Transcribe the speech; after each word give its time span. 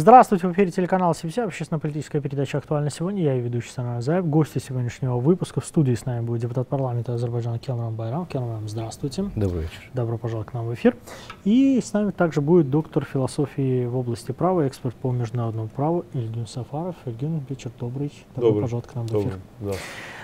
Здравствуйте, 0.00 0.48
в 0.48 0.52
эфире 0.52 0.70
телеканала 0.70 1.14
СИБСЯ, 1.14 1.44
общественно-политическая 1.44 2.22
передача 2.22 2.56
«Актуально 2.56 2.88
сегодня». 2.88 3.22
Я 3.22 3.34
и 3.34 3.40
ведущий 3.40 3.68
Санар 3.68 4.00
Заев. 4.00 4.26
Гости 4.26 4.58
сегодняшнего 4.58 5.18
выпуска 5.18 5.60
в 5.60 5.66
студии 5.66 5.92
с 5.92 6.06
нами 6.06 6.24
будет 6.24 6.40
депутат 6.40 6.68
парламента 6.68 7.12
Азербайджана 7.12 7.58
Келмрам 7.58 7.94
Байрам. 7.94 8.24
Келмрам, 8.24 8.66
здравствуйте. 8.66 9.30
Добрый 9.36 9.64
вечер. 9.64 9.90
Добро 9.92 10.16
пожаловать 10.16 10.48
к 10.48 10.54
нам 10.54 10.68
в 10.68 10.72
эфир. 10.72 10.96
И 11.44 11.78
с 11.84 11.92
нами 11.92 12.12
также 12.12 12.40
будет 12.40 12.70
доктор 12.70 13.04
философии 13.04 13.84
в 13.84 13.94
области 13.94 14.32
права, 14.32 14.66
эксперт 14.66 14.94
по 14.94 15.12
международному 15.12 15.68
праву 15.68 16.06
Ильгин 16.14 16.46
Сафаров. 16.46 16.96
Ильгин, 17.04 17.44
вечер 17.50 17.70
добрый. 17.78 18.10
Добро 18.34 18.48
добрый. 18.48 18.62
пожаловать 18.62 18.88
к 18.88 18.94
нам 18.94 19.06
в 19.06 19.10
эфир. 19.10 19.38
Добрый. 19.58 19.78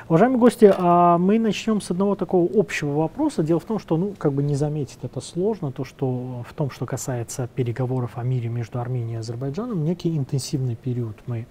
Уважаемые 0.09 0.39
гости, 0.39 0.73
а 0.79 1.19
мы 1.19 1.37
начнем 1.41 1.81
с 1.81 1.91
одного 1.91 2.15
такого 2.15 2.49
общего 2.57 2.93
вопроса. 2.93 3.43
Дело 3.43 3.59
в 3.59 3.65
том, 3.65 3.81
что, 3.81 3.97
ну, 3.97 4.15
как 4.17 4.33
бы 4.33 4.45
не 4.45 4.55
заметить 4.55 5.01
это 5.03 5.21
сложно, 5.21 5.73
то, 5.73 5.83
что 5.83 6.45
в 6.49 6.55
том, 6.55 6.71
что 6.71 6.87
касается 6.87 7.49
переговоров 7.53 8.13
о 8.15 8.23
мире 8.23 8.49
между 8.49 8.79
Арменией 8.79 9.15
и 9.15 9.19
Азербайджаном, 9.19 9.83
некий 9.83 10.17
интенсивный 10.17 10.77
период 10.77 11.17
мы 11.27 11.49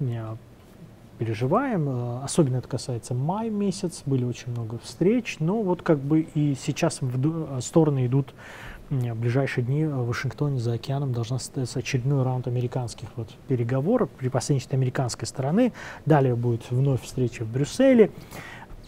э, 0.00 0.36
переживаем. 1.18 1.88
Э, 1.88 2.22
особенно 2.22 2.58
это 2.58 2.68
касается 2.68 3.14
май 3.14 3.48
месяц, 3.48 4.02
были 4.04 4.24
очень 4.24 4.52
много 4.52 4.78
встреч, 4.82 5.38
но 5.40 5.62
вот 5.62 5.80
как 5.80 5.98
бы 5.98 6.28
и 6.34 6.54
сейчас 6.54 6.98
в 7.00 7.60
стороны 7.62 8.04
идут 8.04 8.34
в 8.90 9.14
ближайшие 9.14 9.64
дни 9.64 9.84
в 9.84 10.06
Вашингтоне 10.06 10.58
за 10.58 10.74
океаном 10.74 11.12
должна 11.12 11.38
состояться 11.38 11.80
очередной 11.80 12.22
раунд 12.22 12.46
американских 12.46 13.08
вот 13.16 13.28
переговоров 13.48 14.10
при 14.10 14.28
посредничестве 14.28 14.76
американской 14.76 15.26
стороны. 15.26 15.72
Далее 16.04 16.36
будет 16.36 16.70
вновь 16.70 17.02
встреча 17.02 17.44
в 17.44 17.48
Брюсселе. 17.48 18.10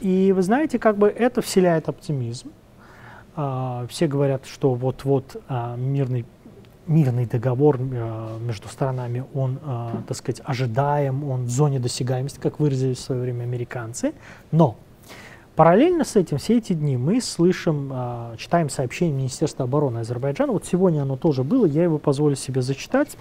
И 0.01 0.33
вы 0.35 0.43
знаете, 0.43 0.79
как 0.79 0.97
бы 0.97 1.09
это 1.09 1.43
вселяет 1.43 1.89
оптимизм. 1.89 2.53
А, 3.35 3.87
все 3.89 4.07
говорят, 4.07 4.47
что 4.47 4.75
вот-вот 4.75 5.43
а, 5.49 5.77
мирный 5.77 6.25
мирный 6.89 7.27
договор 7.27 7.79
а, 7.79 8.39
между 8.39 8.69
сторонами, 8.69 9.25
он, 9.35 9.59
а, 9.63 10.03
так 10.09 10.17
сказать, 10.17 10.41
ожидаем, 10.45 11.23
он 11.23 11.45
в 11.45 11.51
зоне 11.51 11.79
досягаемости, 11.79 12.41
как 12.41 12.59
выразились 12.59 12.99
в 12.99 13.03
свое 13.03 13.21
время 13.21 13.43
американцы. 13.43 14.15
Но 14.51 14.77
Параллельно 15.59 16.05
с 16.05 16.15
этим 16.15 16.39
все 16.39 16.59
эти 16.59 16.73
дни 16.73 16.97
мы 16.97 17.21
слышим, 17.21 17.91
э, 17.93 18.37
читаем 18.39 18.71
сообщение 18.71 19.17
Министерства 19.17 19.65
обороны 19.65 19.99
Азербайджана. 19.99 20.53
Вот 20.53 20.65
сегодня 20.67 21.03
оно 21.03 21.17
тоже 21.17 21.43
было, 21.43 21.67
я 21.67 21.83
его 21.83 21.99
позволю 21.99 22.37
себе 22.37 22.63
зачитать. 22.63 23.17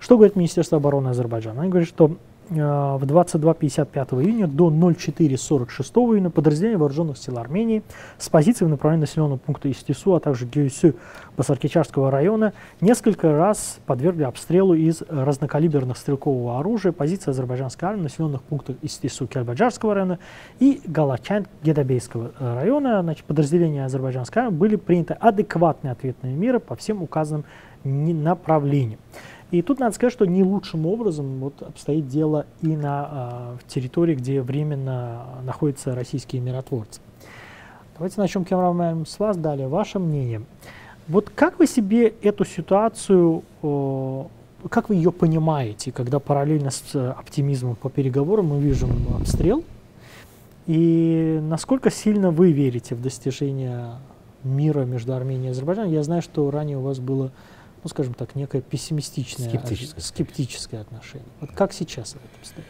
Что 0.00 0.16
говорит 0.16 0.34
Министерство 0.34 0.78
обороны 0.78 1.10
Азербайджана? 1.10 1.60
Они 1.60 1.70
говорят, 1.70 1.88
что 1.88 2.16
в 2.50 2.54
22.55 3.02 4.22
июня 4.24 4.46
до 4.46 4.70
04.46 4.70 6.14
июня 6.14 6.30
подразделения 6.30 6.78
вооруженных 6.78 7.18
сил 7.18 7.38
Армении 7.38 7.82
с 8.16 8.28
позиции 8.28 8.64
в 8.64 8.68
направлении 8.68 9.02
населенного 9.02 9.38
пункта 9.38 9.68
Истису, 9.68 10.14
а 10.14 10.20
также 10.20 10.46
Геюсю 10.46 10.94
Басаркичарского 11.36 12.10
района 12.10 12.52
несколько 12.80 13.36
раз 13.36 13.78
подвергли 13.86 14.22
обстрелу 14.22 14.74
из 14.74 15.02
разнокалиберных 15.08 15.96
стрелкового 15.96 16.58
оружия 16.58 16.92
позиции 16.92 17.30
азербайджанской 17.30 17.88
армии 17.88 18.00
в 18.00 18.04
населенных 18.04 18.42
пунктах 18.42 18.76
Истису 18.82 19.26
Кельбаджарского 19.26 19.94
района 19.94 20.18
и 20.58 20.80
Галачан 20.86 21.46
Гедабейского 21.62 22.32
э, 22.38 22.54
района. 22.54 23.02
Значит, 23.02 23.24
подразделения 23.24 23.84
азербайджанской 23.84 24.42
армии 24.42 24.56
были 24.56 24.76
приняты 24.76 25.14
адекватные 25.14 25.92
ответные 25.92 26.34
меры 26.34 26.60
по 26.60 26.76
всем 26.76 27.02
указанным 27.02 27.44
направлениям. 27.84 28.98
И 29.50 29.62
тут 29.62 29.78
надо 29.80 29.94
сказать, 29.94 30.12
что 30.12 30.26
не 30.26 30.42
лучшим 30.42 30.84
образом 30.86 31.38
вот 31.38 31.62
обстоит 31.62 32.06
дело 32.06 32.44
и 32.60 32.76
на 32.76 33.56
э, 33.60 33.68
территории, 33.68 34.14
где 34.14 34.42
временно 34.42 35.24
находятся 35.44 35.94
российские 35.94 36.42
миротворцы. 36.42 37.00
Давайте 37.96 38.20
начнем, 38.20 38.44
Кемраман, 38.44 39.06
с 39.06 39.18
вас 39.18 39.38
далее. 39.38 39.66
Ваше 39.66 39.98
мнение. 39.98 40.42
Вот 41.08 41.30
как 41.34 41.58
вы 41.58 41.66
себе 41.66 42.08
эту 42.20 42.44
ситуацию, 42.44 43.42
э, 43.62 44.24
как 44.68 44.90
вы 44.90 44.96
ее 44.96 45.12
понимаете, 45.12 45.92
когда 45.92 46.18
параллельно 46.18 46.70
с 46.70 46.94
оптимизмом 47.12 47.74
по 47.74 47.88
переговорам 47.88 48.48
мы 48.48 48.60
видим 48.60 48.90
обстрел? 49.18 49.64
И 50.66 51.40
насколько 51.42 51.90
сильно 51.90 52.30
вы 52.30 52.52
верите 52.52 52.94
в 52.94 53.00
достижение 53.00 53.92
мира 54.44 54.84
между 54.84 55.14
Арменией 55.14 55.48
и 55.48 55.50
Азербайджаном? 55.52 55.90
Я 55.90 56.02
знаю, 56.02 56.20
что 56.20 56.50
ранее 56.50 56.76
у 56.76 56.82
вас 56.82 56.98
было 56.98 57.30
ну, 57.82 57.88
скажем 57.88 58.14
так, 58.14 58.34
некое 58.34 58.60
пессимистичное, 58.60 59.48
скептическое, 59.48 60.00
скептическое 60.00 60.80
отношение. 60.80 61.28
Вот 61.40 61.52
как 61.52 61.72
сейчас 61.72 62.10
это 62.10 62.22
обстоит? 62.40 62.66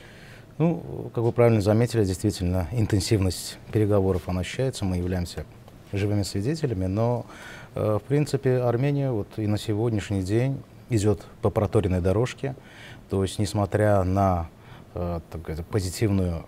Ну, 0.58 1.10
как 1.14 1.22
вы 1.22 1.32
правильно 1.32 1.60
заметили, 1.60 2.04
действительно, 2.04 2.66
интенсивность 2.72 3.58
переговоров, 3.72 4.28
она 4.28 4.40
ощущается, 4.40 4.84
мы 4.84 4.96
являемся 4.96 5.46
живыми 5.92 6.24
свидетелями, 6.24 6.86
но, 6.86 7.26
э, 7.74 7.98
в 8.02 8.06
принципе, 8.06 8.58
Армения 8.58 9.12
вот 9.12 9.28
и 9.36 9.46
на 9.46 9.56
сегодняшний 9.56 10.22
день 10.22 10.60
идет 10.90 11.24
по 11.42 11.50
проторенной 11.50 12.00
дорожке, 12.00 12.56
то 13.08 13.22
есть, 13.22 13.38
несмотря 13.38 14.02
на 14.02 14.48
э, 14.94 15.20
так 15.30 15.64
позитивную 15.66 16.44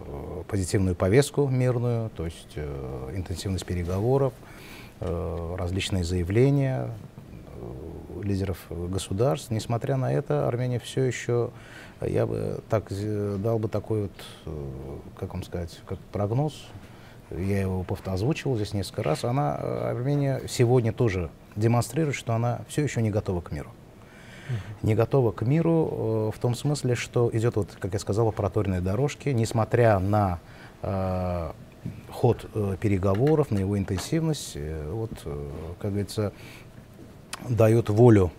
э, 0.00 0.42
позитивную 0.48 0.96
повестку 0.96 1.46
мирную, 1.46 2.10
то 2.10 2.24
есть 2.24 2.52
э, 2.56 3.10
интенсивность 3.14 3.66
переговоров, 3.66 4.32
э, 5.00 5.56
различные 5.58 6.04
заявления, 6.04 6.90
лидеров 8.22 8.58
государств. 8.70 9.50
Несмотря 9.50 9.96
на 9.96 10.12
это, 10.12 10.46
Армения 10.48 10.78
все 10.78 11.02
еще, 11.02 11.50
я 12.00 12.26
бы 12.26 12.60
так 12.68 12.92
дал 13.42 13.58
бы 13.58 13.68
такой 13.68 14.02
вот, 14.02 14.24
э, 14.46 14.96
как 15.18 15.34
вам 15.34 15.42
сказать, 15.42 15.80
как 15.86 15.98
прогноз, 16.12 16.66
я 17.30 17.60
его 17.60 17.84
озвучивал 18.06 18.56
здесь 18.56 18.74
несколько 18.74 19.02
раз, 19.02 19.24
она, 19.24 19.58
э, 19.60 19.90
Армения 19.90 20.42
сегодня 20.48 20.92
тоже 20.92 21.30
демонстрирует, 21.56 22.16
что 22.16 22.34
она 22.34 22.60
все 22.68 22.82
еще 22.82 23.02
не 23.02 23.10
готова 23.10 23.40
к 23.40 23.52
миру. 23.52 23.70
Не 24.82 24.94
готова 24.94 25.32
к 25.32 25.42
миру 25.42 26.30
э, 26.32 26.36
в 26.36 26.38
том 26.40 26.54
смысле, 26.54 26.94
что 26.94 27.30
идет, 27.32 27.56
вот, 27.56 27.68
как 27.78 27.92
я 27.92 27.98
сказал, 27.98 28.26
по 28.26 28.32
проторенной 28.32 28.80
дорожке, 28.80 29.32
несмотря 29.32 29.98
на 29.98 30.40
э, 30.82 31.52
ход 32.10 32.48
э, 32.54 32.76
переговоров, 32.80 33.50
на 33.50 33.58
его 33.58 33.78
интенсивность, 33.78 34.52
э, 34.54 34.90
вот, 34.90 35.12
э, 35.24 35.48
как 35.80 35.90
говорится, 35.92 36.32
дает 37.48 37.88
волю 37.88 38.30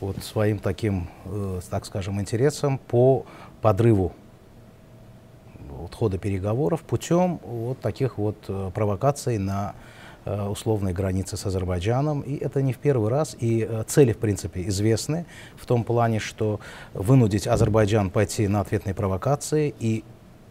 вот 0.00 0.22
своим 0.22 0.58
таким, 0.58 1.08
э, 1.24 1.60
так 1.70 1.86
скажем, 1.86 2.20
интересам 2.20 2.78
по 2.78 3.24
подрыву 3.60 4.12
вот, 5.68 5.94
хода 5.94 6.18
переговоров 6.18 6.82
путем 6.82 7.40
вот 7.44 7.80
таких 7.80 8.18
вот 8.18 8.36
э, 8.48 8.70
провокаций 8.74 9.38
на 9.38 9.74
э, 10.24 10.42
условной 10.46 10.92
границе 10.92 11.36
с 11.36 11.46
Азербайджаном. 11.46 12.20
И 12.20 12.36
это 12.36 12.62
не 12.62 12.72
в 12.72 12.78
первый 12.78 13.10
раз. 13.10 13.36
И 13.38 13.66
э, 13.68 13.84
цели, 13.86 14.12
в 14.12 14.18
принципе, 14.18 14.66
известны 14.68 15.26
в 15.56 15.66
том 15.66 15.84
плане, 15.84 16.18
что 16.18 16.60
вынудить 16.94 17.46
Азербайджан 17.46 18.10
пойти 18.10 18.48
на 18.48 18.60
ответные 18.60 18.94
провокации 18.94 19.74
и 19.78 20.04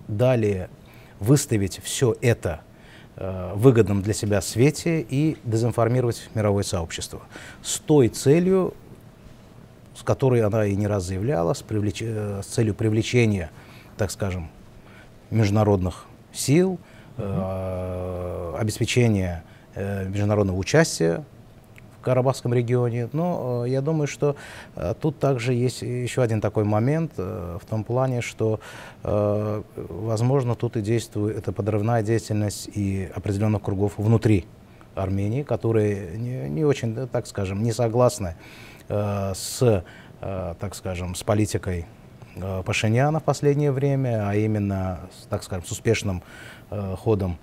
далее 0.08 0.69
выставить 1.19 1.79
все 1.84 2.16
это 2.22 2.62
выгодном 3.19 4.01
для 4.03 4.13
себя 4.13 4.41
свете 4.41 5.01
и 5.01 5.38
дезинформировать 5.44 6.29
мировое 6.35 6.63
сообщество. 6.63 7.22
С 7.63 7.79
той 7.79 8.09
целью, 8.09 8.75
с 9.95 10.03
которой 10.03 10.44
она 10.44 10.66
и 10.66 10.75
не 10.75 10.85
раз 10.85 11.05
заявляла, 11.05 11.53
с, 11.53 11.63
привлеч... 11.63 12.01
э, 12.01 12.41
с 12.44 12.45
целью 12.45 12.75
привлечения, 12.75 13.50
так 13.97 14.11
скажем, 14.11 14.50
международных 15.31 16.05
сил, 16.31 16.79
э, 17.17 18.55
обеспечения 18.59 19.43
э, 19.73 20.08
международного 20.08 20.58
участия 20.58 21.23
Карабахском 22.08 22.54
регионе. 22.54 23.09
Но 23.12 23.66
э, 23.66 23.70
я 23.70 23.82
думаю, 23.82 24.08
что 24.08 24.38
э, 24.78 24.94
тут 24.98 25.20
также 25.20 25.54
есть 25.54 25.82
еще 25.82 26.22
один 26.22 26.40
такой 26.40 26.64
момент 26.64 27.12
э, 27.18 27.58
в 27.62 27.66
том 27.66 27.84
плане, 27.84 28.22
что, 28.22 28.59
возможно, 29.04 30.56
тут 30.56 30.78
и 30.78 30.82
действует 30.82 31.38
эта 31.38 31.52
подрывная 31.52 32.04
деятельность 32.04 32.70
и 32.74 33.09
определенных 33.14 33.62
кругов 33.62 33.94
внутри 33.98 34.46
Армении, 34.96 35.44
которые 35.44 36.18
не, 36.18 36.50
не 36.50 36.66
очень, 36.66 37.08
так 37.08 37.28
скажем, 37.28 37.62
не 37.62 37.72
согласны 37.72 38.36
с, 38.88 39.84
так 40.20 40.76
скажем, 40.76 41.16
с 41.16 41.24
политикой 41.24 41.86
Пашиняна 42.66 43.20
в 43.20 43.24
последнее 43.24 43.72
время, 43.72 44.30
а 44.30 44.36
именно, 44.36 45.00
так 45.30 45.44
скажем, 45.44 45.66
с 45.66 45.72
успешным 45.72 46.22
ходом 46.70 47.38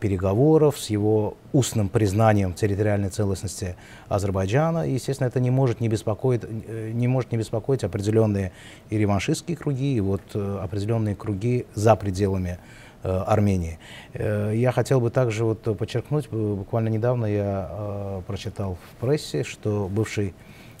переговоров, 0.00 0.78
с 0.78 0.88
его 0.88 1.36
устным 1.52 1.88
признанием 1.88 2.54
территориальной 2.54 3.10
целостности 3.10 3.76
Азербайджана. 4.08 4.88
И, 4.88 4.94
естественно, 4.94 5.28
это 5.28 5.40
не 5.40 5.50
может 5.50 5.80
не 5.80 5.88
беспокоить, 5.88 6.42
э, 6.44 6.90
не 6.92 7.06
может 7.06 7.32
не 7.32 7.38
беспокоить 7.38 7.84
определенные 7.84 8.52
и 8.88 8.96
реваншистские 8.96 9.56
круги, 9.56 9.94
и 9.94 10.00
вот 10.00 10.22
э, 10.34 10.58
определенные 10.62 11.14
круги 11.14 11.66
за 11.74 11.96
пределами 11.96 12.58
Армении. 13.02 13.78
Я 14.14 14.72
хотел 14.72 14.98
бы 14.98 15.10
также 15.10 15.44
вот 15.44 15.60
подчеркнуть, 15.76 16.30
буквально 16.30 16.88
недавно 16.88 17.26
я 17.26 18.22
прочитал 18.26 18.78
в 18.92 18.98
прессе, 18.98 19.44
что 19.44 19.90
бывший 19.92 20.32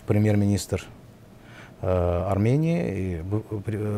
премьер-министр 0.06 0.86
Армении, 1.82 3.20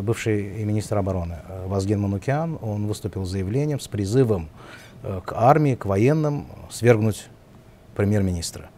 бывший 0.00 0.64
министр 0.64 0.99
обороны 0.99 1.37
Вазген 1.67 2.00
Манукян, 2.00 2.59
он 2.61 2.88
выступил 2.88 3.25
с 3.25 3.29
заявлением, 3.29 3.79
с 3.79 3.87
призывом 3.87 4.49
Э, 4.49 4.86
к 5.25 5.32
армии, 5.35 5.75
к 5.75 5.87
военным 5.87 6.47
свергнуть 6.70 7.29
премьер-министра. 7.94 8.69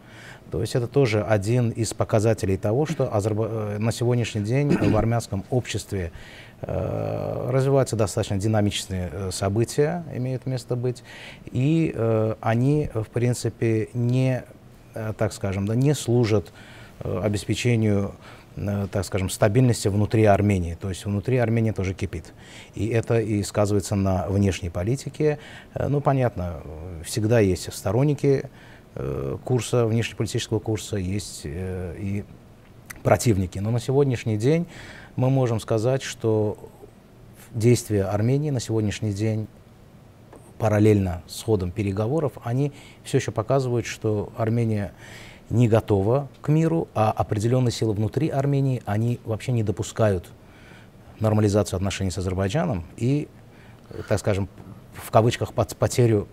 То 0.51 0.61
есть 0.61 0.75
это 0.75 0.87
тоже 0.87 1.23
один 1.23 1.69
из 1.69 1.93
показателей 1.93 2.57
того, 2.57 2.85
что 2.85 3.13
Азерба... 3.13 3.47
Э, 3.49 3.77
на 3.77 3.91
сегодняшний 3.91 4.41
день 4.41 4.69
в 4.71 4.97
армянском 4.97 5.43
обществе 5.49 6.11
э, 6.61 7.49
развиваются 7.49 7.95
достаточно 7.95 8.37
динамичные 8.37 9.09
э, 9.11 9.31
события, 9.31 10.03
имеют 10.13 10.45
место 10.45 10.75
быть, 10.75 11.03
и 11.51 11.93
э, 11.93 12.35
они, 12.41 12.89
в 12.93 13.07
принципе, 13.09 13.89
не, 13.93 14.43
э, 14.95 15.13
так 15.17 15.33
скажем, 15.33 15.67
да, 15.67 15.75
не 15.75 15.93
служат 15.93 16.51
э, 17.01 17.21
обеспечению 17.23 18.11
Э, 18.11 18.38
так 18.91 19.05
скажем, 19.05 19.29
стабильности 19.29 19.87
внутри 19.87 20.25
Армении. 20.25 20.75
То 20.79 20.89
есть 20.89 21.05
внутри 21.05 21.37
Армении 21.37 21.71
тоже 21.71 21.93
кипит. 21.93 22.33
И 22.75 22.87
это 22.87 23.19
и 23.19 23.41
сказывается 23.43 23.95
на 23.95 24.27
внешней 24.27 24.69
политике. 24.69 25.39
Э, 25.73 25.87
ну, 25.87 26.01
понятно, 26.01 26.61
всегда 27.03 27.39
есть 27.39 27.71
сторонники 27.73 28.49
э, 28.95 29.37
курса, 29.43 29.85
внешнеполитического 29.85 30.59
курса, 30.59 30.97
есть 30.97 31.41
и 31.45 32.25
противники. 33.03 33.59
Но 33.59 33.71
на 33.71 33.79
сегодняшний 33.79 34.37
день 34.37 34.67
мы 35.15 35.29
можем 35.29 35.59
сказать, 35.59 36.03
что 36.03 36.57
действия 37.53 38.03
Армении 38.03 38.49
на 38.49 38.59
сегодняшний 38.59 39.13
день 39.13 39.47
параллельно 40.57 41.23
с 41.27 41.41
ходом 41.41 41.71
переговоров, 41.71 42.33
они 42.43 42.73
все 43.03 43.17
еще 43.17 43.31
показывают, 43.31 43.85
что 43.85 44.31
Армения 44.37 44.91
не 45.49 45.67
готова 45.67 46.27
к 46.41 46.49
миру, 46.49 46.87
а 46.93 47.11
определенные 47.11 47.71
силы 47.71 47.93
внутри 47.93 48.29
Армении, 48.29 48.81
они 48.85 49.19
вообще 49.25 49.51
не 49.51 49.63
допускают 49.63 50.25
нормализацию 51.19 51.77
отношений 51.77 52.11
с 52.11 52.17
Азербайджаном 52.17 52.83
и, 52.97 53.27
так 54.07 54.19
скажем, 54.19 54.47
в 54.93 55.11
кавычках, 55.11 55.53
под 55.53 55.75
потерю 55.75 56.27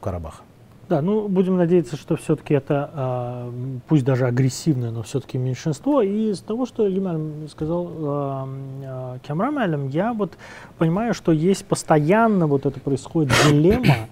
Карабаха. 0.00 0.42
Да, 0.88 1.00
ну 1.00 1.26
будем 1.28 1.56
надеяться, 1.56 1.96
что 1.96 2.16
все-таки 2.16 2.52
это, 2.54 2.90
э, 2.92 3.52
пусть 3.88 4.04
даже 4.04 4.26
агрессивное, 4.26 4.90
но 4.90 5.02
все-таки 5.02 5.38
меньшинство. 5.38 6.02
И 6.02 6.30
из 6.32 6.40
того, 6.40 6.66
что 6.66 6.86
Лиман 6.86 7.48
сказал 7.50 7.88
э, 7.88 8.46
э, 8.82 9.18
Кемрамелем, 9.26 9.88
я 9.88 10.12
вот 10.12 10.32
понимаю, 10.76 11.14
что 11.14 11.32
есть 11.32 11.64
постоянно 11.64 12.46
вот 12.46 12.66
это 12.66 12.78
происходит 12.78 13.32
дилемма 13.48 14.08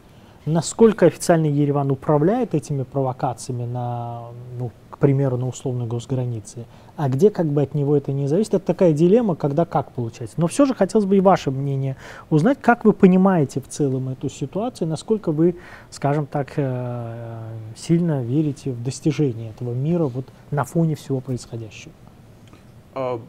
Насколько 0.50 1.06
официально 1.06 1.46
Ереван 1.46 1.92
управляет 1.92 2.54
этими 2.56 2.82
провокациями 2.82 3.66
на, 3.66 4.24
ну, 4.58 4.72
к 4.90 4.98
примеру, 4.98 5.36
на 5.36 5.46
условной 5.46 5.86
госгранице, 5.86 6.66
а 6.96 7.08
где 7.08 7.30
как 7.30 7.46
бы 7.46 7.62
от 7.62 7.74
него 7.74 7.96
это 7.96 8.10
не 8.10 8.26
зависит, 8.26 8.54
это 8.54 8.66
такая 8.66 8.92
дилемма, 8.92 9.36
когда 9.36 9.64
как 9.64 9.92
получается. 9.92 10.34
Но 10.38 10.48
все 10.48 10.66
же 10.66 10.74
хотелось 10.74 11.06
бы 11.06 11.16
и 11.16 11.20
ваше 11.20 11.52
мнение 11.52 11.96
узнать, 12.30 12.58
как 12.60 12.84
вы 12.84 12.92
понимаете 12.92 13.60
в 13.60 13.68
целом 13.68 14.08
эту 14.08 14.28
ситуацию, 14.28 14.88
насколько 14.88 15.30
вы, 15.30 15.54
скажем 15.88 16.26
так, 16.26 16.54
э, 16.56 17.38
сильно 17.76 18.20
верите 18.20 18.72
в 18.72 18.82
достижение 18.82 19.50
этого 19.50 19.72
мира 19.72 20.06
вот 20.06 20.26
на 20.50 20.64
фоне 20.64 20.96
всего 20.96 21.20
происходящего. 21.20 21.92
А, 22.94 23.20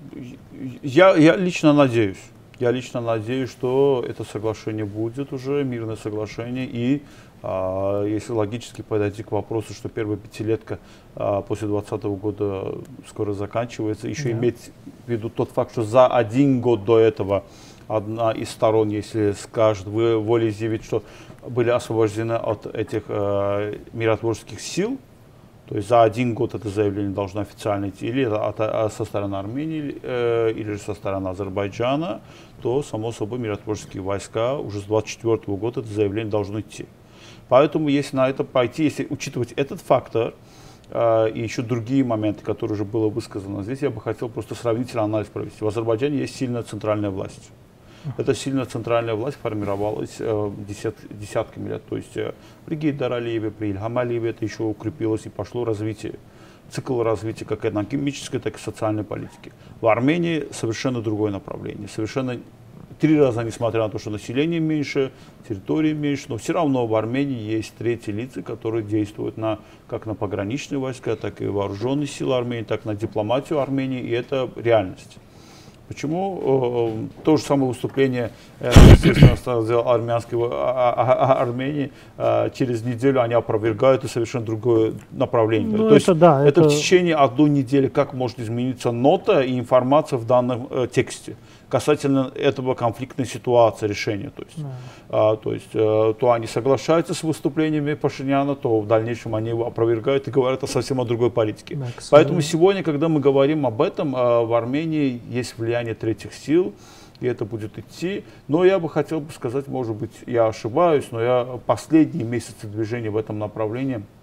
я, 0.82 1.16
я 1.16 1.36
лично 1.36 1.72
надеюсь. 1.72 2.32
Я 2.62 2.70
лично 2.70 3.02
надеюсь, 3.02 3.50
что 3.50 4.06
это 4.08 4.24
соглашение 4.24 4.86
будет 4.86 5.34
уже, 5.34 5.64
мирное 5.64 5.96
соглашение. 5.96 6.70
И 6.72 7.02
а, 7.42 8.06
если 8.06 8.34
логически 8.34 8.84
подойти 8.84 9.24
к 9.24 9.32
вопросу, 9.32 9.74
что 9.74 9.90
первая 9.90 10.16
пятилетка 10.16 10.78
а, 11.16 11.42
после 11.42 11.68
2020 11.68 12.22
года 12.22 12.76
скоро 13.08 13.34
заканчивается, 13.34 14.08
еще 14.08 14.26
да. 14.26 14.32
иметь 14.34 14.70
в 15.08 15.10
виду 15.10 15.32
тот 15.32 15.50
факт, 15.50 15.72
что 15.72 15.82
за 15.82 16.06
один 16.06 16.62
год 16.62 16.86
до 16.86 17.00
этого 17.00 17.46
одна 17.88 18.32
из 18.32 18.52
сторон, 18.52 18.90
если 18.90 19.32
скажет, 19.32 19.88
вы 19.88 20.20
волеизъявить, 20.20 20.84
что 20.84 21.02
были 21.48 21.72
освобождены 21.72 22.34
от 22.34 22.68
этих 22.68 23.06
э, 23.08 23.80
миротворческих 23.92 24.62
сил, 24.62 25.00
то 25.72 25.78
есть 25.78 25.88
за 25.88 26.04
один 26.04 26.34
год 26.34 26.54
это 26.54 26.68
заявление 26.68 27.14
должно 27.14 27.40
официально 27.40 27.88
идти 27.88 28.06
или 28.06 28.26
от, 28.26 28.58
со 28.92 29.06
стороны 29.06 29.38
Армении, 29.38 29.98
э, 30.04 30.52
или 30.52 30.74
же 30.74 30.80
со 30.80 30.94
стороны 30.94 31.30
Азербайджана, 31.30 32.20
то, 32.62 32.84
само 32.84 33.14
собой, 33.14 33.40
миротворческие 33.40 34.04
войска 34.04 34.58
уже 34.58 34.82
с 34.82 34.84
24 34.84 35.58
года 35.58 35.80
это 35.80 35.88
заявление 35.88 36.30
должно 36.30 36.60
идти. 36.60 36.88
Поэтому, 37.48 37.88
если 37.88 38.18
на 38.18 38.30
это 38.30 38.44
пойти, 38.44 38.84
если 38.84 39.08
учитывать 39.10 39.54
этот 39.54 39.80
фактор, 39.80 40.34
э, 40.90 41.32
и 41.34 41.42
еще 41.42 41.62
другие 41.62 42.04
моменты, 42.04 42.44
которые 42.44 42.76
уже 42.76 42.84
было 42.84 43.08
высказано 43.08 43.64
здесь, 43.64 43.82
я 43.82 43.92
бы 43.92 44.02
хотел 44.02 44.28
просто 44.28 44.56
сравнительный 44.56 45.06
анализ 45.06 45.28
провести. 45.28 45.64
В 45.64 45.68
Азербайджане 45.70 46.18
есть 46.18 46.36
сильная 46.36 46.64
центральная 46.64 47.12
власть. 47.12 47.50
Эта 48.18 48.34
сильная 48.34 48.66
центральная 48.66 49.14
власть 49.14 49.38
формировалась 49.42 50.16
э, 50.20 50.52
десят, 50.68 50.96
десятками 51.10 51.70
лет. 51.70 51.84
То 51.88 51.98
есть 51.98 52.18
э, 52.18 52.34
при 52.66 52.76
Гейдар 52.76 53.14
Алиеве, 53.14 53.52
при 53.52 53.70
Ильхам 53.70 53.98
Алиеве 53.98 54.32
это 54.32 54.44
еще 54.44 54.64
укрепилось 54.64 55.26
и 55.26 55.30
пошло 55.30 55.66
развитие 55.66 56.16
цикл 56.72 57.04
развития 57.04 57.46
как 57.46 57.66
экономической, 57.66 58.40
так 58.40 58.56
и 58.56 58.60
социальной 58.60 59.04
политики. 59.04 59.52
В 59.82 59.88
Армении 59.88 60.48
совершенно 60.52 61.02
другое 61.02 61.32
направление. 61.32 61.88
Совершенно 61.88 62.40
три 63.00 63.20
раза, 63.20 63.44
несмотря 63.44 63.82
на 63.82 63.90
то, 63.90 64.00
что 64.00 64.10
население 64.10 64.60
меньше, 64.60 65.12
территории 65.48 65.94
меньше, 65.94 66.26
но 66.30 66.38
все 66.38 66.54
равно 66.54 66.88
в 66.88 66.96
Армении 66.96 67.40
есть 67.40 67.74
третьи 67.78 68.12
лица, 68.12 68.42
которые 68.42 68.84
действуют 68.84 69.38
на, 69.38 69.60
как 69.88 70.06
на 70.06 70.16
пограничные 70.16 70.80
войска, 70.80 71.16
так 71.16 71.42
и 71.42 71.48
вооруженные 71.48 72.08
силы 72.08 72.38
Армении, 72.38 72.64
так 72.64 72.86
и 72.86 72.88
на 72.88 72.96
дипломатию 72.96 73.60
Армении, 73.60 74.02
и 74.02 74.12
это 74.12 74.50
реальность. 74.56 75.18
Почему 75.92 77.10
э, 77.20 77.24
то 77.26 77.36
же 77.36 77.44
самое 77.44 77.68
выступление, 77.68 78.32
э, 78.62 78.72
естественно, 78.92 79.62
сделал 79.62 79.90
армянской 79.90 80.40
а, 80.42 80.94
а, 80.96 81.34
а, 81.34 81.42
Армении, 81.42 81.92
э, 82.18 82.50
через 82.54 82.82
неделю 82.82 83.22
они 83.22 83.34
опровергают 83.34 84.06
и 84.06 84.08
совершенно 84.08 84.46
другое 84.46 84.94
направление. 85.12 85.78
Ну, 85.78 85.90
то 85.90 85.96
это, 85.96 85.96
есть 85.96 86.20
да, 86.20 86.48
это, 86.48 86.62
это 86.62 86.70
в 86.70 86.72
течение 86.72 87.16
одной 87.16 87.50
недели, 87.50 87.90
как 87.90 88.14
может 88.14 88.40
измениться 88.40 88.92
нота 88.92 89.42
и 89.42 89.60
информация 89.60 90.18
в 90.18 90.26
данном 90.26 90.68
э, 90.70 90.88
тексте 90.90 91.36
касательно 91.72 92.32
этого 92.36 92.76
конфликтной 92.76 93.26
ситуации 93.26 93.88
решения. 93.88 94.30
То 94.30 94.44
есть, 94.44 94.58
yeah. 94.58 94.72
а, 95.10 95.36
то, 95.38 95.54
есть 95.54 95.70
э, 95.74 96.14
то 96.20 96.32
они 96.32 96.48
соглашаются 96.48 97.14
с 97.14 97.24
выступлениями 97.24 97.94
Пашиняна, 97.94 98.56
то 98.56 98.80
в 98.82 98.88
дальнейшем 98.88 99.34
они 99.36 99.50
его 99.50 99.66
опровергают 99.66 100.28
и 100.28 100.32
говорят 100.32 100.64
о 100.64 100.68
совсем 100.68 101.00
о 101.00 101.06
другой 101.06 101.32
политике. 101.32 101.76
Yeah, 101.76 102.10
Поэтому 102.12 102.42
сегодня, 102.42 102.84
когда 102.84 103.08
мы 103.08 103.22
говорим 103.22 103.66
об 103.66 103.82
этом, 103.82 104.16
э, 104.16 104.46
в 104.46 104.54
Армении 104.54 105.22
есть 105.30 105.58
влияние 105.58 105.96
третьих 105.96 106.34
сил, 106.34 106.74
и 107.22 107.28
это 107.28 107.46
будет 107.46 107.80
идти. 107.80 108.24
Но 108.48 108.66
я 108.66 108.78
бы 108.80 108.90
хотел 108.90 109.22
бы 109.22 109.32
сказать, 109.32 109.68
может 109.68 109.96
быть, 109.96 110.12
я 110.28 110.48
ошибаюсь, 110.48 111.06
но 111.12 111.22
я 111.22 111.48
последние 111.66 112.26
месяцы 112.26 112.68
движения 112.68 113.10
в 113.10 113.18
этом 113.18 113.40
направлении– 113.40 114.04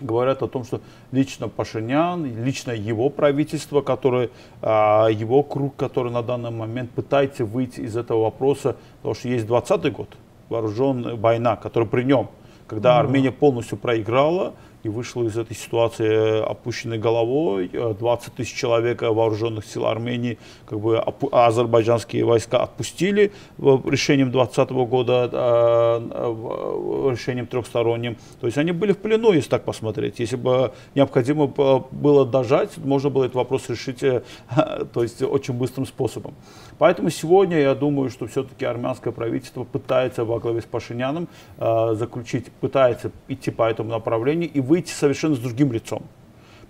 говорят 0.00 0.42
о 0.42 0.48
том, 0.48 0.64
что 0.64 0.80
лично 1.12 1.48
Пашинян, 1.48 2.44
лично 2.44 2.72
его 2.72 3.10
правительство, 3.10 3.80
которое, 3.80 4.30
а, 4.62 5.08
его 5.08 5.42
круг, 5.42 5.76
который 5.76 6.12
на 6.12 6.22
данный 6.22 6.50
момент 6.50 6.90
пытается 6.90 7.44
выйти 7.44 7.80
из 7.80 7.96
этого 7.96 8.22
вопроса, 8.24 8.76
потому 8.98 9.14
что 9.14 9.28
есть 9.28 9.46
20 9.46 9.92
год, 9.92 10.08
вооруженная 10.48 11.14
война, 11.14 11.56
которая 11.56 11.88
при 11.88 12.02
нем, 12.02 12.28
когда 12.66 12.98
Армения 12.98 13.32
полностью 13.32 13.78
проиграла, 13.78 14.54
и 14.82 14.88
вышла 14.88 15.24
из 15.24 15.36
этой 15.36 15.56
ситуации 15.56 16.08
э, 16.08 16.42
опущенной 16.42 16.98
головой. 16.98 17.68
20 17.68 18.28
э, 18.28 18.30
тысяч 18.36 18.54
человек 18.54 19.02
вооруженных 19.02 19.66
сил 19.66 19.86
Армении, 19.86 20.38
как 20.66 20.80
бы 20.80 20.98
азербайджанские 20.98 22.24
войска 22.24 22.62
отпустили 22.62 23.32
решением 23.58 24.30
2020 24.30 24.70
года, 24.88 25.30
э, 25.32 27.10
решением 27.10 27.46
трехсторонним. 27.46 28.16
То 28.40 28.46
есть 28.46 28.58
они 28.58 28.72
были 28.72 28.92
в 28.92 28.98
плену, 28.98 29.32
если 29.32 29.50
так 29.50 29.64
посмотреть. 29.64 30.18
Если 30.20 30.36
бы 30.36 30.72
необходимо 30.94 31.46
было 31.46 32.24
дожать, 32.26 32.76
можно 32.78 33.10
было 33.10 33.24
этот 33.24 33.36
вопрос 33.36 33.68
решить 33.68 34.00
то 34.92 35.02
есть, 35.02 35.22
очень 35.22 35.54
быстрым 35.54 35.86
способом. 35.86 36.34
Поэтому 36.80 37.10
сегодня 37.10 37.58
я 37.58 37.74
думаю, 37.74 38.08
что 38.08 38.26
все-таки 38.26 38.64
армянское 38.64 39.12
правительство 39.12 39.64
пытается 39.64 40.24
во 40.24 40.40
главе 40.40 40.62
с 40.62 40.64
Пашиняном 40.64 41.28
заключить, 41.58 42.50
пытается 42.52 43.10
идти 43.28 43.50
по 43.50 43.70
этому 43.70 43.90
направлению 43.90 44.50
и 44.50 44.60
выйти 44.60 44.90
совершенно 44.90 45.34
с 45.34 45.38
другим 45.38 45.72
лицом. 45.72 46.04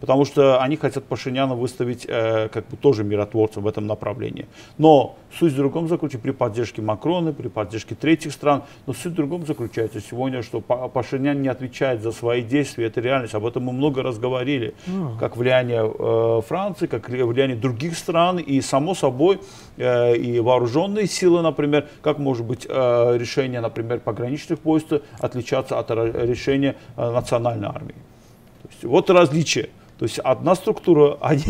Потому 0.00 0.24
что 0.24 0.60
они 0.60 0.76
хотят 0.76 1.04
Пашиняна 1.04 1.54
выставить 1.54 2.06
э, 2.08 2.48
как 2.48 2.66
бы 2.68 2.76
тоже 2.76 3.04
миротворцем 3.04 3.62
в 3.62 3.68
этом 3.68 3.86
направлении. 3.86 4.46
Но 4.78 5.16
суть 5.38 5.52
в 5.52 5.56
другом 5.56 5.88
заключается 5.88 6.18
при 6.18 6.30
поддержке 6.30 6.82
Макрона, 6.82 7.32
при 7.32 7.48
поддержке 7.48 7.94
третьих 7.94 8.32
стран. 8.32 8.62
Но 8.86 8.94
суть 8.94 9.12
в 9.12 9.14
другом 9.14 9.46
заключается 9.46 10.00
сегодня, 10.00 10.42
что 10.42 10.60
Пашинян 10.60 11.42
не 11.42 11.48
отвечает 11.48 12.02
за 12.02 12.12
свои 12.12 12.42
действия. 12.42 12.86
Это 12.86 13.00
реальность. 13.00 13.34
Об 13.34 13.44
этом 13.44 13.64
мы 13.64 13.72
много 13.72 14.02
раз 14.02 14.18
говорили. 14.18 14.74
Mm. 14.86 15.18
Как 15.18 15.36
влияние 15.36 15.82
э, 15.82 16.40
Франции, 16.46 16.86
как 16.86 17.08
влияние 17.08 17.56
других 17.56 17.96
стран. 17.96 18.38
И 18.38 18.60
само 18.62 18.94
собой 18.94 19.40
э, 19.76 20.16
и 20.16 20.40
вооруженные 20.40 21.06
силы, 21.06 21.42
например, 21.42 21.88
как 22.02 22.18
может 22.18 22.46
быть 22.46 22.66
э, 22.68 23.16
решение, 23.18 23.60
например, 23.60 24.00
пограничных 24.00 24.64
войск 24.64 24.86
отличаться 25.18 25.78
от 25.78 25.90
решения 25.90 26.76
э, 26.96 27.10
национальной 27.10 27.68
армии. 27.68 27.94
То 28.62 28.68
есть, 28.70 28.84
вот 28.84 29.10
различие. 29.10 29.68
То 30.00 30.04
есть 30.04 30.18
одна 30.18 30.54
структура, 30.54 31.18
они, 31.20 31.44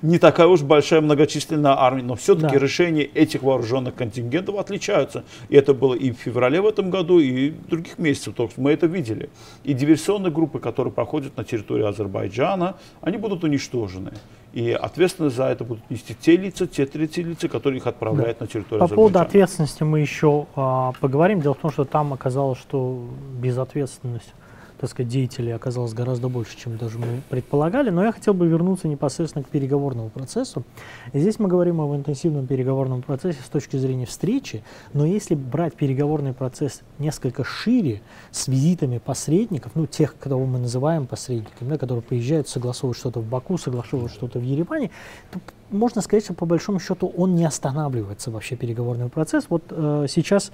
не 0.00 0.20
такая 0.20 0.46
уж 0.46 0.62
большая 0.62 1.00
многочисленная 1.00 1.72
армия, 1.72 2.04
но 2.04 2.14
все-таки 2.14 2.54
да. 2.54 2.60
решения 2.60 3.02
этих 3.02 3.42
вооруженных 3.42 3.96
контингентов 3.96 4.54
отличаются. 4.58 5.24
И 5.48 5.56
это 5.56 5.74
было 5.74 5.94
и 5.94 6.12
в 6.12 6.14
феврале 6.14 6.60
в 6.60 6.68
этом 6.68 6.90
году, 6.90 7.18
и 7.18 7.50
в 7.50 7.66
других 7.66 7.98
месяцах. 7.98 8.36
То 8.36 8.44
есть 8.44 8.58
мы 8.58 8.70
это 8.70 8.86
видели. 8.86 9.28
И 9.64 9.74
диверсионные 9.74 10.30
группы, 10.30 10.60
которые 10.60 10.92
проходят 10.92 11.36
на 11.36 11.42
территории 11.42 11.84
Азербайджана, 11.84 12.76
они 13.00 13.16
будут 13.16 13.42
уничтожены. 13.42 14.12
И 14.52 14.70
ответственность 14.70 15.34
за 15.34 15.46
это 15.46 15.64
будут 15.64 15.90
нести 15.90 16.14
те 16.14 16.36
лица, 16.36 16.68
те 16.68 16.86
третьи 16.86 17.24
лица, 17.24 17.48
которые 17.48 17.78
их 17.78 17.88
отправляют 17.88 18.38
да. 18.38 18.44
на 18.44 18.48
территорию 18.48 18.88
По 18.88 18.94
поводу 18.94 19.18
ответственности 19.18 19.82
мы 19.82 19.98
еще 19.98 20.46
а, 20.54 20.92
поговорим. 21.00 21.40
Дело 21.40 21.54
в 21.54 21.58
том, 21.58 21.72
что 21.72 21.84
там 21.84 22.12
оказалось, 22.12 22.60
что 22.60 23.04
безответственность 23.32 24.32
так 24.78 24.90
сказать, 24.90 25.08
деятелей 25.08 25.52
оказалось 25.52 25.94
гораздо 25.94 26.28
больше, 26.28 26.56
чем 26.56 26.76
даже 26.76 26.98
мы 26.98 27.22
предполагали. 27.28 27.90
Но 27.90 28.04
я 28.04 28.12
хотел 28.12 28.34
бы 28.34 28.46
вернуться 28.46 28.88
непосредственно 28.88 29.42
к 29.42 29.48
переговорному 29.48 30.10
процессу. 30.10 30.64
Здесь 31.12 31.38
мы 31.38 31.48
говорим 31.48 31.80
об 31.80 31.94
интенсивном 31.94 32.46
переговорном 32.46 33.02
процессе 33.02 33.38
с 33.44 33.48
точки 33.48 33.76
зрения 33.76 34.06
встречи, 34.06 34.62
но 34.92 35.06
если 35.06 35.34
брать 35.34 35.74
переговорный 35.74 36.32
процесс 36.32 36.82
несколько 36.98 37.44
шире, 37.44 38.00
с 38.30 38.48
визитами 38.48 38.98
посредников, 38.98 39.72
ну, 39.74 39.86
тех, 39.86 40.16
кого 40.18 40.46
мы 40.46 40.58
называем 40.58 41.06
посредниками, 41.06 41.70
да, 41.70 41.78
которые 41.78 42.02
приезжают, 42.02 42.48
согласовывают 42.48 42.98
что-то 42.98 43.20
в 43.20 43.26
Баку, 43.26 43.58
согласовывают 43.58 44.12
что-то 44.12 44.38
в 44.38 44.42
Ереване, 44.42 44.90
то 45.30 45.40
можно 45.70 46.00
сказать, 46.00 46.24
что 46.24 46.34
по 46.34 46.46
большому 46.46 46.78
счету 46.78 47.12
он 47.16 47.34
не 47.34 47.44
останавливается 47.44 48.30
вообще 48.30 48.56
переговорный 48.56 49.08
процесс. 49.08 49.46
Вот 49.48 49.64
э, 49.70 50.06
сейчас 50.08 50.52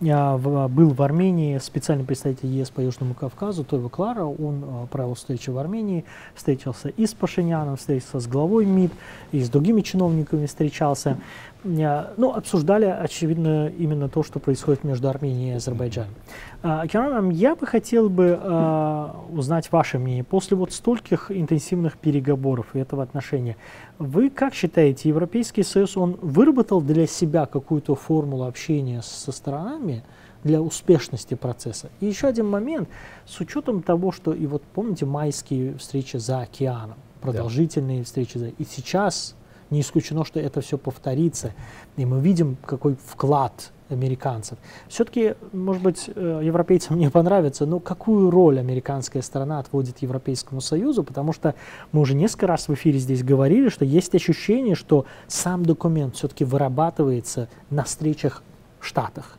в, 0.00 0.68
был 0.68 0.90
в 0.90 1.02
Армении 1.02 1.58
специальный 1.58 2.04
представитель 2.04 2.48
ЕС 2.48 2.70
по 2.70 2.80
Южному 2.80 3.14
Кавказу, 3.14 3.64
Тойва 3.64 3.88
Клара, 3.88 4.24
он 4.24 4.64
а, 4.66 4.86
провел 4.86 5.14
встречу 5.14 5.52
в 5.52 5.58
Армении, 5.58 6.04
встретился 6.34 6.88
и 6.88 7.06
с 7.06 7.12
Пашиняном, 7.12 7.76
встретился 7.76 8.18
с 8.20 8.26
главой 8.26 8.64
МИД, 8.64 8.92
и 9.32 9.42
с 9.42 9.50
другими 9.50 9.82
чиновниками 9.90 10.46
встречался. 10.46 11.18
Ну, 11.62 12.32
обсуждали, 12.32 12.86
очевидно, 12.86 13.68
именно 13.68 14.08
то, 14.08 14.22
что 14.22 14.38
происходит 14.38 14.82
между 14.82 15.08
Арменией 15.08 15.52
и 15.52 15.56
Азербайджаном. 15.56 16.14
А, 16.62 16.86
Керам, 16.86 17.28
я 17.30 17.54
бы 17.54 17.66
хотел 17.66 18.08
бы 18.08 18.38
а, 18.40 19.14
узнать 19.30 19.70
ваше 19.70 19.98
мнение. 19.98 20.24
После 20.24 20.56
вот 20.56 20.72
стольких 20.72 21.30
интенсивных 21.30 21.98
переговоров 21.98 22.68
и 22.74 22.78
этого 22.78 23.02
отношения, 23.02 23.56
вы 23.98 24.30
как 24.30 24.54
считаете, 24.54 25.10
Европейский 25.10 25.62
Союз, 25.62 25.98
он 25.98 26.16
выработал 26.22 26.80
для 26.80 27.06
себя 27.06 27.44
какую-то 27.44 27.94
формулу 27.94 28.44
общения 28.44 29.02
со 29.02 29.30
сторонами 29.30 30.02
для 30.44 30.62
успешности 30.62 31.34
процесса? 31.34 31.90
И 32.00 32.06
еще 32.06 32.26
один 32.26 32.48
момент, 32.48 32.88
с 33.26 33.38
учетом 33.40 33.82
того, 33.82 34.12
что, 34.12 34.32
и 34.32 34.46
вот 34.46 34.62
помните, 34.62 35.04
майские 35.04 35.76
встречи 35.76 36.16
за 36.16 36.40
океаном, 36.40 36.96
продолжительные 37.20 37.98
да. 37.98 38.04
встречи, 38.04 38.38
за... 38.38 38.46
и 38.46 38.64
сейчас 38.64 39.34
не 39.70 39.80
исключено, 39.80 40.24
что 40.24 40.40
это 40.40 40.60
все 40.60 40.78
повторится, 40.78 41.52
и 41.96 42.04
мы 42.04 42.20
видим, 42.20 42.56
какой 42.64 42.96
вклад 42.96 43.72
американцев. 43.90 44.58
Все-таки, 44.88 45.34
может 45.52 45.82
быть, 45.82 46.10
э, 46.14 46.40
европейцам 46.42 46.96
не 46.98 47.10
понравится, 47.10 47.66
но 47.66 47.80
какую 47.80 48.30
роль 48.30 48.58
американская 48.58 49.22
сторона 49.22 49.58
отводит 49.58 49.98
Европейскому 49.98 50.60
Союзу, 50.60 51.02
потому 51.02 51.32
что 51.32 51.54
мы 51.92 52.00
уже 52.00 52.14
несколько 52.14 52.46
раз 52.46 52.68
в 52.68 52.74
эфире 52.74 52.98
здесь 52.98 53.22
говорили, 53.22 53.68
что 53.68 53.84
есть 53.84 54.14
ощущение, 54.14 54.74
что 54.74 55.06
сам 55.26 55.64
документ 55.64 56.16
все-таки 56.16 56.44
вырабатывается 56.44 57.48
на 57.70 57.84
встречах 57.84 58.42
в 58.78 58.86
Штатах. 58.86 59.36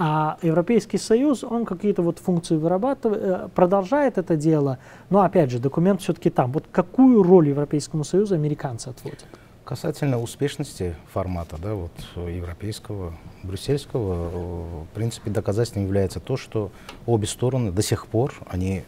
А 0.00 0.38
Европейский 0.42 0.96
Союз, 0.96 1.42
он 1.42 1.64
какие-то 1.64 2.02
вот 2.02 2.20
функции 2.20 2.56
вырабатывает, 2.56 3.20
э, 3.20 3.48
продолжает 3.52 4.16
это 4.16 4.36
дело, 4.36 4.78
но 5.10 5.22
опять 5.22 5.50
же, 5.50 5.58
документ 5.58 6.00
все-таки 6.00 6.30
там. 6.30 6.52
Вот 6.52 6.66
какую 6.70 7.22
роль 7.24 7.48
Европейскому 7.48 8.04
Союзу 8.04 8.36
американцы 8.36 8.88
отводят? 8.88 9.24
Касательно 9.68 10.18
успешности 10.18 10.96
формата, 11.12 11.58
да, 11.58 11.74
вот 11.74 11.92
европейского, 12.16 13.12
брюссельского, 13.42 14.84
в 14.84 14.86
принципе, 14.94 15.30
доказательством 15.30 15.82
является 15.84 16.20
то, 16.20 16.38
что 16.38 16.70
обе 17.04 17.26
стороны 17.26 17.70
до 17.70 17.82
сих 17.82 18.06
пор 18.06 18.32
они 18.48 18.82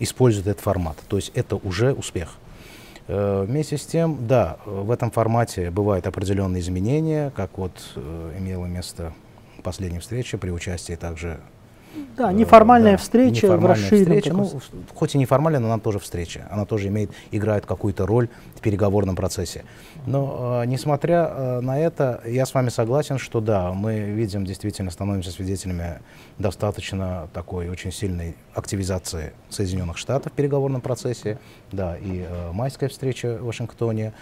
используют 0.00 0.48
этот 0.48 0.60
формат. 0.60 0.96
То 1.06 1.18
есть 1.18 1.30
это 1.36 1.54
уже 1.54 1.92
успех. 1.92 2.34
Э, 3.06 3.44
вместе 3.46 3.78
с 3.78 3.86
тем, 3.86 4.26
да, 4.26 4.56
в 4.66 4.90
этом 4.90 5.12
формате 5.12 5.70
бывают 5.70 6.08
определенные 6.08 6.62
изменения, 6.62 7.30
как 7.36 7.56
вот 7.56 7.80
э, 7.94 8.34
имело 8.40 8.66
место 8.66 9.12
последняя 9.62 10.00
встреча 10.00 10.36
при 10.36 10.50
участии 10.50 10.96
также 10.96 11.38
да, 12.16 12.32
неформальная 12.32 12.92
да, 12.92 12.98
встреча 12.98 13.46
неформальная 13.46 13.76
в 13.76 13.94
встреча, 13.94 14.32
ну, 14.32 14.50
хоть 14.94 15.14
и 15.14 15.18
неформальная, 15.18 15.60
но 15.60 15.68
она 15.68 15.78
тоже 15.78 15.98
встреча. 15.98 16.46
Она 16.50 16.64
тоже 16.64 16.88
имеет, 16.88 17.10
играет 17.30 17.66
какую-то 17.66 18.06
роль 18.06 18.28
в 18.56 18.60
переговорном 18.60 19.16
процессе. 19.16 19.64
Но, 20.06 20.62
э, 20.62 20.66
несмотря 20.66 21.30
э, 21.30 21.60
на 21.60 21.78
это, 21.78 22.20
я 22.26 22.46
с 22.46 22.54
вами 22.54 22.68
согласен, 22.68 23.18
что 23.18 23.40
да, 23.40 23.72
мы 23.72 24.00
видим, 24.00 24.44
действительно 24.44 24.90
становимся 24.90 25.30
свидетелями 25.30 26.00
достаточно 26.38 27.28
такой 27.32 27.68
очень 27.68 27.92
сильной 27.92 28.36
активизации 28.54 29.32
Соединенных 29.48 29.98
Штатов 29.98 30.32
в 30.32 30.34
переговорном 30.34 30.80
процессе. 30.80 31.38
Да, 31.72 31.96
и 31.96 32.26
э, 32.28 32.52
майская 32.52 32.88
встреча 32.88 33.38
в 33.40 33.46
Вашингтоне, 33.46 34.12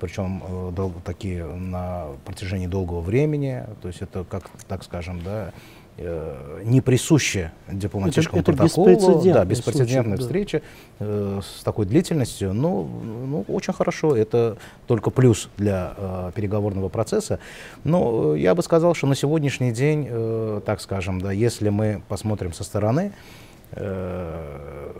причем 0.00 0.42
э, 0.46 0.70
дол- 0.72 0.94
такие 1.04 1.44
на 1.44 2.06
протяжении 2.24 2.66
долгого 2.66 3.00
времени. 3.00 3.64
То 3.82 3.88
есть 3.88 4.02
это, 4.02 4.24
как 4.24 4.48
так 4.66 4.84
скажем, 4.84 5.22
да, 5.22 5.52
не 6.64 6.80
присуще 6.80 7.50
дипломатическому 7.66 8.40
это, 8.40 8.52
это 8.52 8.58
протоколу, 8.58 9.22
да, 9.24 9.44
беспрецедентная 9.44 10.16
случай, 10.16 10.22
встреча 10.22 10.62
да. 11.00 11.06
э, 11.06 11.40
с 11.42 11.64
такой 11.64 11.86
длительностью, 11.86 12.54
ну, 12.54 12.84
ну, 12.84 13.44
очень 13.48 13.72
хорошо, 13.72 14.16
это 14.16 14.56
только 14.86 15.10
плюс 15.10 15.48
для 15.56 15.94
э, 15.96 16.32
переговорного 16.34 16.88
процесса. 16.88 17.40
Но 17.82 18.34
э, 18.34 18.38
я 18.38 18.54
бы 18.54 18.62
сказал, 18.62 18.94
что 18.94 19.08
на 19.08 19.16
сегодняшний 19.16 19.72
день, 19.72 20.06
э, 20.08 20.60
так 20.64 20.80
скажем, 20.80 21.20
да, 21.20 21.32
если 21.32 21.68
мы 21.68 22.00
посмотрим 22.08 22.52
со 22.52 22.62
стороны, 22.62 23.12
э, 23.72 24.92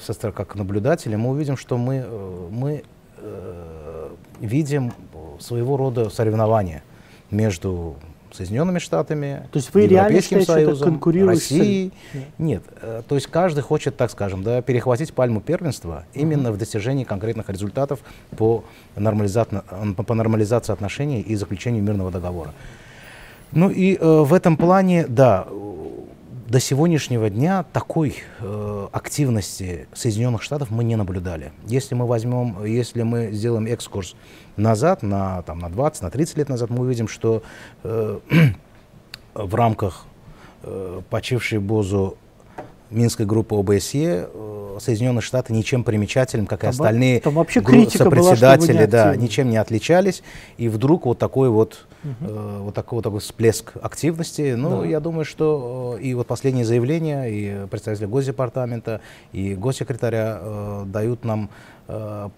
со, 0.00 0.32
как 0.32 0.56
наблюдатели, 0.56 1.14
мы 1.14 1.30
увидим, 1.30 1.56
что 1.56 1.78
мы, 1.78 2.04
э, 2.06 2.48
мы 2.50 2.82
э, 3.18 4.08
видим 4.40 4.92
своего 5.38 5.76
рода 5.76 6.10
соревнования 6.10 6.82
между 7.30 7.96
Соединенными 8.34 8.78
Штатами, 8.78 9.46
то 9.52 9.58
есть 9.58 9.72
вы 9.72 9.82
Европейским 9.82 10.40
считаете, 10.40 10.74
Союзом, 10.74 11.00
Россией. 11.26 11.92
Нет. 12.12 12.24
Нет, 12.38 12.62
э, 12.82 13.02
то 13.06 13.14
есть 13.14 13.28
каждый 13.28 13.60
хочет, 13.60 13.96
так 13.96 14.10
скажем, 14.10 14.42
да, 14.42 14.60
перехватить 14.60 15.12
пальму 15.12 15.40
первенства 15.40 16.04
именно 16.14 16.48
uh-huh. 16.48 16.52
в 16.52 16.58
достижении 16.58 17.04
конкретных 17.04 17.48
результатов 17.48 18.00
по, 18.36 18.64
нормализа... 18.96 19.44
по 19.44 20.14
нормализации 20.14 20.72
отношений 20.72 21.20
и 21.20 21.36
заключению 21.36 21.82
мирного 21.84 22.10
договора. 22.10 22.52
Ну 23.52 23.70
и 23.70 23.96
э, 23.96 24.20
в 24.22 24.34
этом 24.34 24.56
плане, 24.56 25.06
да, 25.06 25.46
до 26.46 26.60
сегодняшнего 26.60 27.30
дня 27.30 27.64
такой 27.72 28.16
э, 28.40 28.88
активности 28.92 29.88
Соединенных 29.94 30.42
Штатов 30.42 30.70
мы 30.70 30.84
не 30.84 30.96
наблюдали. 30.96 31.52
Если 31.66 31.94
мы 31.94 32.06
возьмем, 32.06 32.64
если 32.64 33.02
мы 33.02 33.32
сделаем 33.32 33.66
экскурс 33.66 34.14
назад, 34.56 35.02
на, 35.02 35.42
там, 35.42 35.58
на 35.58 35.70
20, 35.70 36.02
на 36.02 36.10
30 36.10 36.36
лет 36.38 36.48
назад, 36.48 36.70
мы 36.70 36.80
увидим, 36.80 37.08
что 37.08 37.42
э, 37.82 38.18
в 39.34 39.54
рамках 39.54 40.06
э, 40.62 41.00
почившей 41.08 41.58
Бозу 41.60 42.18
Минской 42.94 43.26
группы 43.26 43.54
ОБСЕ 43.56 44.28
э, 44.32 44.78
Соединенные 44.80 45.22
Штаты 45.22 45.52
ничем 45.52 45.84
примечательным, 45.84 46.46
как 46.46 46.64
и 46.64 46.66
остальные 46.66 47.20
там 47.20 47.34
вообще 47.34 47.60
сопредседатели, 47.60 48.78
была, 48.78 48.86
да, 48.86 49.16
ничем 49.16 49.50
не 49.50 49.56
отличались. 49.56 50.22
И 50.56 50.68
вдруг 50.68 51.06
вот 51.06 51.18
такой 51.18 51.48
вот, 51.48 51.86
угу. 52.02 52.12
э, 52.20 52.58
вот 52.62 52.74
такой 52.74 52.96
вот 52.96 53.02
такой 53.04 53.20
всплеск 53.20 53.72
активности. 53.80 54.54
Ну, 54.56 54.82
да. 54.82 54.86
я 54.86 55.00
думаю, 55.00 55.24
что 55.24 55.96
э, 55.98 56.02
и 56.02 56.14
вот 56.14 56.26
последние 56.26 56.64
заявления 56.64 57.24
и 57.26 57.66
представителя 57.66 58.08
Госдепартамента, 58.08 59.00
и 59.32 59.54
госсекретаря 59.54 60.38
э, 60.40 60.84
дают 60.86 61.24
нам, 61.24 61.50
э, 61.88 62.28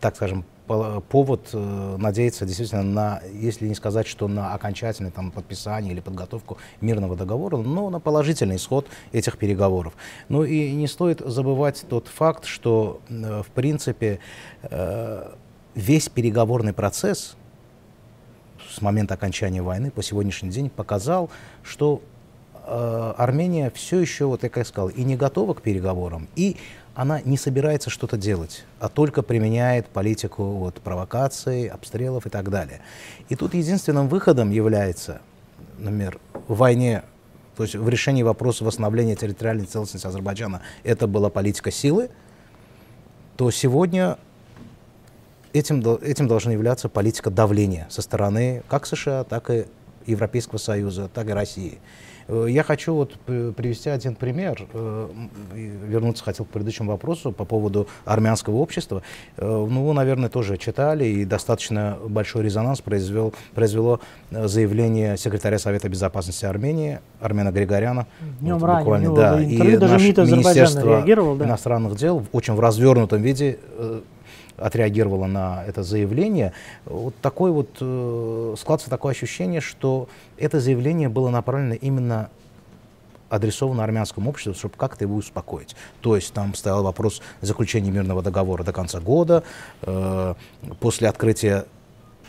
так 0.00 0.16
скажем, 0.16 0.44
повод 0.66 1.50
э, 1.52 1.96
надеяться 1.98 2.44
действительно 2.44 2.82
на, 2.82 3.20
если 3.32 3.68
не 3.68 3.74
сказать, 3.74 4.06
что 4.06 4.28
на 4.28 4.54
окончательное 4.54 5.10
там, 5.10 5.30
подписание 5.30 5.92
или 5.92 6.00
подготовку 6.00 6.58
мирного 6.80 7.16
договора, 7.16 7.56
но 7.56 7.90
на 7.90 8.00
положительный 8.00 8.56
исход 8.56 8.86
этих 9.12 9.38
переговоров. 9.38 9.94
Ну 10.28 10.44
и 10.44 10.72
не 10.72 10.88
стоит 10.88 11.20
забывать 11.20 11.84
тот 11.88 12.08
факт, 12.08 12.44
что 12.44 13.00
э, 13.08 13.42
в 13.42 13.50
принципе 13.52 14.18
э, 14.62 15.32
весь 15.74 16.08
переговорный 16.08 16.72
процесс 16.72 17.36
с 18.68 18.82
момента 18.82 19.14
окончания 19.14 19.62
войны 19.62 19.90
по 19.90 20.02
сегодняшний 20.02 20.50
день 20.50 20.68
показал, 20.70 21.30
что 21.62 22.02
Армения 22.68 23.70
все 23.70 24.00
еще, 24.00 24.24
вот 24.24 24.42
я 24.42 24.48
как 24.48 24.66
сказал, 24.66 24.88
и 24.88 25.04
не 25.04 25.14
готова 25.14 25.54
к 25.54 25.62
переговорам, 25.62 26.26
и 26.34 26.56
она 26.96 27.20
не 27.20 27.36
собирается 27.36 27.90
что-то 27.90 28.16
делать, 28.16 28.64
а 28.80 28.88
только 28.88 29.22
применяет 29.22 29.86
политику 29.86 30.44
вот, 30.44 30.76
провокаций, 30.76 31.68
обстрелов 31.68 32.24
и 32.26 32.30
так 32.30 32.48
далее. 32.50 32.80
И 33.28 33.36
тут 33.36 33.52
единственным 33.52 34.08
выходом 34.08 34.50
является, 34.50 35.20
например, 35.76 36.18
в 36.48 36.56
войне, 36.56 37.02
то 37.54 37.64
есть 37.64 37.74
в 37.74 37.86
решении 37.86 38.22
вопроса 38.22 38.64
восстановления 38.64 39.14
территориальной 39.14 39.66
целостности 39.66 40.06
Азербайджана, 40.06 40.62
это 40.84 41.06
была 41.06 41.28
политика 41.28 41.70
силы, 41.70 42.08
то 43.36 43.50
сегодня 43.50 44.16
этим, 45.52 45.86
этим 46.00 46.28
должна 46.28 46.52
являться 46.52 46.88
политика 46.88 47.28
давления 47.28 47.86
со 47.90 48.00
стороны 48.00 48.62
как 48.68 48.86
США, 48.86 49.24
так 49.24 49.50
и 49.50 49.66
Европейского 50.06 50.58
Союза, 50.58 51.10
так 51.12 51.28
и 51.28 51.32
России. 51.32 51.78
Э, 52.28 52.46
я 52.48 52.62
хочу 52.62 52.94
вот 52.94 53.14
привести 53.14 53.90
один 53.90 54.14
пример, 54.14 54.66
э, 54.72 55.08
вернуться 55.52 56.24
хотел 56.24 56.44
к 56.44 56.48
предыдущему 56.48 56.90
вопросу 56.90 57.32
по 57.32 57.44
поводу 57.44 57.88
армянского 58.04 58.56
общества. 58.56 59.02
Э, 59.36 59.46
ну, 59.46 59.84
вы, 59.84 59.94
наверное, 59.94 60.28
тоже 60.28 60.56
читали, 60.56 61.04
и 61.04 61.24
достаточно 61.24 61.98
большой 62.06 62.44
резонанс 62.44 62.80
произвел, 62.80 63.34
произвело 63.54 64.00
заявление 64.30 65.16
секретаря 65.16 65.58
Совета 65.58 65.88
Безопасности 65.88 66.44
Армении 66.44 67.00
Армена 67.20 67.50
Григоряна. 67.50 68.06
Днем 68.40 68.58
вот, 68.58 68.78
буквально, 68.78 69.14
да, 69.14 69.40
и 69.40 69.76
даже 69.76 69.96
МИД 69.98 70.18
Министерство 70.18 70.98
реагировал, 70.98 71.36
да? 71.36 71.46
иностранных 71.46 71.96
дел 71.96 72.24
очень 72.32 72.54
в 72.54 72.60
развернутом 72.60 73.22
виде 73.22 73.58
отреагировала 74.56 75.26
на 75.26 75.64
это 75.66 75.82
заявление, 75.82 76.52
вот 76.84 77.14
такой 77.20 77.50
вот 77.50 77.70
э, 77.80 78.54
складывается 78.58 78.90
такое 78.90 79.12
ощущение, 79.12 79.60
что 79.60 80.08
это 80.38 80.60
заявление 80.60 81.08
было 81.08 81.30
направлено 81.30 81.74
именно 81.74 82.30
адресовано 83.28 83.82
армянскому 83.82 84.30
обществу, 84.30 84.54
чтобы 84.54 84.74
как-то 84.76 85.04
его 85.04 85.16
успокоить. 85.16 85.74
То 86.00 86.16
есть 86.16 86.32
там 86.32 86.54
стоял 86.54 86.82
вопрос 86.82 87.20
заключения 87.40 87.90
мирного 87.90 88.22
договора 88.22 88.62
до 88.62 88.72
конца 88.72 89.00
года, 89.00 89.42
э, 89.82 90.34
после 90.80 91.08
открытия 91.08 91.66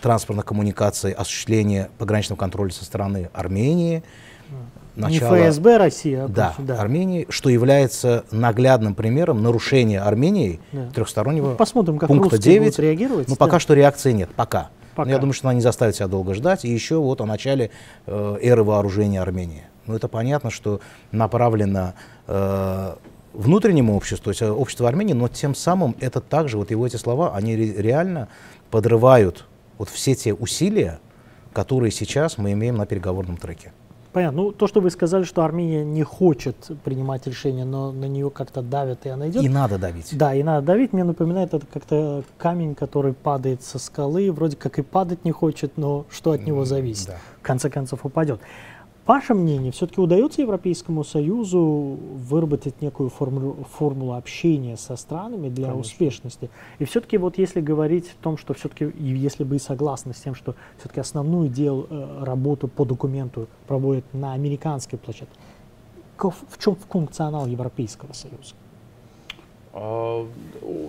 транспортных 0.02 0.46
коммуникаций, 0.46 1.12
осуществления 1.12 1.90
пограничного 1.98 2.38
контроля 2.38 2.72
со 2.72 2.86
стороны 2.86 3.30
Армении, 3.34 4.04
начала... 4.98 5.38
Не 5.38 5.50
ФСБ 5.50 5.78
России, 5.78 6.14
а 6.16 6.28
да, 6.28 6.54
да. 6.58 6.80
Армении, 6.82 7.26
что 7.30 7.50
является 7.50 8.26
наглядным 8.32 8.96
примером 8.96 9.42
нарушения 9.42 10.02
Арменией 10.02 10.60
да. 10.72 10.90
трехстороннего 10.94 11.52
ну, 11.52 11.56
Посмотрим, 11.56 11.98
как 11.98 12.08
пункта 12.08 12.38
9. 12.38 12.62
Будут 12.62 12.80
реагировать. 12.80 13.28
Но 13.28 13.36
да. 13.36 13.40
пока 13.40 13.60
что 13.60 13.74
реакции 13.74 14.12
нет, 14.12 14.30
пока. 14.36 14.70
пока. 14.96 15.08
Но 15.08 15.12
я 15.14 15.20
думаю, 15.20 15.34
что 15.34 15.48
она 15.48 15.56
не 15.56 15.62
заставит 15.62 15.96
себя 15.96 16.08
долго 16.08 16.34
ждать. 16.34 16.66
И 16.66 16.70
еще 16.70 16.98
вот 16.98 17.22
о 17.22 17.26
начале 17.26 17.72
э, 18.06 18.38
эры 18.42 18.64
вооружения 18.64 19.22
Армении. 19.22 19.64
Ну, 19.86 19.96
это 19.96 20.08
понятно, 20.08 20.50
что 20.50 20.82
направлено 21.12 21.94
э, 22.28 22.96
внутреннему 23.34 23.96
обществу, 23.96 24.26
то 24.26 24.30
есть 24.32 24.42
э, 24.42 24.50
обществу 24.50 24.86
Армении, 24.86 25.14
но 25.14 25.28
тем 25.28 25.56
самым 25.56 25.96
это 26.00 26.20
также, 26.20 26.58
вот 26.58 26.72
его 26.72 26.86
эти 26.86 26.98
слова, 26.98 27.36
они 27.36 27.56
реально 27.56 28.28
подрывают 28.72 29.46
вот 29.78 29.90
все 29.90 30.16
те 30.16 30.34
усилия, 30.34 31.00
которые 31.54 31.92
сейчас 31.92 32.38
мы 32.38 32.52
имеем 32.54 32.78
на 32.78 32.86
переговорном 32.86 33.38
треке. 33.38 33.72
Понятно. 34.18 34.42
Ну, 34.42 34.52
то, 34.52 34.66
что 34.66 34.82
вы 34.82 34.90
сказали, 34.90 35.26
что 35.26 35.44
Армения 35.44 35.86
не 35.86 36.02
хочет 36.02 36.56
принимать 36.84 37.28
решения, 37.28 37.66
но 37.66 37.92
на 37.92 38.06
нее 38.06 38.32
как-то 38.32 38.64
давят, 38.64 39.06
и 39.06 39.10
она 39.10 39.30
идет. 39.30 39.44
И 39.44 39.48
надо 39.48 39.78
давить. 39.78 40.18
Да, 40.18 40.34
и 40.34 40.42
надо 40.42 40.66
давить. 40.66 40.92
Мне 40.92 41.04
напоминает 41.04 41.54
это 41.54 41.68
как-то 41.72 42.24
камень, 42.40 42.74
который 42.74 43.14
падает 43.14 43.62
со 43.62 43.78
скалы, 43.78 44.32
вроде 44.32 44.58
как 44.58 44.80
и 44.80 44.82
падать 44.82 45.24
не 45.24 45.32
хочет, 45.32 45.74
но 45.78 46.08
что 46.10 46.32
от 46.32 46.48
него 46.48 46.66
зависит? 46.66 47.10
Да. 47.10 47.18
В 47.40 47.44
конце 47.44 47.70
концов 47.70 48.06
упадет. 48.06 48.42
Ваше 49.08 49.34
мнение, 49.34 49.72
все-таки 49.72 50.02
удается 50.02 50.42
Европейскому 50.42 51.06
Союзу 51.06 51.62
выработать 51.62 52.82
некую 52.82 53.10
формулу, 53.10 53.66
формулу 53.72 54.16
общения 54.16 54.76
со 54.76 54.98
странами 54.98 55.48
для 55.48 55.68
Конечно. 55.68 55.80
успешности? 55.80 56.50
И 56.80 56.84
все-таки 56.84 57.18
вот 57.18 57.38
если 57.38 57.62
говорить 57.62 58.10
о 58.20 58.22
том, 58.22 58.38
что 58.38 58.54
все-таки, 58.54 58.92
если 59.00 59.46
бы 59.46 59.60
согласны 59.60 60.14
с 60.14 60.18
тем, 60.18 60.36
что 60.36 60.56
все-таки 60.78 61.00
основную 61.00 61.48
дел, 61.48 61.88
э, 61.90 62.24
работу 62.26 62.68
по 62.68 62.84
документу 62.84 63.48
проводят 63.66 64.04
на 64.14 64.34
американской 64.34 65.00
площадке, 65.00 65.40
в 66.18 66.58
чем 66.60 66.76
функционал 66.76 67.48
Европейского 67.48 68.12
Союза? 68.12 68.56
А, 69.80 70.26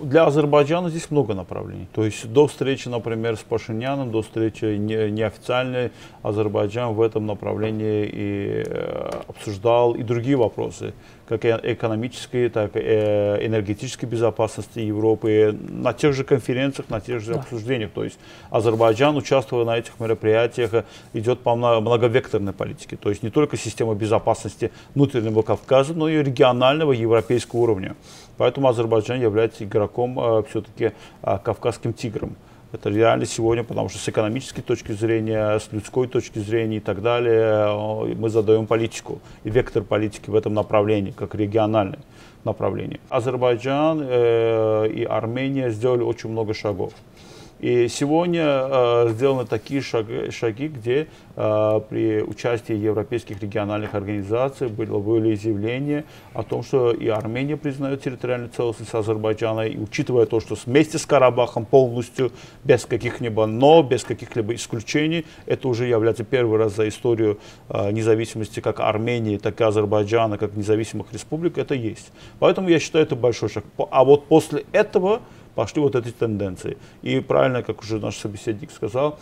для 0.03 0.25
Азербайджана 0.25 0.89
здесь 0.89 1.11
много 1.11 1.35
направлений. 1.35 1.87
То 1.93 2.03
есть 2.03 2.31
до 2.33 2.47
встречи, 2.47 2.87
например, 2.87 3.35
с 3.37 3.41
Пашиняном, 3.41 4.11
до 4.11 4.23
встречи 4.23 4.65
неофициальной, 4.65 5.91
Азербайджан 6.23 6.93
в 6.93 7.01
этом 7.01 7.27
направлении 7.27 8.09
и 8.11 8.63
э, 8.65 9.11
обсуждал 9.27 9.93
и 9.93 10.01
другие 10.01 10.37
вопросы, 10.37 10.93
как 11.27 11.45
экономической, 11.45 12.49
так 12.49 12.75
и 12.75 12.79
э, 12.79 13.45
энергетической 13.45 14.07
безопасности 14.07 14.79
Европы, 14.79 15.55
на 15.69 15.93
тех 15.93 16.15
же 16.15 16.23
конференциях, 16.23 16.89
на 16.89 16.99
тех 16.99 17.21
же 17.21 17.33
да. 17.33 17.41
обсуждениях. 17.41 17.91
То 17.91 18.03
есть 18.03 18.17
Азербайджан, 18.49 19.15
участвуя 19.15 19.65
на 19.65 19.77
этих 19.77 19.99
мероприятиях, 19.99 20.83
идет 21.13 21.41
по 21.41 21.55
многовекторной 21.55 22.53
политике. 22.53 22.97
То 22.97 23.09
есть 23.09 23.21
не 23.21 23.29
только 23.29 23.55
система 23.55 23.93
безопасности 23.93 24.71
внутреннего 24.95 25.43
Кавказа, 25.43 25.93
но 25.93 26.09
и 26.09 26.23
регионального 26.23 26.91
европейского 26.91 27.59
уровня. 27.59 27.95
Поэтому 28.39 28.69
Азербайджан 28.69 29.19
является 29.19 29.65
игроком 29.65 30.17
э, 30.17 30.43
все-таки 30.49 30.93
э, 31.23 31.37
кавказским 31.43 31.91
тигром. 31.91 32.37
Это 32.71 32.89
реально 32.89 33.25
сегодня, 33.25 33.65
потому 33.65 33.89
что 33.89 33.99
с 33.99 34.07
экономической 34.07 34.61
точки 34.61 34.93
зрения, 34.93 35.59
с 35.59 35.69
людской 35.73 36.07
точки 36.07 36.39
зрения 36.39 36.77
и 36.77 36.79
так 36.79 37.01
далее, 37.01 37.67
э, 37.67 38.15
мы 38.15 38.29
задаем 38.29 38.65
политику 38.65 39.19
и 39.43 39.49
вектор 39.49 39.83
политики 39.83 40.29
в 40.29 40.35
этом 40.35 40.53
направлении, 40.53 41.11
как 41.11 41.35
региональное 41.35 41.99
направление. 42.45 43.01
Азербайджан 43.09 44.05
э, 44.07 44.87
и 44.87 45.03
Армения 45.03 45.69
сделали 45.69 46.03
очень 46.03 46.29
много 46.29 46.53
шагов. 46.53 46.93
И 47.59 47.89
сегодня 47.89 48.43
э, 48.45 49.09
сделаны 49.09 49.45
такие 49.45 49.81
шаги, 49.81 50.31
шаги 50.31 50.69
где 50.69 51.07
э, 51.35 51.81
при 51.89 52.23
участии 52.23 52.73
европейских 52.73 53.41
региональных 53.41 53.95
организаций 53.95 54.69
было, 54.69 54.99
были 54.99 55.35
заявления 55.35 56.05
о 56.33 56.43
том, 56.43 56.63
что 56.63 56.91
и 56.91 57.09
Армения 57.09 57.57
признает 57.57 58.01
территориальную 58.01 58.49
целостность 58.49 58.93
Азербайджана, 58.93 59.67
и 59.67 59.77
учитывая 59.77 60.25
то, 60.25 60.39
что 60.39 60.55
вместе 60.65 60.97
с 60.97 61.05
Карабахом 61.05 61.65
полностью, 61.65 62.31
без 62.63 62.85
каких-либо 62.85 63.45
но, 63.45 63.83
без 63.83 64.05
каких-либо 64.05 64.55
исключений, 64.55 65.25
это 65.45 65.67
уже 65.67 65.85
является 65.85 66.23
первый 66.23 66.59
раз 66.59 66.77
за 66.77 66.87
историю 66.87 67.39
э, 67.67 67.91
независимости 67.91 68.61
как 68.61 68.79
Армении, 68.79 69.37
так 69.37 69.59
и 69.59 69.65
Азербайджана, 69.65 70.37
как 70.37 70.55
независимых 70.55 71.11
республик, 71.11 71.57
это 71.57 71.75
есть. 71.75 72.13
Поэтому 72.39 72.69
я 72.69 72.79
считаю, 72.79 73.03
это 73.03 73.17
большой 73.17 73.49
шаг. 73.49 73.65
А 73.91 74.05
вот 74.05 74.27
после 74.27 74.63
этого 74.71 75.19
пошли 75.55 75.81
вот 75.81 75.95
эти 75.95 76.11
тенденции. 76.11 76.77
И 77.01 77.19
правильно, 77.19 77.63
как 77.63 77.81
уже 77.81 77.99
наш 77.99 78.17
собеседник 78.17 78.71
сказал, 78.71 79.19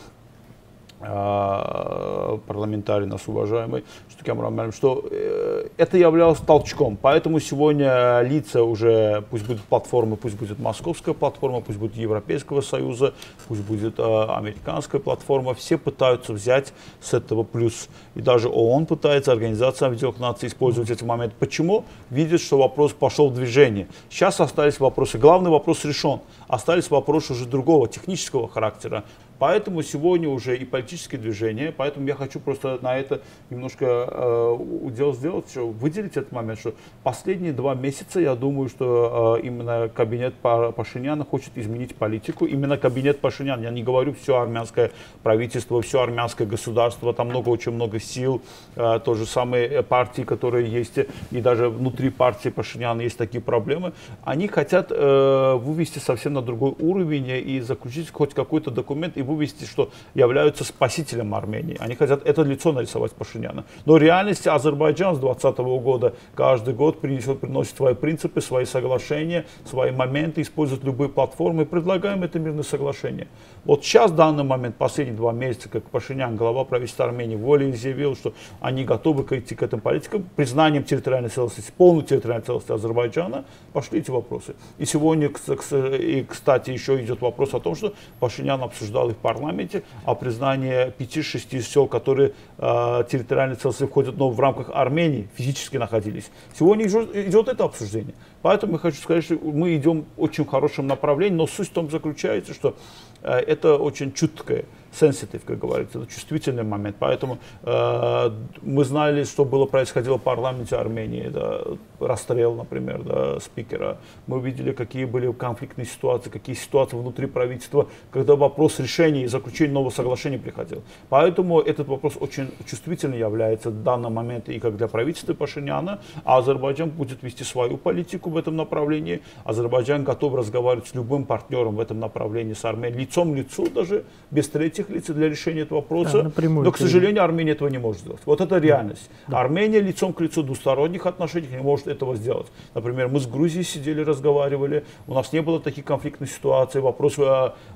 парламентарий 0.99 3.05
нас 3.05 3.21
уважаемый, 3.27 3.83
что, 4.09 4.25
Кэмерон, 4.25 4.71
что 4.71 5.05
э, 5.09 5.67
это 5.77 5.97
являлось 5.97 6.39
толчком. 6.39 6.97
Поэтому 6.99 7.39
сегодня 7.39 8.21
лица 8.21 8.63
уже, 8.63 9.23
пусть 9.29 9.45
будет 9.45 9.61
платформа, 9.61 10.15
пусть 10.15 10.37
будет 10.37 10.59
московская 10.59 11.13
платформа, 11.13 11.61
пусть 11.61 11.77
будет 11.77 11.95
Европейского 11.95 12.61
Союза, 12.61 13.13
пусть 13.47 13.61
будет 13.61 13.99
э, 13.99 14.01
американская 14.01 14.99
платформа, 14.99 15.53
все 15.53 15.77
пытаются 15.77 16.33
взять 16.33 16.73
с 16.99 17.13
этого 17.13 17.43
плюс. 17.43 17.89
И 18.15 18.21
даже 18.21 18.49
ООН 18.49 18.87
пытается, 18.87 19.31
Организация 19.31 19.87
Объединенных 19.87 20.19
Наций 20.19 20.49
использовать 20.49 20.89
этот 20.89 21.07
момент. 21.07 21.33
Почему? 21.37 21.85
Видит, 22.09 22.41
что 22.41 22.57
вопрос 22.57 22.93
пошел 22.93 23.29
в 23.29 23.35
движение. 23.35 23.87
Сейчас 24.09 24.39
остались 24.39 24.79
вопросы. 24.79 25.19
Главный 25.19 25.51
вопрос 25.51 25.85
решен. 25.85 26.21
Остались 26.47 26.89
вопросы 26.89 27.33
уже 27.33 27.45
другого, 27.45 27.87
технического 27.87 28.47
характера. 28.47 29.03
Поэтому 29.39 29.83
сегодня 29.83 30.29
уже 30.29 30.57
и 30.57 30.65
политические 30.65 31.21
движения, 31.21 31.73
поэтому 31.75 32.07
я 32.07 32.15
хочу 32.15 32.39
просто 32.39 32.79
на 32.81 32.97
это 32.97 33.21
немножко 33.49 33.85
э, 33.85 34.57
удел 34.81 35.13
сделать, 35.13 35.49
что 35.49 35.67
выделить 35.67 36.17
этот 36.17 36.31
момент, 36.31 36.59
что 36.59 36.73
последние 37.03 37.53
два 37.53 37.75
месяца, 37.75 38.19
я 38.19 38.35
думаю, 38.35 38.69
что 38.69 39.37
э, 39.39 39.45
именно 39.45 39.89
кабинет 39.89 40.33
Пашиняна 40.41 41.23
хочет 41.23 41.51
изменить 41.55 41.95
политику, 41.95 42.45
именно 42.45 42.77
кабинет 42.77 43.19
Пашиняна, 43.19 43.63
я 43.63 43.69
не 43.69 43.83
говорю 43.83 44.15
все 44.19 44.37
армянское 44.37 44.91
правительство, 45.21 45.81
все 45.81 46.01
армянское 46.01 46.47
государство, 46.47 47.13
там 47.13 47.27
много, 47.27 47.49
очень 47.49 47.73
много 47.73 47.99
сил, 47.99 48.41
э, 48.75 48.99
то 49.03 49.13
же 49.13 49.25
самое 49.25 49.83
партии, 49.83 50.23
которые 50.23 50.67
есть, 50.67 50.97
и 51.31 51.41
даже 51.41 51.69
внутри 51.69 52.09
партии 52.09 52.49
Пашиняна 52.49 53.01
есть 53.01 53.17
такие 53.17 53.41
проблемы, 53.41 53.93
они 54.23 54.47
хотят 54.47 54.87
э, 54.89 55.53
вывести 55.55 55.99
совсем 55.99 56.33
на 56.33 56.41
другой 56.41 56.73
уровень 56.79 57.29
и 57.29 57.59
заключить 57.61 58.09
хоть 58.09 58.33
какой-то 58.33 58.71
документ 58.71 59.15
и 59.15 59.26
вывести, 59.27 59.65
что 59.65 59.91
являются 60.15 60.63
спасителем 60.63 61.35
Армении. 61.35 61.77
Они 61.79 61.93
хотят 61.95 62.25
это 62.25 62.41
лицо 62.41 62.71
нарисовать 62.71 63.11
Пашиняна. 63.11 63.65
Но 63.85 63.93
в 63.93 63.97
реальности 63.97 64.49
Азербайджан 64.49 65.15
с 65.15 65.19
2020 65.19 65.59
года 65.83 66.13
каждый 66.33 66.73
год 66.73 66.99
принесет, 67.01 67.39
приносит 67.39 67.75
свои 67.75 67.93
принципы, 67.93 68.41
свои 68.41 68.65
соглашения, 68.65 69.45
свои 69.65 69.91
моменты, 69.91 70.41
использует 70.41 70.83
любые 70.83 71.09
платформы 71.09 71.67
предлагаем 71.67 72.23
это 72.23 72.39
мирное 72.39 72.63
соглашение. 72.63 73.27
Вот 73.65 73.83
сейчас, 73.83 74.11
в 74.11 74.15
данный 74.15 74.43
момент, 74.43 74.75
последние 74.77 75.15
два 75.15 75.33
месяца, 75.33 75.69
как 75.69 75.83
Пашинян, 75.89 76.35
глава 76.37 76.63
правительства 76.63 77.05
Армении, 77.05 77.35
волей 77.35 77.73
заявил, 77.73 78.15
что 78.15 78.33
они 78.61 78.85
готовы 78.85 79.23
к 79.23 79.33
идти 79.33 79.55
к 79.55 79.63
этим 79.63 79.81
политикам, 79.81 80.27
признанием 80.35 80.83
территориальной 80.83 81.29
целостности, 81.29 81.71
полной 81.75 82.03
территориальной 82.03 82.45
целостности 82.45 82.71
Азербайджана, 82.71 83.45
пошли 83.73 83.99
эти 83.99 84.09
вопросы. 84.09 84.55
И 84.77 84.85
сегодня, 84.85 85.27
и, 85.27 86.25
кстати, 86.27 86.71
еще 86.71 87.01
идет 87.03 87.21
вопрос 87.21 87.53
о 87.53 87.59
том, 87.59 87.75
что 87.75 87.93
Пашинян 88.19 88.61
обсуждал 88.63 89.09
и 89.09 89.13
в 89.17 89.21
парламенте, 89.21 89.83
а 90.05 90.15
признание 90.15 90.93
5-6 90.97 91.61
сел, 91.61 91.87
которые 91.87 92.33
э, 92.57 93.03
территориально 93.09 93.55
целостности 93.55 93.91
входят, 93.91 94.17
но 94.17 94.29
в 94.29 94.39
рамках 94.39 94.69
Армении 94.73 95.27
физически 95.35 95.77
находились. 95.77 96.29
Сегодня 96.57 96.87
идет, 96.87 97.15
идет 97.15 97.47
это 97.47 97.65
обсуждение. 97.65 98.13
Поэтому 98.41 98.73
я 98.73 98.79
хочу 98.79 98.97
сказать, 98.97 99.23
что 99.25 99.35
мы 99.35 99.75
идем 99.75 100.05
в 100.15 100.21
очень 100.21 100.45
хорошем 100.45 100.87
направлении, 100.87 101.35
но 101.35 101.47
суть 101.47 101.69
в 101.69 101.71
том 101.71 101.89
заключается, 101.89 102.53
что 102.53 102.75
э, 103.21 103.31
это 103.31 103.77
очень 103.77 104.13
чуткое 104.13 104.65
sensitive, 104.99 105.41
как 105.45 105.59
говорится, 105.59 105.99
это 105.99 106.11
чувствительный 106.11 106.63
момент. 106.63 106.95
Поэтому 106.99 107.37
э, 107.63 108.31
мы 108.61 108.83
знали, 108.83 109.23
что 109.23 109.45
было 109.45 109.65
происходило 109.65 110.17
в 110.17 110.21
парламенте 110.21 110.75
Армении, 110.75 111.27
да, 111.29 111.61
расстрел, 111.99 112.55
например, 112.55 113.03
да, 113.03 113.39
спикера. 113.39 113.97
Мы 114.27 114.39
видели, 114.39 114.71
какие 114.71 115.05
были 115.05 115.31
конфликтные 115.31 115.85
ситуации, 115.85 116.29
какие 116.29 116.55
ситуации 116.55 116.97
внутри 116.97 117.27
правительства, 117.27 117.87
когда 118.11 118.35
вопрос 118.35 118.79
решения 118.79 119.23
и 119.23 119.27
заключения 119.27 119.73
нового 119.73 119.91
соглашения 119.91 120.37
приходил. 120.37 120.83
Поэтому 121.09 121.59
этот 121.59 121.87
вопрос 121.87 122.13
очень 122.19 122.51
чувствительный 122.65 123.19
является 123.19 123.69
в 123.69 123.83
данный 123.83 124.09
момент 124.09 124.49
и 124.49 124.59
как 124.59 124.77
для 124.77 124.87
правительства 124.87 125.33
Пашиняна, 125.33 125.99
а 126.23 126.37
Азербайджан 126.37 126.89
будет 126.89 127.23
вести 127.23 127.43
свою 127.43 127.77
политику 127.77 128.29
в 128.29 128.37
этом 128.37 128.55
направлении. 128.55 129.21
Азербайджан 129.43 130.03
готов 130.03 130.35
разговаривать 130.35 130.87
с 130.87 130.95
любым 130.95 131.25
партнером 131.25 131.75
в 131.75 131.79
этом 131.79 131.99
направлении, 131.99 132.53
с 132.53 132.65
Арменией, 132.65 133.01
лицом 133.01 133.33
к 133.33 133.37
лицу 133.37 133.67
даже, 133.69 134.03
без 134.31 134.49
третьих 134.49 134.86
лиц 134.89 135.05
для 135.07 135.29
решения 135.29 135.61
этого 135.61 135.79
вопроса. 135.79 136.23
Да, 136.23 136.49
но, 136.49 136.71
к 136.71 136.77
сожалению, 136.77 137.23
Армения 137.23 137.51
этого 137.51 137.69
не 137.69 137.77
может 137.77 138.01
сделать. 138.01 138.21
Вот 138.25 138.41
это 138.41 138.57
реальность. 138.57 139.09
Да. 139.27 139.39
Армения 139.39 139.79
лицом 139.79 140.13
к 140.13 140.21
лицу 140.21 140.43
двусторонних 140.43 141.05
отношений 141.05 141.47
не 141.51 141.57
может 141.57 141.87
этого 141.87 142.15
сделать. 142.15 142.47
Например, 142.73 143.07
мы 143.07 143.19
с 143.19 143.27
Грузией 143.27 143.63
сидели, 143.63 144.01
разговаривали, 144.01 144.85
у 145.07 145.13
нас 145.13 145.33
не 145.33 145.41
было 145.41 145.59
таких 145.59 145.85
конфликтных 145.85 146.29
ситуаций, 146.29 146.81
вопросы, 146.81 147.21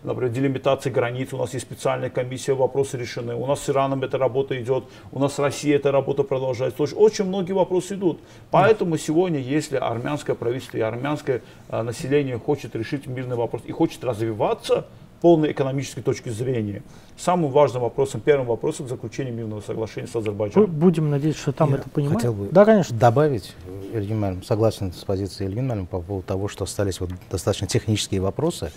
например, 0.03 0.31
делимитации 0.31 0.89
границ, 0.89 1.33
у 1.33 1.37
нас 1.37 1.53
есть 1.53 1.65
специальная 1.65 2.09
комиссия, 2.09 2.53
вопросы 2.53 2.97
решены, 2.97 3.35
у 3.35 3.45
нас 3.45 3.61
с 3.61 3.69
Ираном 3.69 4.03
эта 4.03 4.17
работа 4.17 4.61
идет, 4.61 4.85
у 5.11 5.19
нас 5.19 5.35
с 5.35 5.39
Россией 5.39 5.75
эта 5.75 5.91
работа 5.91 6.23
продолжается. 6.23 6.83
Очень 6.83 7.25
многие 7.25 7.53
вопросы 7.53 7.95
идут. 7.95 8.19
Поэтому 8.51 8.97
сегодня, 8.97 9.39
если 9.39 9.77
армянское 9.77 10.35
правительство 10.35 10.77
и 10.77 10.81
армянское 10.81 11.41
а, 11.69 11.83
население 11.83 12.37
хочет 12.37 12.75
решить 12.75 13.07
мирный 13.07 13.35
вопрос 13.35 13.61
и 13.65 13.71
хочет 13.71 14.03
развиваться, 14.03 14.87
полной 15.21 15.51
экономической 15.51 16.01
точки 16.01 16.29
зрения. 16.29 16.81
Самым 17.15 17.51
важным 17.51 17.83
вопросом, 17.83 18.21
первым 18.21 18.47
вопросом 18.47 18.87
заключения 18.87 19.31
мирного 19.31 19.61
соглашения 19.61 20.07
с 20.07 20.15
Азербайджаном. 20.15 20.69
Будем 20.69 21.11
надеяться, 21.11 21.41
что 21.43 21.51
там 21.51 21.69
Я 21.69 21.77
это 21.77 21.89
понимают. 21.89 22.17
хотел 22.17 22.33
бы 22.33 22.49
да, 22.51 22.65
конечно. 22.65 22.97
добавить, 22.97 23.55
Ильгин 23.93 24.41
согласен 24.43 24.91
с 24.91 25.03
позицией 25.03 25.49
Ильгин 25.49 25.85
по 25.85 26.01
поводу 26.01 26.25
того, 26.25 26.47
что 26.47 26.63
остались 26.63 26.99
вот 26.99 27.11
достаточно 27.29 27.67
технические 27.67 28.21
вопросы. 28.21 28.71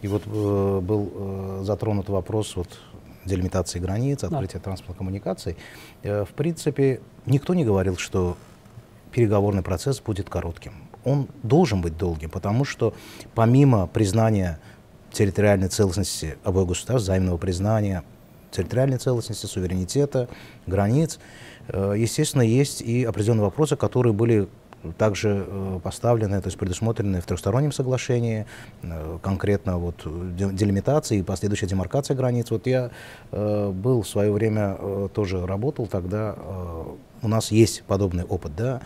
И 0.00 0.08
вот 0.08 0.22
э, 0.26 0.80
был 0.80 1.12
э, 1.14 1.60
затронут 1.64 2.08
вопрос 2.08 2.56
вот, 2.56 2.68
делимитации 3.26 3.78
границ, 3.78 4.24
открытия 4.24 4.58
да. 4.58 4.64
транспортных 4.64 4.96
коммуникаций. 4.96 5.56
Э, 6.02 6.24
в 6.24 6.30
принципе, 6.30 7.02
никто 7.26 7.52
не 7.52 7.64
говорил, 7.66 7.98
что 7.98 8.38
переговорный 9.12 9.62
процесс 9.62 10.00
будет 10.00 10.30
коротким. 10.30 10.72
Он 11.04 11.28
должен 11.42 11.82
быть 11.82 11.98
долгим, 11.98 12.30
потому 12.30 12.64
что 12.64 12.94
помимо 13.34 13.86
признания 13.86 14.58
территориальной 15.12 15.68
целостности 15.68 16.36
обоих 16.44 16.68
государств, 16.68 17.04
взаимного 17.04 17.36
признания 17.36 18.04
территориальной 18.50 18.98
целостности, 18.98 19.46
суверенитета, 19.46 20.28
границ. 20.66 21.18
Э, 21.68 21.94
естественно, 21.96 22.42
есть 22.42 22.82
и 22.82 23.04
определенные 23.04 23.44
вопросы, 23.44 23.76
которые 23.76 24.12
были 24.12 24.48
также 24.96 25.44
э, 25.46 25.80
поставлены, 25.82 26.40
то 26.40 26.48
есть 26.48 26.58
предусмотрены 26.58 27.20
в 27.20 27.26
трехстороннем 27.26 27.70
соглашении, 27.70 28.46
э, 28.82 29.18
конкретно 29.22 29.78
вот 29.78 29.96
делимитация 30.04 31.18
и 31.18 31.22
последующая 31.22 31.66
демаркация 31.66 32.16
границ. 32.16 32.50
Вот 32.50 32.66
я 32.66 32.90
был 33.30 34.02
в 34.02 34.08
свое 34.08 34.32
время, 34.32 34.76
тоже 35.14 35.46
работал 35.46 35.86
тогда, 35.86 36.34
у 37.22 37.28
нас 37.28 37.50
есть 37.50 37.82
подобный 37.82 38.24
опыт, 38.24 38.56
да, 38.56 38.80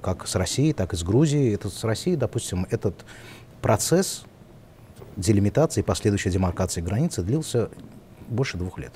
как 0.00 0.28
с 0.28 0.36
Россией, 0.36 0.72
так 0.72 0.92
и 0.92 0.96
с 0.96 1.02
Грузией. 1.02 1.54
Это 1.54 1.68
с 1.68 1.82
Россией, 1.82 2.16
допустим, 2.16 2.66
этот 2.70 3.04
процесс 3.60 4.24
делимитации 5.16 5.80
и 5.80 5.82
последующей 5.82 6.30
демаркации 6.30 6.80
границы 6.80 7.22
длился 7.22 7.68
больше 8.28 8.56
двух 8.56 8.78
лет. 8.78 8.92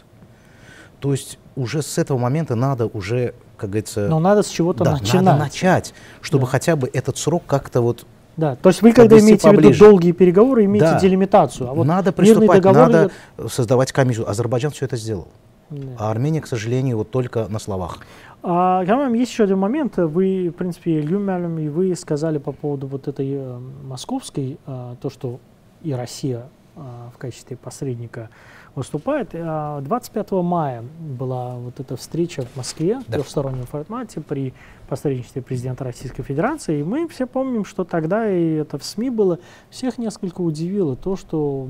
То 1.00 1.12
есть 1.12 1.38
уже 1.56 1.82
с 1.82 1.98
этого 1.98 2.18
момента 2.18 2.54
надо 2.54 2.86
уже, 2.86 3.34
как 3.56 3.70
говорится... 3.70 4.08
Но 4.08 4.18
надо 4.18 4.42
с 4.42 4.48
чего-то 4.48 4.84
да, 4.84 4.92
начинать. 4.92 5.24
надо 5.24 5.38
начать, 5.38 5.94
чтобы 6.20 6.44
да. 6.44 6.50
хотя 6.50 6.76
бы 6.76 6.90
этот 6.92 7.16
срок 7.16 7.44
как-то 7.46 7.80
вот 7.80 8.06
да, 8.36 8.54
то 8.54 8.68
есть 8.68 8.82
вы, 8.82 8.92
когда 8.92 9.18
имеете 9.18 9.48
поближе. 9.48 9.70
в 9.70 9.74
виду 9.74 9.84
долгие 9.84 10.12
переговоры, 10.12 10.64
имеете 10.64 10.92
да. 10.92 11.00
делимитацию. 11.00 11.70
А 11.70 11.74
вот 11.74 11.84
надо 11.84 12.12
приступать, 12.12 12.62
надо 12.62 13.10
идет... 13.36 13.52
создавать 13.52 13.90
комиссию. 13.90 14.30
Азербайджан 14.30 14.70
все 14.70 14.84
это 14.84 14.96
сделал. 14.96 15.26
Да. 15.70 15.88
А 15.98 16.10
Армения, 16.12 16.40
к 16.40 16.46
сожалению, 16.46 16.98
вот 16.98 17.10
только 17.10 17.48
на 17.48 17.58
словах. 17.58 17.98
А, 18.44 18.84
Камам, 18.86 19.12
есть 19.14 19.32
еще 19.32 19.42
один 19.42 19.58
момент. 19.58 19.96
Вы, 19.96 20.50
в 20.50 20.52
принципе, 20.52 21.00
Люмялем, 21.00 21.58
и 21.58 21.68
вы 21.68 21.94
сказали 21.96 22.38
по 22.38 22.52
поводу 22.52 22.86
вот 22.86 23.08
этой 23.08 23.28
э, 23.28 23.58
московской, 23.82 24.58
э, 24.64 24.94
то, 25.00 25.10
что 25.10 25.40
и 25.82 25.92
Россия 25.92 26.48
а, 26.76 27.10
в 27.14 27.18
качестве 27.18 27.56
посредника 27.56 28.30
выступает. 28.74 29.30
25 29.30 30.26
а, 30.30 30.42
мая 30.42 30.84
была 31.00 31.56
вот 31.56 31.80
эта 31.80 31.96
встреча 31.96 32.42
в 32.42 32.56
Москве 32.56 33.00
в 33.00 33.04
трехстороннем 33.04 33.66
формате 33.66 34.20
при 34.20 34.54
посредничестве 34.88 35.42
президента 35.42 35.84
Российской 35.84 36.22
Федерации. 36.22 36.80
И 36.80 36.82
мы 36.84 37.08
все 37.08 37.26
помним, 37.26 37.64
что 37.64 37.84
тогда 37.84 38.30
и 38.30 38.54
это 38.54 38.78
в 38.78 38.84
СМИ 38.84 39.10
было. 39.10 39.38
Всех 39.70 39.98
несколько 39.98 40.40
удивило 40.40 40.94
то, 40.96 41.16
что, 41.16 41.68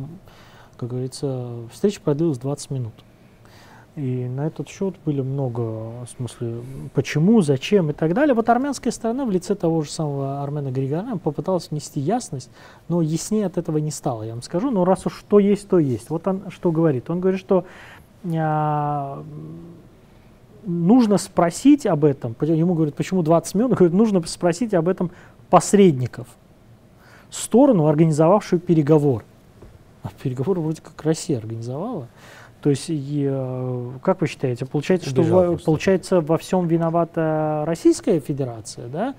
как 0.77 0.91
говорится, 0.91 1.67
встреча 1.73 2.01
продлилась 2.01 2.39
20 2.39 2.71
минут. 2.71 2.95
И 3.99 4.29
на 4.29 4.47
этот 4.47 4.69
счет 4.69 4.95
были 5.05 5.23
много, 5.23 5.61
в 5.61 6.07
смысле, 6.17 6.61
почему, 6.95 7.41
зачем 7.41 7.91
и 7.91 7.93
так 7.93 8.15
далее. 8.15 8.33
Вот 8.33 8.49
армянская 8.49 8.93
сторона 8.93 9.25
в 9.25 9.31
лице 9.33 9.57
того 9.57 9.83
же 9.83 9.91
самого 9.91 10.41
Армена 10.41 10.71
Григоряна 10.71 11.19
попыталась 11.19 11.73
внести 11.73 11.99
ясность, 11.99 12.49
но 12.89 13.03
яснее 13.03 13.47
от 13.47 13.59
этого 13.59 13.79
не 13.79 13.91
стало, 13.91 14.23
я 14.23 14.35
вам 14.35 14.43
скажу. 14.43 14.71
Но 14.71 14.85
раз 14.85 15.05
уж 15.07 15.19
что 15.19 15.41
есть, 15.41 15.69
то 15.69 15.81
есть. 15.81 16.11
Вот 16.11 16.29
он 16.29 16.45
что 16.51 16.71
говорит. 16.71 17.11
Он 17.11 17.19
говорит, 17.19 17.41
что 17.41 17.65
а, 18.37 19.25
нужно 20.65 21.19
спросить 21.19 21.85
об 21.85 22.05
этом. 22.05 22.37
Ему 22.41 22.75
говорят, 22.75 22.95
почему 22.95 23.23
20 23.23 23.55
минут? 23.57 23.73
Говорит, 23.73 23.95
нужно 23.95 24.23
спросить 24.27 24.75
об 24.75 24.87
этом 24.87 25.11
посредников. 25.51 26.29
Сторону, 27.31 27.89
организовавшую 27.89 28.61
переговор. 28.61 29.25
А 30.05 30.11
переговоры 30.23 30.61
вроде 30.61 30.83
как 30.83 31.03
Россия 31.03 31.39
организовала. 31.39 32.07
То 32.61 32.71
есть, 32.71 32.87
и, 32.89 33.27
э, 33.31 33.91
как 34.03 34.21
вы 34.21 34.27
считаете, 34.27 34.67
получается, 34.67 35.09
что 35.11 35.23
во, 35.23 35.57
получается 35.57 36.21
во 36.21 36.39
всем 36.39 36.67
виновата 36.67 37.63
Российская 37.67 38.19
Федерация, 38.19 38.89
да? 38.89 39.15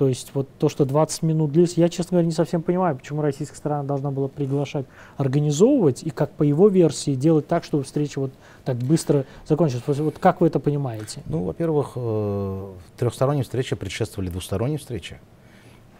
То 0.00 0.08
есть 0.08 0.30
вот 0.32 0.48
то, 0.58 0.70
что 0.70 0.86
20 0.86 1.22
минут 1.24 1.52
длилось, 1.52 1.74
я, 1.74 1.90
честно 1.90 2.12
говоря, 2.12 2.26
не 2.26 2.32
совсем 2.32 2.62
понимаю, 2.62 2.96
почему 2.96 3.20
российская 3.20 3.56
сторона 3.56 3.82
должна 3.82 4.10
была 4.10 4.28
приглашать, 4.28 4.86
организовывать, 5.18 6.02
и 6.02 6.08
как 6.08 6.30
по 6.30 6.42
его 6.42 6.68
версии 6.68 7.14
делать 7.14 7.46
так, 7.46 7.64
чтобы 7.64 7.84
встреча 7.84 8.18
вот 8.18 8.32
так 8.64 8.78
быстро 8.78 9.26
закончилась. 9.46 9.98
Вот 9.98 10.18
как 10.18 10.40
вы 10.40 10.46
это 10.46 10.58
понимаете? 10.58 11.22
Ну, 11.26 11.44
во-первых, 11.44 11.92
э, 11.96 12.66
трехсторонние 12.96 13.44
встречи 13.44 13.76
предшествовали 13.76 14.30
двусторонней 14.30 14.78
встрече 14.78 15.20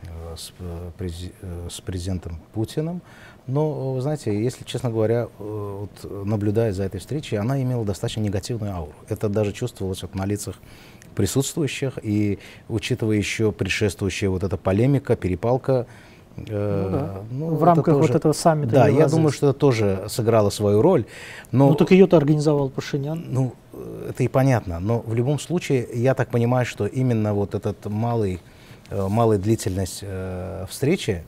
э, 0.04 0.34
с, 0.34 0.54
с 1.70 1.80
президентом 1.82 2.40
Путиным. 2.54 3.02
Но, 3.50 3.94
вы 3.94 4.00
знаете, 4.00 4.42
если, 4.42 4.64
честно 4.64 4.90
говоря, 4.90 5.28
э, 5.38 5.78
вот, 5.80 6.26
наблюдая 6.26 6.72
за 6.72 6.84
этой 6.84 7.00
встречей, 7.00 7.38
она 7.38 7.60
имела 7.60 7.84
достаточно 7.84 8.20
негативную 8.20 8.74
ауру. 8.74 8.92
Это 9.08 9.28
даже 9.28 9.52
чувствовалось 9.52 10.02
вот 10.02 10.14
на 10.14 10.24
лицах 10.24 10.56
присутствующих, 11.14 11.98
и 12.02 12.38
учитывая 12.68 13.16
еще 13.16 13.50
предшествующая 13.50 14.30
вот 14.30 14.44
эта 14.44 14.56
полемика, 14.56 15.16
перепалка, 15.16 15.86
э, 16.36 16.88
ну, 16.90 16.90
да. 16.90 17.14
ну, 17.30 17.54
в 17.54 17.64
рамках 17.64 17.94
тоже, 17.96 18.06
вот 18.06 18.16
этого 18.16 18.32
саммита. 18.32 18.72
Да, 18.72 18.88
я 18.88 19.08
думаю, 19.08 19.32
что 19.32 19.50
это 19.50 19.58
тоже 19.58 20.04
сыграло 20.08 20.50
свою 20.50 20.80
роль. 20.80 21.04
Но, 21.50 21.70
ну, 21.70 21.74
так 21.74 21.90
ее-то 21.90 22.16
организовал 22.16 22.70
Пашинян. 22.70 23.24
Ну, 23.28 23.54
это 24.08 24.22
и 24.22 24.28
понятно. 24.28 24.78
Но 24.78 25.00
в 25.00 25.14
любом 25.14 25.40
случае, 25.40 25.88
я 25.92 26.14
так 26.14 26.30
понимаю, 26.30 26.66
что 26.66 26.86
именно 26.86 27.34
вот 27.34 27.54
этот 27.54 27.84
малый, 27.86 28.40
э, 28.90 29.08
малая 29.08 29.38
длительность 29.38 30.00
э, 30.02 30.66
встречи, 30.68 31.24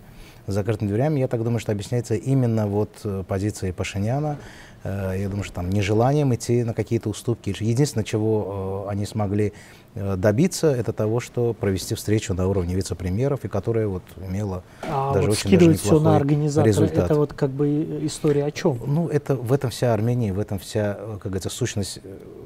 закрытыми 0.46 0.88
дверями, 0.88 1.20
я 1.20 1.28
так 1.28 1.42
думаю, 1.42 1.60
что 1.60 1.72
объясняется 1.72 2.14
именно 2.14 2.66
вот 2.66 2.90
э, 3.04 3.24
позицией 3.26 3.72
Пашиняна. 3.72 4.38
Э, 4.82 5.14
я 5.16 5.28
думаю, 5.28 5.44
что 5.44 5.54
там 5.54 5.70
нежеланием 5.70 6.34
идти 6.34 6.64
на 6.64 6.74
какие-то 6.74 7.08
уступки. 7.08 7.54
Единственное, 7.60 8.04
чего 8.04 8.84
э, 8.86 8.90
они 8.90 9.06
смогли 9.06 9.52
добиться, 9.94 10.68
это 10.68 10.94
того, 10.94 11.20
что 11.20 11.52
провести 11.52 11.94
встречу 11.94 12.32
на 12.32 12.48
уровне 12.48 12.74
вице-премьеров, 12.74 13.44
и 13.44 13.48
которая 13.48 13.86
вот 13.86 14.02
имела 14.26 14.64
а 14.80 15.12
даже 15.12 15.28
вот 15.28 15.36
очень 15.36 15.58
даже 15.58 15.74
все 15.74 16.00
на 16.00 16.16
организатора, 16.16 16.66
результат. 16.66 17.04
это 17.04 17.14
вот 17.14 17.34
как 17.34 17.50
бы 17.50 18.00
история 18.02 18.46
о 18.46 18.50
чем? 18.50 18.80
Ну, 18.86 19.08
это 19.08 19.36
в 19.36 19.52
этом 19.52 19.68
вся 19.68 19.92
Армения, 19.92 20.32
в 20.32 20.38
этом 20.38 20.58
вся, 20.58 20.94
как 20.94 21.24
говорится, 21.24 21.50
сущность 21.50 22.00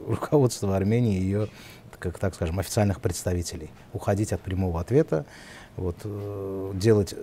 руководства 0.09 0.77
Армении, 0.77 1.21
ее, 1.21 1.47
как 2.01 2.19
так 2.19 2.35
скажем, 2.35 2.59
официальных 2.59 3.01
представителей. 3.01 3.71
Уходить 3.93 4.33
от 4.33 4.41
прямого 4.41 4.81
ответа, 4.81 5.25
вот, 5.77 5.97
э, 6.05 6.73
делать 6.75 7.15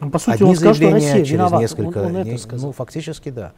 ну, 0.00 0.10
по 0.10 0.18
сути, 0.18 0.34
одни 0.34 0.46
он 0.46 0.56
сказал, 0.56 0.74
заявления 0.74 1.00
что 1.00 1.08
Россия 1.08 1.24
через 1.24 1.30
виновата. 1.32 1.62
несколько 1.62 1.98
он. 1.98 2.60
Ну, 2.60 2.72
фактически, 2.72 3.30
да. 3.30 3.52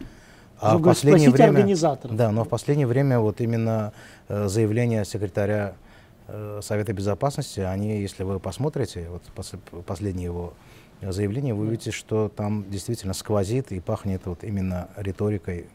А 0.61 0.79
в 0.79 0.83
последнее 0.83 1.31
время, 1.31 1.59
организаторов. 1.59 2.17
Да, 2.17 2.31
но 2.31 2.45
в 2.45 2.49
последнее 2.49 2.87
время 2.87 3.19
вот 3.19 3.41
именно 3.41 3.93
э, 4.29 4.49
заявление 4.49 5.05
секретаря 5.05 5.75
э, 6.29 6.61
Совета 6.63 6.93
Безопасности, 6.93 7.61
они, 7.61 8.01
если 8.01 8.23
вы 8.23 8.39
посмотрите, 8.39 9.09
вот 9.11 9.23
пос, 9.35 9.53
последнее 9.87 10.27
его 10.27 10.55
заявление, 11.03 11.55
вы 11.55 11.67
увидите, 11.67 11.91
что 11.91 12.31
там 12.35 12.65
действительно 12.71 13.13
сквозит 13.13 13.73
и 13.73 13.81
пахнет 13.81 14.23
вот 14.27 14.45
именно 14.45 14.89
риторикой 14.97 15.67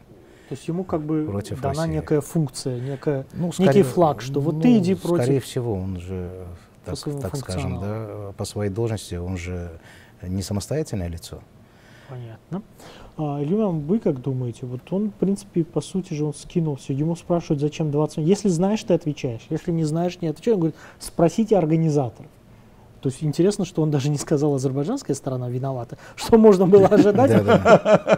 то 0.48 0.56
есть 0.56 0.66
ему 0.66 0.82
как 0.82 1.02
бы 1.02 1.26
против 1.30 1.60
дана 1.60 1.82
России. 1.82 1.92
некая 1.92 2.20
функция, 2.20 2.80
некая, 2.80 3.24
ну, 3.34 3.52
скорее, 3.52 3.68
некий 3.68 3.82
флаг, 3.84 4.20
что 4.20 4.40
вот 4.40 4.56
ну, 4.56 4.60
ты 4.60 4.78
иди 4.78 4.96
против. 4.96 5.22
Скорее 5.22 5.40
всего, 5.40 5.74
он 5.74 6.00
же, 6.00 6.44
так, 6.84 6.98
так 7.20 7.36
скажем, 7.36 7.80
да, 7.80 8.32
по 8.36 8.44
своей 8.44 8.70
должности, 8.70 9.14
он 9.14 9.36
же 9.36 9.70
не 10.22 10.42
самостоятельное 10.42 11.08
лицо. 11.08 11.40
Понятно. 12.08 12.62
А, 13.16 13.42
Ильюм, 13.42 13.80
вы 13.80 14.00
как 14.00 14.20
думаете? 14.20 14.66
Вот 14.66 14.80
он, 14.90 15.10
в 15.10 15.14
принципе, 15.14 15.62
по 15.62 15.80
сути 15.80 16.14
же, 16.14 16.24
он 16.24 16.34
скинул 16.34 16.76
все. 16.76 16.92
Ему 16.92 17.14
спрашивают, 17.14 17.60
зачем 17.60 17.90
20 17.90 18.18
минут. 18.18 18.28
Если 18.28 18.48
знаешь, 18.48 18.82
ты 18.82 18.94
отвечаешь. 18.94 19.42
Если 19.50 19.70
не 19.70 19.84
знаешь, 19.84 20.20
не 20.20 20.28
отвечаешь. 20.28 20.54
Он 20.54 20.60
говорит, 20.60 20.76
спросите 20.98 21.56
организаторов. 21.56 22.30
То 23.00 23.08
есть 23.08 23.22
интересно, 23.22 23.64
что 23.64 23.82
он 23.82 23.90
даже 23.90 24.10
не 24.10 24.18
сказал, 24.18 24.54
азербайджанская 24.54 25.16
сторона 25.16 25.48
виновата. 25.48 25.96
Что 26.16 26.36
можно 26.36 26.66
было 26.66 26.86
ожидать? 26.88 27.30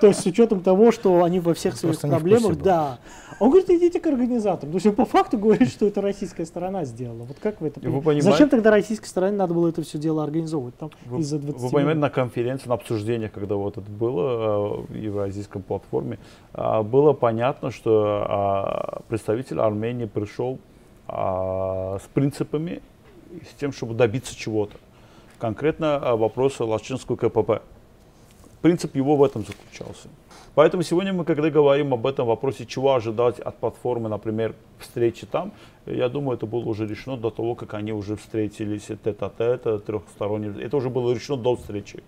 То 0.00 0.06
есть 0.06 0.20
с 0.20 0.26
учетом 0.26 0.60
того, 0.60 0.90
что 0.90 1.22
они 1.22 1.38
во 1.40 1.54
всех 1.54 1.76
своих 1.76 2.00
проблемах, 2.00 2.56
да. 2.58 2.98
Он 3.42 3.50
говорит, 3.50 3.68
идите 3.70 3.98
к 3.98 4.06
организаторам. 4.06 4.70
То 4.70 4.76
есть 4.76 4.86
он 4.86 4.94
по 4.94 5.04
факту 5.04 5.36
говорит, 5.36 5.68
что 5.68 5.88
это 5.88 6.00
российская 6.00 6.46
сторона 6.46 6.84
сделала. 6.84 7.24
Вот 7.24 7.38
как 7.40 7.60
вы 7.60 7.68
это 7.68 7.80
понимаете? 7.80 8.22
Зачем 8.22 8.48
тогда 8.48 8.70
российской 8.70 9.08
стороне 9.08 9.36
надо 9.36 9.52
было 9.52 9.68
это 9.68 9.82
все 9.82 9.98
дело 9.98 10.22
организовывать? 10.22 10.76
Там 10.76 10.92
из-за 11.18 11.40
20 11.40 11.60
Вы 11.60 11.70
понимаете, 11.70 11.98
на 11.98 12.08
конференции, 12.08 12.68
на 12.68 12.74
обсуждениях, 12.74 13.32
когда 13.32 13.56
вот 13.56 13.78
это 13.78 13.90
было 13.90 14.84
э, 14.90 14.92
в 14.92 14.94
евразийской 14.94 15.60
платформе, 15.60 16.20
э, 16.54 16.82
было 16.82 17.14
понятно, 17.14 17.72
что 17.72 19.00
э, 19.00 19.02
представитель 19.08 19.58
Армении 19.58 20.06
пришел 20.06 20.60
с 21.08 22.08
принципами 22.14 22.80
с 23.42 23.58
тем, 23.58 23.72
чтобы 23.72 23.94
добиться 23.94 24.36
чего-то. 24.36 24.76
Конкретно 25.40 26.14
вопроса 26.14 26.64
Лачинского 26.64 27.16
КПП. 27.16 27.60
Принцип 28.60 28.94
его 28.94 29.16
в 29.16 29.24
этом 29.24 29.44
заключался. 29.44 30.08
Поэтому 30.54 30.82
сегодня 30.82 31.14
мы, 31.14 31.24
когда 31.24 31.48
говорим 31.48 31.94
об 31.94 32.06
этом 32.06 32.26
вопросе, 32.26 32.66
чего 32.66 32.94
ожидать 32.94 33.40
от 33.40 33.56
платформы, 33.56 34.10
например, 34.10 34.54
встречи 34.78 35.26
там, 35.26 35.52
я 35.86 36.08
думаю, 36.08 36.36
это 36.36 36.46
было 36.46 36.64
уже 36.64 36.86
решено 36.86 37.16
до 37.16 37.30
того, 37.30 37.54
как 37.54 37.72
они 37.74 37.92
уже 37.92 38.16
встретились 38.16 38.84
тет-а-тет, 39.04 39.84
трехсторонне. 39.86 40.52
Это 40.60 40.76
уже 40.76 40.90
было 40.90 41.12
решено 41.12 41.38
до 41.38 41.56
встречи. 41.56 42.02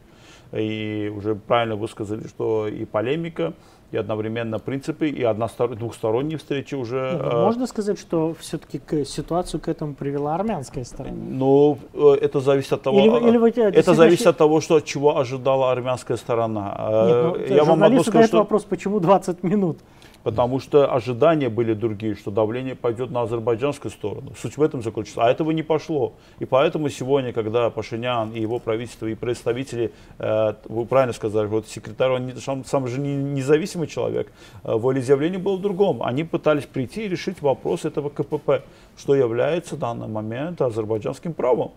И 0.53 1.11
уже 1.17 1.35
правильно 1.35 1.77
вы 1.77 1.89
сказали, 1.89 2.29
что 2.29 2.69
и 2.69 2.85
полемика, 2.85 3.55
и 3.95 3.97
одновременно 3.97 4.59
принципы, 4.59 5.09
и 5.09 5.23
одностор... 5.23 5.75
двухсторонние 5.77 6.37
встречи 6.37 6.75
уже. 6.75 6.97
Э, 6.97 7.45
можно 7.45 7.67
сказать, 7.67 7.99
что 7.99 8.35
все-таки 8.41 8.79
к 8.79 9.05
ситуацию 9.05 9.61
к 9.61 9.69
этому 9.69 9.95
привела 9.95 10.35
армянская 10.35 10.85
сторона? 10.85 11.17
Ну, 11.17 11.79
э, 11.95 12.19
это 12.21 12.41
зависит 12.41 12.73
от 12.73 12.83
того, 12.83 13.01
или, 13.01 13.29
или 13.29 13.37
вы, 13.39 13.51
это 13.51 13.95
зависит 13.95 14.27
от 14.27 14.37
того, 14.37 14.61
что 14.61 14.81
чего 14.81 15.19
ожидала 15.19 15.71
армянская 15.71 16.17
сторона. 16.17 16.75
Нет, 17.07 17.49
ну, 17.49 17.55
Я 17.55 17.65
вам 17.65 17.79
могу 17.79 18.03
сказать, 18.03 18.29
что... 18.29 18.39
вопрос, 18.39 18.65
почему 18.65 19.01
20 19.01 19.43
минут? 19.45 19.79
Потому 20.25 20.59
что 20.59 20.93
ожидания 20.93 21.49
были 21.49 21.75
другие, 21.75 22.17
что 22.17 22.31
давление 22.31 22.75
пойдет 22.75 23.11
на 23.11 23.23
азербайджанскую 23.23 23.93
сторону. 23.93 24.33
Суть 24.41 24.57
в 24.57 24.63
этом 24.63 24.83
заключается. 24.83 25.23
А 25.23 25.31
этого 25.31 25.53
не 25.53 25.63
пошло. 25.63 26.15
И 26.41 26.47
поэтому 26.47 26.89
сегодня, 26.89 27.33
когда 27.33 27.71
Пашинян 27.71 28.33
и 28.33 28.41
его 28.41 28.59
правительство, 28.59 29.07
и 29.07 29.15
представители, 29.15 29.93
э, 30.19 30.55
вы 30.65 30.87
правильно 30.87 31.13
сказали, 31.13 31.47
вот 31.47 31.69
секретарь, 31.69 32.11
он 32.11 32.33
сам, 32.39 32.65
сам 32.65 32.89
же 32.89 32.99
не, 32.99 33.15
независимый 33.15 33.87
человек, 33.87 34.33
э, 34.65 34.73
волеизъявление 34.73 35.39
было 35.39 35.57
в 35.57 35.61
другом. 35.61 36.03
Они 36.03 36.25
пытались 36.25 36.65
прийти 36.65 37.05
и 37.05 37.09
решить 37.09 37.43
вопрос 37.43 37.85
этого 37.85 38.09
КПП, 38.09 38.65
что 38.97 39.15
является 39.15 39.77
в 39.77 39.79
данный 39.79 40.09
момент 40.09 40.63
азербайджанским 40.63 41.35
правом. 41.35 41.73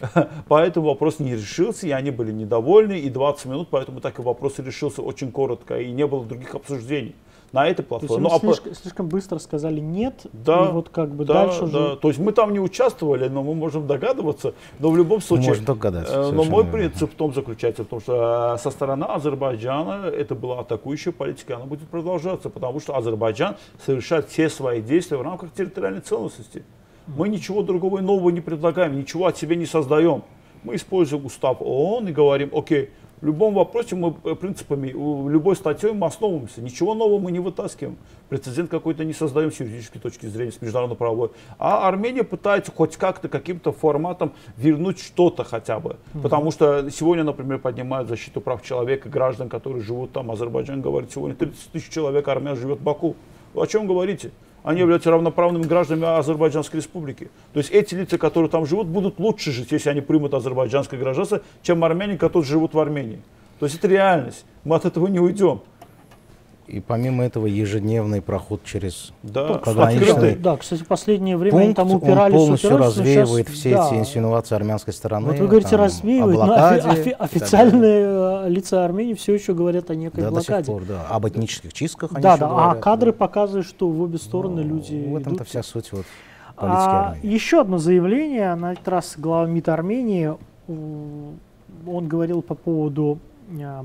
Поэтому 0.48 0.88
вопрос 0.88 1.20
не 1.20 1.36
решился, 1.36 1.86
и 1.86 1.92
они 1.92 2.10
были 2.10 2.32
недовольны, 2.32 2.98
и 2.98 3.08
20 3.08 3.46
минут, 3.46 3.68
поэтому 3.70 4.00
так 4.00 4.18
и 4.18 4.22
вопрос 4.22 4.58
решился 4.58 5.02
очень 5.02 5.30
коротко, 5.30 5.78
и 5.78 5.92
не 5.92 6.06
было 6.06 6.24
других 6.24 6.56
обсуждений 6.56 7.14
на 7.52 7.68
этой 7.68 7.84
платформе. 7.84 8.28
То 8.28 8.34
есть 8.34 8.42
ну, 8.42 8.52
слишком, 8.52 8.72
а... 8.72 8.74
слишком 8.74 9.08
быстро 9.08 9.38
сказали 9.38 9.80
нет, 9.80 10.26
да, 10.32 10.68
и 10.68 10.72
вот 10.72 10.88
как 10.88 11.14
бы 11.14 11.24
да, 11.24 11.46
дальше 11.46 11.60
да. 11.60 11.64
уже... 11.66 11.96
То 11.96 12.08
есть 12.08 12.20
мы 12.20 12.32
там 12.32 12.52
не 12.52 12.60
участвовали, 12.60 13.28
но 13.28 13.42
мы 13.42 13.54
можем 13.54 13.86
догадываться, 13.86 14.54
но 14.78 14.90
в 14.90 14.96
любом 14.96 15.20
случае... 15.20 15.50
Можно 15.50 15.66
догадаться. 15.66 16.14
Э, 16.14 16.30
но 16.32 16.44
мой 16.44 16.64
принцип 16.64 17.12
в 17.12 17.14
том 17.14 17.34
заключается, 17.34 17.84
в 17.84 17.86
том, 17.86 18.00
что 18.00 18.54
э, 18.54 18.58
со 18.58 18.70
стороны 18.70 19.04
Азербайджана 19.04 20.06
это 20.06 20.34
была 20.34 20.60
атакующая 20.60 21.12
политика, 21.12 21.56
она 21.56 21.66
будет 21.66 21.88
продолжаться, 21.88 22.48
потому 22.48 22.80
что 22.80 22.96
Азербайджан 22.96 23.56
совершает 23.84 24.28
все 24.28 24.48
свои 24.48 24.80
действия 24.80 25.18
в 25.18 25.22
рамках 25.22 25.52
территориальной 25.52 26.00
целостности. 26.00 26.64
Мы 27.06 27.28
ничего 27.28 27.62
другого 27.62 27.98
и 27.98 28.00
нового 28.00 28.30
не 28.30 28.40
предлагаем, 28.40 28.96
ничего 28.96 29.26
от 29.26 29.36
себя 29.36 29.56
не 29.56 29.66
создаем. 29.66 30.22
Мы 30.62 30.76
используем 30.76 31.26
устав 31.26 31.56
ООН 31.60 32.08
и 32.08 32.12
говорим, 32.12 32.50
окей, 32.54 32.90
в 33.22 33.26
любом 33.26 33.54
вопросе 33.54 33.94
мы 33.94 34.16
э, 34.24 34.34
принципами, 34.34 34.88
любой 34.88 35.54
статьей 35.54 35.92
мы 35.92 36.08
основываемся. 36.08 36.60
Ничего 36.60 36.92
нового 36.94 37.20
мы 37.20 37.30
не 37.30 37.38
вытаскиваем. 37.38 37.96
Прецедент 38.28 38.68
какой-то 38.68 39.04
не 39.04 39.12
создаем 39.12 39.52
с 39.52 39.60
юридической 39.60 40.00
точки 40.00 40.26
зрения, 40.26 40.50
с 40.50 40.60
международно-правовой. 40.60 41.30
А 41.56 41.86
Армения 41.86 42.24
пытается 42.24 42.72
хоть 42.72 42.96
как-то, 42.96 43.28
каким-то 43.28 43.70
форматом 43.70 44.32
вернуть 44.56 44.98
что-то 44.98 45.44
хотя 45.44 45.78
бы. 45.78 45.90
Mm-hmm. 46.14 46.22
Потому 46.22 46.50
что 46.50 46.90
сегодня, 46.90 47.22
например, 47.22 47.60
поднимают 47.60 48.08
защиту 48.08 48.40
прав 48.40 48.60
человека, 48.64 49.08
граждан, 49.08 49.48
которые 49.48 49.84
живут 49.84 50.10
там. 50.12 50.32
Азербайджан 50.32 50.82
говорит, 50.82 51.12
сегодня 51.12 51.36
30 51.36 51.70
тысяч 51.70 51.90
человек 51.90 52.26
армян 52.26 52.56
живет 52.56 52.80
в 52.80 52.82
Баку. 52.82 53.14
О 53.54 53.66
чем 53.66 53.86
говорите? 53.86 54.32
они 54.64 54.80
являются 54.80 55.10
равноправными 55.10 55.64
гражданами 55.64 56.18
Азербайджанской 56.18 56.78
республики. 56.78 57.30
То 57.52 57.58
есть 57.58 57.70
эти 57.70 57.94
лица, 57.94 58.18
которые 58.18 58.50
там 58.50 58.66
живут, 58.66 58.86
будут 58.86 59.18
лучше 59.18 59.50
жить, 59.50 59.72
если 59.72 59.90
они 59.90 60.00
примут 60.00 60.34
азербайджанское 60.34 60.98
гражданство, 60.98 61.42
чем 61.62 61.82
армяне, 61.84 62.16
которые 62.16 62.46
живут 62.46 62.74
в 62.74 62.78
Армении. 62.78 63.20
То 63.58 63.66
есть 63.66 63.78
это 63.78 63.88
реальность. 63.88 64.44
Мы 64.64 64.76
от 64.76 64.84
этого 64.84 65.06
не 65.08 65.20
уйдем. 65.20 65.62
И 66.66 66.80
помимо 66.80 67.24
этого 67.24 67.46
ежедневный 67.46 68.22
проход 68.22 68.62
через 68.64 69.12
да, 69.22 69.54
пограничный 69.54 70.36
Да, 70.36 70.56
кстати, 70.56 70.84
последнее 70.84 71.36
время 71.36 71.52
пункт, 71.52 71.66
они 71.66 71.74
там 71.74 71.96
упирались. 71.96 72.34
Он 72.34 72.40
полностью 72.40 72.70
упирались, 72.70 72.96
развеивает 72.96 73.48
сейчас, 73.48 73.58
все 73.58 73.74
да. 73.74 73.88
эти 73.88 73.94
инсинуации 73.96 74.54
армянской 74.54 74.94
стороны. 74.94 75.26
Вот 75.26 75.38
вы 75.38 75.48
говорите, 75.48 75.76
развеивает, 75.76 76.38
но 76.38 76.54
офи- 76.54 76.86
офи- 76.86 77.16
официальные 77.18 78.48
лица 78.48 78.84
Армении 78.84 79.14
все 79.14 79.34
еще 79.34 79.54
говорят 79.54 79.90
о 79.90 79.96
некой 79.96 80.22
да, 80.22 80.30
блокаде. 80.30 80.58
До 80.58 80.64
сих 80.64 80.66
пор, 80.66 80.82
да. 80.84 81.06
Об 81.10 81.26
этнических 81.26 81.72
чистках 81.72 82.12
они 82.14 82.22
Да, 82.22 82.36
да, 82.36 82.48
говорят, 82.48 82.76
а 82.76 82.80
кадры 82.80 83.12
да. 83.12 83.18
показывают, 83.18 83.66
что 83.66 83.88
в 83.88 84.00
обе 84.00 84.18
стороны 84.18 84.62
ну, 84.62 84.76
люди 84.76 85.04
В 85.08 85.16
этом-то 85.16 85.44
вся 85.44 85.62
суть 85.62 85.90
вот 85.92 86.06
а, 86.56 87.16
Еще 87.22 87.60
одно 87.60 87.78
заявление, 87.78 88.54
на 88.54 88.72
этот 88.72 88.86
раз 88.88 89.14
глава 89.16 89.46
МИД 89.46 89.68
Армении, 89.68 90.32
он 90.68 92.08
говорил 92.08 92.42
по 92.42 92.54
поводу 92.54 93.18
а, 93.18 93.31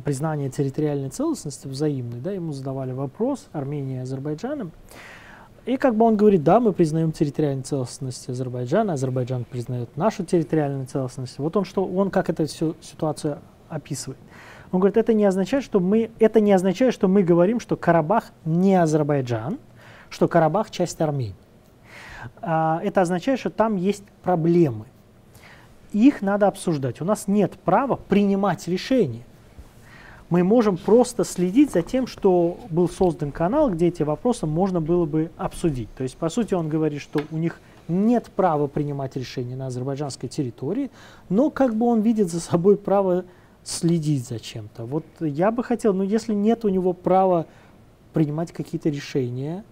признания 0.03 0.49
территориальной 0.49 1.09
целостности 1.09 1.67
взаимной, 1.67 2.19
да, 2.19 2.31
ему 2.31 2.51
задавали 2.53 2.91
вопрос 2.91 3.47
Армения 3.51 3.97
и 3.97 3.99
Азербайджаном. 3.99 4.71
И 5.65 5.75
как 5.75 5.95
бы 5.95 6.05
он 6.05 6.15
говорит, 6.15 6.43
да, 6.43 6.61
мы 6.61 6.71
признаем 6.71 7.11
территориальную 7.11 7.63
целостность 7.63 8.29
Азербайджана, 8.29 8.93
Азербайджан 8.93 9.43
признает 9.43 9.95
нашу 9.97 10.23
территориальную 10.23 10.85
целостность. 10.85 11.37
Вот 11.39 11.57
он 11.57 11.65
что, 11.65 11.85
он 11.85 12.09
как 12.09 12.29
эту 12.29 12.45
всю 12.45 12.75
ситуацию 12.81 13.39
описывает. 13.67 14.17
Он 14.71 14.79
говорит, 14.79 14.95
это 14.95 15.13
не 15.13 15.25
означает, 15.25 15.65
что 15.65 15.81
мы, 15.81 16.11
это 16.19 16.39
не 16.39 16.53
означает, 16.53 16.93
что 16.93 17.09
мы 17.09 17.21
говорим, 17.21 17.59
что 17.59 17.75
Карабах 17.75 18.31
не 18.45 18.75
Азербайджан, 18.75 19.59
что 20.09 20.29
Карабах 20.29 20.71
часть 20.71 21.01
Армении. 21.01 21.35
А, 22.41 22.79
это 22.81 23.01
означает, 23.01 23.39
что 23.39 23.49
там 23.49 23.75
есть 23.75 24.03
проблемы. 24.23 24.85
Их 25.91 26.21
надо 26.21 26.47
обсуждать. 26.47 27.01
У 27.01 27.05
нас 27.05 27.27
нет 27.27 27.53
права 27.59 27.95
принимать 27.95 28.67
решения 28.67 29.23
мы 30.29 30.43
можем 30.43 30.77
просто 30.77 31.23
следить 31.23 31.71
за 31.71 31.81
тем, 31.81 32.05
что 32.05 32.57
был 32.69 32.89
создан 32.89 33.31
канал, 33.31 33.69
где 33.69 33.87
эти 33.87 34.03
вопросы 34.03 34.45
можно 34.45 34.81
было 34.81 35.05
бы 35.05 35.31
обсудить. 35.37 35.89
То 35.95 36.03
есть, 36.03 36.17
по 36.17 36.29
сути, 36.29 36.53
он 36.53 36.67
говорит, 36.67 37.01
что 37.01 37.21
у 37.31 37.37
них 37.37 37.61
нет 37.87 38.29
права 38.35 38.67
принимать 38.67 39.15
решения 39.15 39.55
на 39.55 39.67
азербайджанской 39.67 40.27
территории, 40.27 40.91
но 41.29 41.49
как 41.49 41.75
бы 41.75 41.85
он 41.85 42.01
видит 42.01 42.29
за 42.29 42.41
собой 42.41 42.75
право 42.75 43.25
следить 43.63 44.27
за 44.27 44.39
чем-то. 44.39 44.85
Вот 44.85 45.05
я 45.19 45.51
бы 45.51 45.63
хотел, 45.63 45.93
но 45.93 46.03
если 46.03 46.33
нет 46.33 46.65
у 46.65 46.69
него 46.69 46.93
права 46.93 47.45
принимать 48.13 48.51
какие-то 48.51 48.89
решения, 48.89 49.63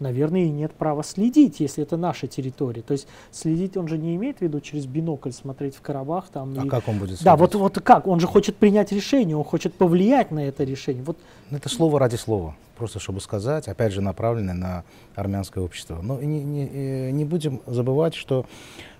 наверное, 0.00 0.44
и 0.44 0.50
нет 0.50 0.72
права 0.72 1.02
следить, 1.02 1.60
если 1.60 1.82
это 1.82 1.96
наша 1.96 2.26
территория. 2.26 2.82
То 2.82 2.92
есть 2.92 3.06
следить 3.30 3.76
он 3.76 3.88
же 3.88 3.98
не 3.98 4.16
имеет 4.16 4.38
в 4.38 4.42
виду 4.42 4.60
через 4.60 4.86
бинокль 4.86 5.32
смотреть 5.32 5.76
в 5.76 5.80
Карабах. 5.80 6.28
Там, 6.28 6.54
а 6.58 6.66
и... 6.66 6.68
как 6.68 6.88
он 6.88 6.98
будет 6.98 7.10
следить? 7.10 7.24
Да, 7.24 7.36
вот, 7.36 7.54
вот 7.54 7.80
как? 7.80 8.06
Он 8.06 8.20
же 8.20 8.26
хочет 8.26 8.56
принять 8.56 8.92
решение, 8.92 9.36
он 9.36 9.44
хочет 9.44 9.74
повлиять 9.74 10.30
на 10.30 10.40
это 10.40 10.64
решение. 10.64 11.02
Вот... 11.02 11.16
Ну, 11.50 11.56
это 11.56 11.68
слово 11.68 11.98
ради 11.98 12.16
слова, 12.16 12.56
просто 12.76 12.98
чтобы 12.98 13.20
сказать, 13.20 13.68
опять 13.68 13.92
же, 13.92 14.00
направленное 14.00 14.54
на 14.54 14.84
армянское 15.14 15.62
общество. 15.62 16.00
Но 16.02 16.20
не, 16.20 16.42
не, 16.42 16.66
э, 16.66 17.10
не 17.10 17.24
будем 17.24 17.60
забывать, 17.66 18.14
что 18.14 18.46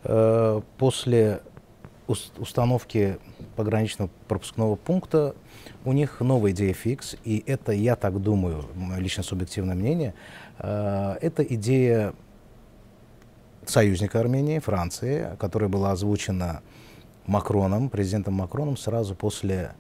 э, 0.05 0.61
после 0.79 1.41
установки 2.39 3.19
пограничного 3.57 4.11
пропускного 4.29 4.77
пункта 4.77 5.35
у 5.85 5.93
них 5.93 6.21
новая 6.21 6.53
идея 6.53 6.73
фикс, 6.73 7.17
и 7.25 7.43
это, 7.47 7.73
я 7.73 7.97
так 7.97 8.21
думаю, 8.23 8.65
мое 8.75 8.99
лично 8.99 9.23
субъективное 9.23 9.75
мнение, 9.75 10.15
это 10.59 11.43
идея 11.43 12.15
союзника 13.69 14.21
Армении, 14.21 14.59
Франции, 14.59 15.37
которая 15.39 15.69
была 15.69 15.93
озвучена 15.93 16.63
Макроном, 17.27 17.89
президентом 17.89 18.35
Макроном 18.35 18.77
сразу 18.77 19.15
после 19.15 19.73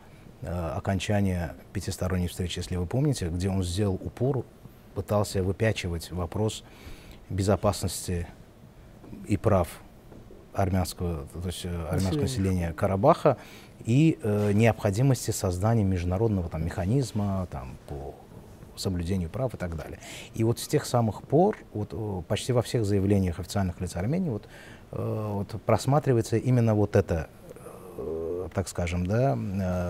э, 0.42 0.48
окончания 0.48 1.54
пятисторонней 1.72 2.26
встречи, 2.28 2.58
если 2.58 2.76
вы 2.76 2.86
помните, 2.86 3.28
где 3.28 3.48
он 3.48 3.62
сделал 3.62 3.94
упор, 3.94 4.44
пытался 4.94 5.42
выпячивать 5.42 6.10
вопрос 6.10 6.64
безопасности 7.30 8.26
и 9.28 9.36
прав 9.36 9.68
армянского, 10.52 11.26
то 11.26 11.46
есть 11.46 11.64
э, 11.64 11.86
армянского 11.88 12.22
населения. 12.22 12.72
Карабаха 12.72 13.36
и 13.84 14.18
э, 14.22 14.52
необходимости 14.52 15.30
создания 15.30 15.84
международного 15.84 16.48
там, 16.48 16.64
механизма 16.64 17.46
там, 17.50 17.76
по 17.86 18.14
соблюдению 18.76 19.28
прав 19.30 19.54
и 19.54 19.56
так 19.56 19.76
далее. 19.76 19.98
И 20.34 20.44
вот 20.44 20.58
с 20.58 20.68
тех 20.68 20.84
самых 20.86 21.22
пор, 21.22 21.56
вот, 21.72 21.90
э, 21.92 22.22
почти 22.28 22.52
во 22.52 22.62
всех 22.62 22.84
заявлениях 22.84 23.40
официальных 23.40 23.80
лиц 23.80 23.96
Армении 23.96 24.30
вот, 24.30 24.44
э, 24.92 25.30
вот, 25.32 25.60
просматривается 25.62 26.36
именно 26.36 26.74
вот 26.74 26.96
это, 26.96 27.28
э, 27.98 28.48
так 28.54 28.68
скажем, 28.68 29.06
да, 29.06 29.36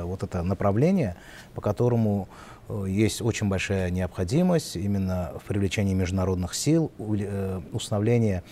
вот 0.05 0.23
это 0.23 0.43
направление, 0.43 1.17
по 1.55 1.61
которому 1.61 2.29
есть 2.87 3.23
очень 3.23 3.49
большая 3.49 3.91
необходимость 3.91 4.77
именно 4.77 5.33
в 5.39 5.45
привлечении 5.45 5.95
международных 5.95 6.55
сил, 6.55 6.91
установления 7.73 8.43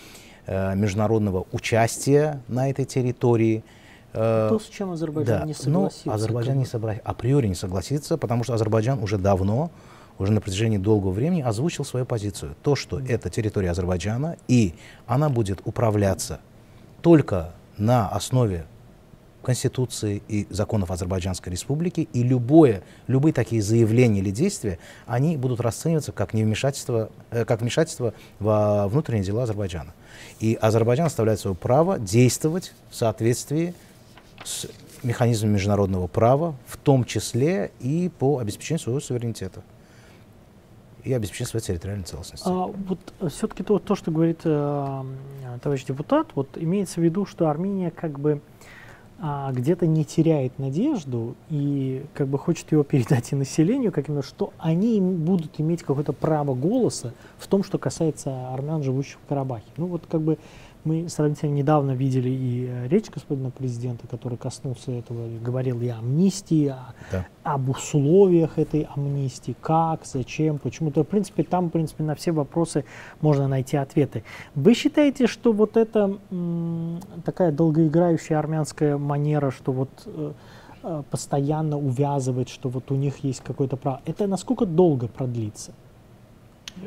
э, 0.45 0.75
международного 0.75 1.45
участия 1.51 2.41
на 2.47 2.69
этой 2.69 2.85
территории, 2.85 3.63
То, 4.13 4.57
с 4.59 4.69
чем 4.69 4.91
Азербайджан 4.91 5.39
да, 5.41 5.45
не 5.45 5.53
согласится. 5.53 6.07
Но 6.07 6.13
Азербайджан 6.13 6.57
не 6.57 6.65
собра... 6.65 6.95
априори 7.03 7.47
не 7.47 7.55
согласится, 7.55 8.17
потому 8.17 8.45
что 8.45 8.53
Азербайджан 8.53 9.03
уже 9.03 9.17
давно, 9.17 9.71
уже 10.17 10.31
на 10.31 10.41
протяжении 10.41 10.77
долгого 10.77 11.11
времени 11.11 11.41
озвучил 11.41 11.85
свою 11.85 12.05
позицию. 12.05 12.55
То, 12.63 12.75
что 12.75 12.99
это 12.99 13.29
территория 13.29 13.71
Азербайджана, 13.71 14.37
и 14.47 14.73
она 15.07 15.29
будет 15.29 15.61
управляться 15.65 16.39
только 17.01 17.53
на 17.77 18.07
основе 18.09 18.65
Конституции 19.43 20.23
и 20.27 20.47
законов 20.49 20.89
Азербайджанской 20.89 21.51
Республики, 21.51 22.07
и 22.13 22.23
любое, 22.23 22.81
любые 23.07 23.31
такие 23.31 23.61
заявления 23.61 24.19
или 24.19 24.31
действия, 24.31 24.79
они 25.05 25.37
будут 25.37 25.61
расцениваться 25.61 26.11
как, 26.11 26.33
невмешательство, 26.33 27.09
э, 27.29 27.45
как 27.45 27.61
вмешательство 27.61 28.13
во 28.39 28.87
внутренние 28.87 29.23
дела 29.23 29.43
Азербайджана. 29.43 29.93
И 30.39 30.57
Азербайджан 30.59 31.05
оставляет 31.05 31.39
свое 31.39 31.55
право 31.55 31.99
действовать 31.99 32.73
в 32.89 32.95
соответствии 32.95 33.75
с 34.43 34.65
механизмом 35.03 35.51
международного 35.51 36.07
права, 36.07 36.55
в 36.65 36.77
том 36.77 37.05
числе 37.05 37.71
и 37.79 38.09
по 38.17 38.39
обеспечению 38.39 38.79
своего 38.79 38.99
суверенитета 38.99 39.61
и 41.05 41.13
обеспечению 41.13 41.49
своей 41.49 41.65
территориальной 41.65 42.03
целостности. 42.03 42.47
А, 42.47 42.65
вот 42.65 43.31
все-таки 43.31 43.63
то, 43.63 43.79
то, 43.79 43.95
что 43.95 44.11
говорит 44.11 44.41
э, 44.43 45.03
товарищ 45.61 45.85
депутат, 45.85 46.27
вот 46.33 46.49
имеется 46.55 46.99
в 46.99 47.03
виду, 47.03 47.25
что 47.25 47.47
Армения 47.47 47.91
как 47.91 48.19
бы 48.19 48.41
а, 49.17 49.51
где-то 49.53 49.87
не 49.87 50.03
теряет 50.03 50.59
надежду 50.59 51.35
и 51.49 52.05
как 52.13 52.27
бы 52.27 52.37
хочет 52.37 52.71
его 52.71 52.83
передать 52.83 53.31
и 53.31 53.35
населению, 53.35 53.91
как 53.91 54.09
именно, 54.09 54.23
что 54.23 54.51
они 54.57 54.99
будут 54.99 55.59
иметь 55.59 55.83
какое-то 55.83 56.11
право 56.11 56.53
голоса 56.53 57.13
в 57.37 57.47
том, 57.47 57.63
что 57.63 57.77
касается 57.77 58.51
армян, 58.51 58.83
живущих 58.83 59.17
в 59.23 59.29
Карабахе. 59.29 59.65
Ну 59.77 59.85
вот 59.85 60.03
как 60.09 60.21
бы 60.21 60.37
мы 60.85 61.09
сравнительно 61.09 61.51
недавно 61.51 61.91
видели 61.91 62.29
и 62.29 62.67
э, 62.69 62.87
речь 62.87 63.09
господина 63.09 63.49
президента, 63.49 64.07
который 64.07 64.37
коснулся 64.37 64.91
этого, 64.91 65.27
говорил 65.39 65.81
и 65.81 65.87
о 65.87 65.97
амнистии, 65.97 66.73
да. 67.11 67.25
об 67.43 67.69
условиях 67.69 68.59
этой 68.59 68.87
амнистии, 68.95 69.55
как, 69.59 70.05
зачем, 70.05 70.59
почему. 70.59 70.91
То, 70.91 71.03
в 71.03 71.07
принципе, 71.07 71.43
там, 71.43 71.67
в 71.67 71.71
принципе, 71.71 72.03
на 72.03 72.13
все 72.15 72.31
вопросы 72.31 72.85
можно 73.21 73.47
найти 73.47 73.77
ответы. 73.77 74.23
Вы 74.53 74.75
считаете, 74.75 75.27
что 75.27 75.51
вот 75.51 75.75
эта 75.75 76.17
такая 77.25 77.51
долгоиграющая 77.51 78.37
армянская 78.37 78.97
манера, 78.97 79.49
что 79.49 79.71
вот 79.71 79.89
э, 80.05 80.33
э, 80.83 81.03
постоянно 81.09 81.77
увязывать, 81.77 82.49
что 82.49 82.69
вот 82.69 82.91
у 82.91 82.95
них 82.95 83.23
есть 83.23 83.41
какое-то 83.41 83.75
право, 83.75 84.01
это 84.05 84.27
насколько 84.27 84.65
долго 84.65 85.07
продлится? 85.07 85.73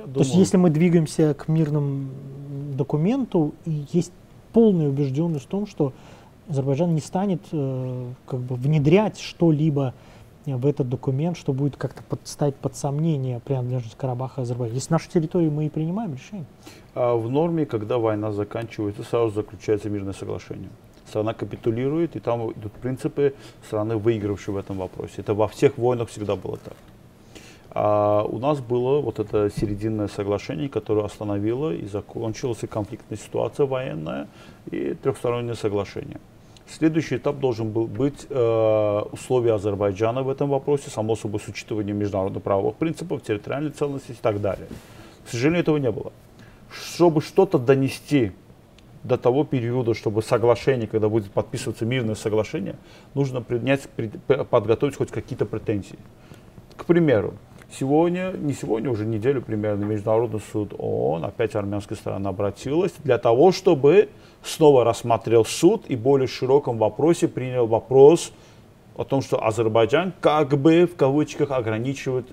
То 0.06 0.20
есть, 0.20 0.34
если 0.34 0.56
мы 0.56 0.70
двигаемся 0.70 1.34
к 1.34 1.48
мирному 1.48 2.08
документу, 2.74 3.54
и 3.64 3.84
есть 3.92 4.12
полная 4.52 4.88
убежденность 4.88 5.44
в 5.46 5.48
том, 5.48 5.66
что 5.66 5.92
Азербайджан 6.48 6.94
не 6.94 7.00
станет 7.00 7.42
э, 7.52 8.12
как 8.26 8.40
бы 8.40 8.54
внедрять 8.56 9.18
что-либо 9.20 9.94
в 10.46 10.66
этот 10.66 10.88
документ, 10.88 11.36
что 11.36 11.52
будет 11.52 11.76
как-то 11.76 12.02
под, 12.02 12.20
ставить 12.24 12.56
под 12.56 12.74
сомнение 12.74 13.40
принадлежность 13.40 13.96
Карабаха 13.96 14.42
Азербайджана. 14.42 14.76
Если 14.76 14.92
нашу 14.92 15.10
территорию 15.10 15.50
мы 15.50 15.66
и 15.66 15.68
принимаем 15.68 16.14
решение. 16.14 16.46
А 16.94 17.14
в 17.14 17.30
норме, 17.30 17.66
когда 17.66 17.98
война 17.98 18.32
заканчивается, 18.32 19.02
сразу 19.02 19.34
заключается 19.34 19.90
мирное 19.90 20.14
соглашение. 20.14 20.70
Страна 21.06 21.34
капитулирует, 21.34 22.16
и 22.16 22.20
там 22.20 22.50
идут 22.52 22.72
принципы 22.72 23.34
страны, 23.66 23.96
выигравшей 23.96 24.54
в 24.54 24.56
этом 24.56 24.78
вопросе. 24.78 25.14
Это 25.18 25.34
во 25.34 25.48
всех 25.48 25.76
войнах 25.78 26.08
всегда 26.08 26.36
было 26.36 26.56
так. 26.56 26.76
А 27.70 28.24
у 28.24 28.38
нас 28.38 28.60
было 28.60 29.00
вот 29.00 29.18
это 29.18 29.50
серединное 29.50 30.08
соглашение, 30.08 30.68
которое 30.68 31.04
остановило 31.04 31.70
и 31.70 31.86
закончилась 31.86 32.60
конфликтная 32.68 33.18
ситуация 33.18 33.66
военная 33.66 34.28
и 34.70 34.94
трехстороннее 34.94 35.54
соглашение. 35.54 36.18
Следующий 36.66 37.16
этап 37.16 37.38
должен 37.38 37.70
был 37.70 37.86
быть 37.86 38.26
э, 38.28 39.02
условия 39.12 39.54
Азербайджана 39.54 40.22
в 40.22 40.28
этом 40.28 40.50
вопросе, 40.50 40.90
само 40.90 41.16
собой 41.16 41.40
с 41.40 41.48
учитыванием 41.48 41.96
международных 41.96 42.42
правовых 42.42 42.76
принципов, 42.76 43.22
территориальной 43.22 43.70
целостности 43.70 44.12
и 44.12 44.22
так 44.22 44.40
далее. 44.40 44.68
К 45.24 45.30
сожалению, 45.30 45.62
этого 45.62 45.78
не 45.78 45.90
было. 45.90 46.12
Чтобы 46.70 47.22
что-то 47.22 47.58
донести 47.58 48.32
до 49.02 49.16
того 49.16 49.44
периода, 49.44 49.94
чтобы 49.94 50.22
соглашение, 50.22 50.86
когда 50.86 51.08
будет 51.08 51.30
подписываться 51.30 51.86
мирное 51.86 52.14
соглашение, 52.14 52.76
нужно 53.14 53.40
принять, 53.40 53.88
подготовить 54.50 54.96
хоть 54.96 55.10
какие-то 55.10 55.46
претензии. 55.46 55.98
К 56.76 56.84
примеру, 56.84 57.34
Сегодня, 57.70 58.32
не 58.32 58.54
сегодня, 58.54 58.90
уже 58.90 59.04
неделю 59.04 59.42
примерно, 59.42 59.84
Международный 59.84 60.40
суд 60.40 60.74
ООН, 60.78 61.26
опять 61.26 61.54
армянская 61.54 61.98
сторона 61.98 62.30
обратилась, 62.30 62.94
для 63.04 63.18
того, 63.18 63.52
чтобы 63.52 64.08
снова 64.42 64.84
рассмотрел 64.84 65.44
суд 65.44 65.84
и 65.88 65.94
в 65.94 66.00
более 66.00 66.28
широком 66.28 66.78
вопросе 66.78 67.28
принял 67.28 67.66
вопрос 67.66 68.32
о 68.96 69.04
том, 69.04 69.20
что 69.20 69.44
Азербайджан 69.44 70.14
как 70.20 70.58
бы 70.58 70.86
в 70.86 70.96
кавычках 70.96 71.50
ограничивает 71.50 72.26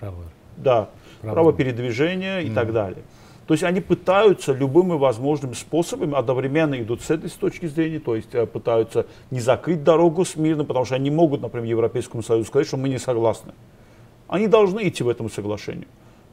право, 0.00 0.24
да, 0.56 0.88
право. 1.20 1.34
право 1.34 1.52
передвижения 1.52 2.40
и 2.40 2.48
mm. 2.48 2.54
так 2.54 2.72
далее. 2.72 3.02
То 3.46 3.54
есть 3.54 3.64
они 3.64 3.82
пытаются 3.82 4.54
любыми 4.54 4.94
возможными 4.96 5.52
способами, 5.52 6.16
одновременно 6.16 6.80
идут 6.80 7.02
с 7.02 7.10
этой 7.10 7.28
точки 7.28 7.66
зрения, 7.66 7.98
то 7.98 8.16
есть 8.16 8.34
э, 8.34 8.46
пытаются 8.46 9.06
не 9.30 9.40
закрыть 9.40 9.84
дорогу 9.84 10.24
с 10.24 10.36
мирным, 10.36 10.66
потому 10.66 10.86
что 10.86 10.94
они 10.94 11.10
могут, 11.10 11.42
например, 11.42 11.68
Европейскому 11.68 12.22
Союзу 12.22 12.48
сказать, 12.48 12.66
что 12.66 12.78
мы 12.78 12.88
не 12.88 12.98
согласны. 12.98 13.52
Они 14.32 14.48
должны 14.48 14.88
идти 14.88 15.04
в 15.04 15.10
этом 15.10 15.28
соглашению. 15.28 15.88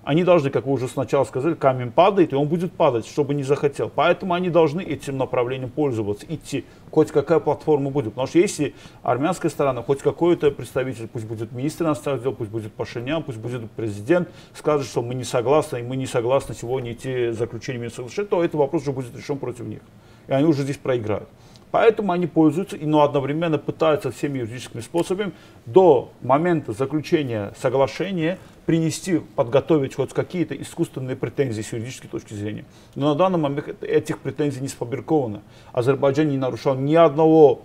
Они 0.05 0.23
должны, 0.23 0.49
как 0.49 0.65
вы 0.65 0.71
уже 0.71 0.87
сначала 0.87 1.25
сказали, 1.25 1.53
камень 1.53 1.91
падает, 1.91 2.31
и 2.31 2.35
он 2.37 2.47
будет 2.47 2.71
падать, 2.71 3.05
чтобы 3.05 3.33
не 3.33 3.43
захотел. 3.43 3.91
Поэтому 3.93 4.33
они 4.35 4.49
должны 4.49 4.79
этим 4.79 5.17
направлением 5.17 5.69
пользоваться, 5.69 6.25
идти, 6.29 6.63
хоть 6.91 7.11
какая 7.11 7.41
платформа 7.41 7.89
будет. 7.89 8.13
Потому 8.13 8.27
что 8.27 8.39
если 8.39 8.73
армянская 9.03 9.51
сторона, 9.51 9.83
хоть 9.83 9.99
какой-то 9.99 10.49
представитель, 10.51 11.09
пусть 11.09 11.25
будет 11.25 11.51
министр 11.51 11.87
иностранных 11.87 12.23
дел, 12.23 12.31
пусть 12.31 12.51
будет 12.51 12.71
Пашинян, 12.71 13.21
пусть 13.21 13.37
будет 13.37 13.69
президент, 13.71 14.29
скажет, 14.53 14.87
что 14.87 15.01
мы 15.01 15.13
не 15.13 15.25
согласны, 15.25 15.79
и 15.79 15.83
мы 15.83 15.97
не 15.97 16.05
согласны 16.05 16.55
сегодня 16.55 16.93
идти 16.93 17.31
заключением 17.31 17.91
соглашения, 17.91 18.29
то 18.29 18.41
этот 18.41 18.55
вопрос 18.55 18.83
уже 18.83 18.93
будет 18.93 19.13
решен 19.13 19.37
против 19.37 19.65
них. 19.65 19.81
И 20.29 20.31
они 20.31 20.45
уже 20.45 20.63
здесь 20.63 20.77
проиграют. 20.77 21.27
Поэтому 21.71 22.11
они 22.11 22.27
пользуются, 22.27 22.77
но 22.81 23.03
одновременно 23.03 23.57
пытаются 23.57 24.11
всеми 24.11 24.39
юридическими 24.39 24.81
способами 24.81 25.33
до 25.65 26.11
момента 26.21 26.73
заключения 26.73 27.53
соглашения 27.59 28.39
принести, 28.65 29.19
подготовить 29.35 29.95
хоть 29.95 30.13
какие-то 30.13 30.55
искусственные 30.55 31.15
претензии 31.15 31.61
с 31.61 31.71
юридической 31.71 32.07
точки 32.07 32.33
зрения. 32.33 32.65
Но 32.95 33.09
на 33.09 33.15
данный 33.15 33.39
момент 33.39 33.83
этих 33.83 34.19
претензий 34.19 34.61
не 34.61 34.67
сфабриковано. 34.67 35.41
Азербайджан 35.73 36.29
не 36.29 36.37
нарушал 36.37 36.75
ни 36.75 36.95
одного 36.95 37.61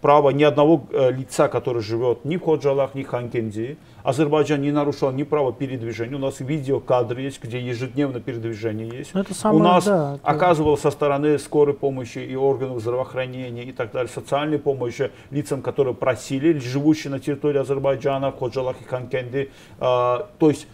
права 0.00 0.30
ни 0.30 0.42
одного 0.42 0.84
э, 0.90 1.10
лица, 1.12 1.48
который 1.48 1.82
живет 1.82 2.24
ни 2.24 2.36
в 2.36 2.42
Ходжалах, 2.42 2.94
ни 2.94 3.02
в 3.02 3.08
Ханкенди. 3.08 3.78
Азербайджан 4.02 4.60
не 4.60 4.70
нарушал 4.70 5.12
ни 5.12 5.24
права 5.24 5.52
передвижения. 5.52 6.16
У 6.16 6.20
нас 6.20 6.40
видеокадры 6.40 7.20
есть, 7.20 7.42
где 7.42 7.60
ежедневно 7.60 8.20
передвижение 8.20 8.88
есть. 8.88 9.10
Это 9.14 9.34
самое, 9.34 9.60
У 9.60 9.64
нас 9.64 9.84
да, 9.84 10.14
это... 10.14 10.26
оказывалось 10.26 10.80
со 10.80 10.90
стороны 10.90 11.38
скорой 11.38 11.74
помощи 11.74 12.18
и 12.18 12.36
органов 12.36 12.80
здравоохранения 12.80 13.64
и 13.64 13.72
так 13.72 13.92
далее, 13.92 14.10
социальной 14.12 14.58
помощи 14.58 15.10
лицам, 15.30 15.62
которые 15.62 15.94
просили, 15.94 16.58
живущие 16.58 17.10
на 17.10 17.18
территории 17.18 17.58
Азербайджана, 17.58 18.30
в 18.30 18.38
Ходжалах 18.38 18.80
и 18.80 18.84
Ханкенди. 18.84 19.50
А, 19.78 20.28
то 20.38 20.48
есть 20.48 20.66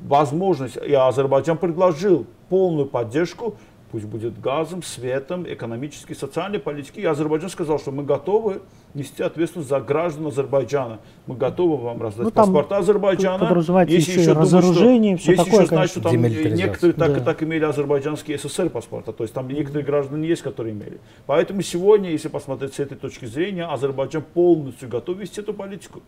возможность, 0.00 0.76
и 0.76 0.94
Азербайджан 0.94 1.58
предложил 1.58 2.26
полную 2.48 2.86
поддержку 2.86 3.56
пусть 3.90 4.04
будет 4.04 4.40
газом, 4.40 4.82
светом, 4.82 5.44
экономической, 5.46 6.14
социальной, 6.14 6.58
политической. 6.58 7.00
И 7.00 7.04
Азербайджан 7.04 7.50
сказал, 7.50 7.78
что 7.78 7.90
мы 7.90 8.04
готовы 8.04 8.62
нести 8.94 9.22
ответственность 9.22 9.68
за 9.68 9.80
граждан 9.80 10.28
Азербайджана. 10.28 11.00
Мы 11.26 11.36
готовы 11.36 11.76
вам 11.76 12.00
раздать 12.00 12.24
ну, 12.24 12.30
паспорта 12.30 12.78
Азербайджана. 12.78 13.52
Если 13.88 14.12
еще, 14.12 14.20
еще 14.20 14.32
разоружение, 14.32 15.16
думают, 15.16 15.20
что, 15.22 15.32
все 15.32 15.44
такое, 15.44 15.60
еще 15.60 15.68
знать, 15.68 15.90
что 15.90 16.00
там 16.00 16.22
некоторые 16.22 16.92
так 16.92 17.12
да. 17.12 17.18
и 17.18 17.24
так 17.24 17.42
имели 17.42 17.64
азербайджанские 17.64 18.38
СССР 18.38 18.70
паспорта. 18.70 19.12
То 19.12 19.24
есть 19.24 19.34
там 19.34 19.48
некоторые 19.48 19.84
граждане 19.84 20.28
есть, 20.28 20.42
которые 20.42 20.72
имели. 20.72 21.00
Поэтому 21.26 21.62
сегодня, 21.62 22.10
если 22.10 22.28
посмотреть 22.28 22.74
с 22.74 22.78
этой 22.78 22.96
точки 22.96 23.24
зрения, 23.24 23.64
Азербайджан 23.64 24.22
полностью 24.22 24.88
готов 24.88 25.18
вести 25.18 25.40
эту 25.40 25.52
политику. 25.52 26.00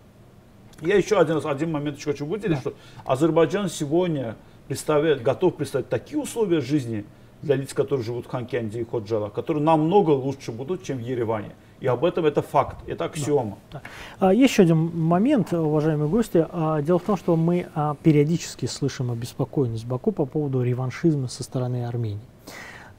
Я 0.81 0.97
еще 0.97 1.19
один, 1.19 1.41
один 1.45 1.71
момент 1.71 1.99
еще 1.99 2.11
хочу 2.11 2.27
выделить, 2.27 2.57
да. 2.57 2.61
что 2.61 2.75
Азербайджан 3.05 3.69
сегодня 3.69 4.37
представляет, 4.69 5.23
готов 5.23 5.57
представить 5.57 5.89
такие 5.89 6.21
условия 6.21 6.61
жизни 6.61 7.05
для 7.43 7.57
лиц, 7.57 7.75
которые 7.75 8.05
живут 8.05 8.27
в 8.27 8.29
Ханкенде 8.29 8.81
и 8.81 8.85
Ходжала, 8.85 9.29
которые 9.29 9.63
намного 9.63 10.11
лучше 10.11 10.53
будут, 10.53 10.83
чем 10.83 10.99
в 10.99 11.01
Ереване. 11.01 11.53
И 11.81 11.87
об 11.89 12.05
этом 12.05 12.25
это 12.27 12.43
факт, 12.43 12.77
это 12.87 13.07
аксиома. 13.07 13.59
Да, 13.73 13.83
да. 14.21 14.29
А, 14.29 14.33
еще 14.33 14.63
один 14.63 14.97
момент, 14.97 15.53
уважаемые 15.53 16.09
гости. 16.09 16.47
А, 16.49 16.81
дело 16.81 17.01
в 17.01 17.03
том, 17.03 17.17
что 17.17 17.35
мы 17.35 17.67
а, 17.75 17.97
периодически 18.01 18.67
слышим 18.67 19.11
обеспокоенность 19.11 19.85
Баку 19.85 20.13
по 20.13 20.25
поводу 20.25 20.63
реваншизма 20.63 21.27
со 21.27 21.43
стороны 21.43 21.85
Армении. 21.85 22.21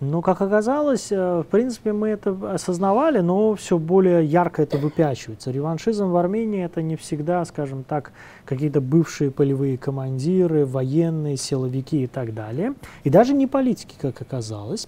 Но, 0.03 0.21
как 0.21 0.41
оказалось, 0.41 1.11
э, 1.11 1.41
в 1.41 1.45
принципе, 1.49 1.93
мы 1.93 2.09
это 2.09 2.35
осознавали, 2.53 3.19
но 3.19 3.55
все 3.55 3.77
более 3.77 4.25
ярко 4.25 4.61
это 4.61 4.77
выпячивается. 4.77 5.51
Реваншизм 5.51 6.07
в 6.07 6.17
Армении 6.17 6.63
это 6.63 6.81
не 6.81 6.95
всегда, 6.95 7.43
скажем 7.45 7.83
так, 7.83 8.11
какие-то 8.45 8.81
бывшие 8.81 9.31
полевые 9.31 9.77
командиры, 9.77 10.65
военные, 10.65 11.37
силовики 11.37 12.03
и 12.03 12.07
так 12.07 12.33
далее. 12.33 12.73
И 13.03 13.09
даже 13.09 13.33
не 13.33 13.47
политики, 13.47 13.95
как 13.99 14.21
оказалось. 14.21 14.87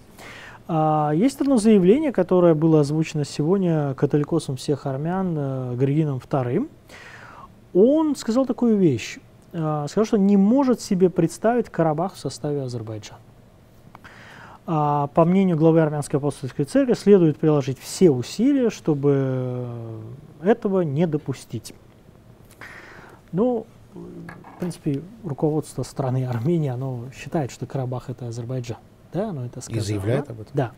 А, 0.67 1.11
есть 1.15 1.39
одно 1.41 1.57
заявление, 1.57 2.11
которое 2.11 2.53
было 2.53 2.81
озвучено 2.81 3.23
сегодня 3.23 3.93
католикосом 3.93 4.57
всех 4.57 4.85
армян 4.85 5.35
э, 5.37 5.75
Григином 5.75 6.17
II. 6.17 6.69
Он 7.73 8.15
сказал 8.15 8.45
такую 8.45 8.77
вещь. 8.77 9.19
Э, 9.53 9.85
сказал, 9.87 10.05
что 10.05 10.17
не 10.17 10.37
может 10.37 10.81
себе 10.81 11.09
представить 11.09 11.69
Карабах 11.69 12.15
в 12.15 12.17
составе 12.17 12.63
Азербайджана. 12.63 13.19
А, 14.67 15.07
по 15.07 15.25
мнению 15.25 15.57
главы 15.57 15.81
Армянской 15.81 16.17
апостольской 16.17 16.65
церкви, 16.65 16.93
следует 16.93 17.37
приложить 17.37 17.77
все 17.79 18.09
усилия, 18.09 18.69
чтобы 18.69 19.67
этого 20.41 20.81
не 20.81 21.05
допустить. 21.05 21.73
Ну, 23.31 23.67
в 23.93 24.59
принципе, 24.59 25.01
руководство 25.23 25.83
страны 25.83 26.25
Армении, 26.25 26.69
оно 26.69 27.05
считает, 27.15 27.51
что 27.51 27.65
Карабах 27.67 28.09
это 28.09 28.27
Азербайджан. 28.27 28.77
Да, 29.13 29.29
оно 29.29 29.45
это 29.45 29.61
сказано. 29.61 29.81
И 29.81 29.85
заявляет 29.85 30.29
об 30.29 30.41
этом. 30.41 30.51
Да. 30.53 30.71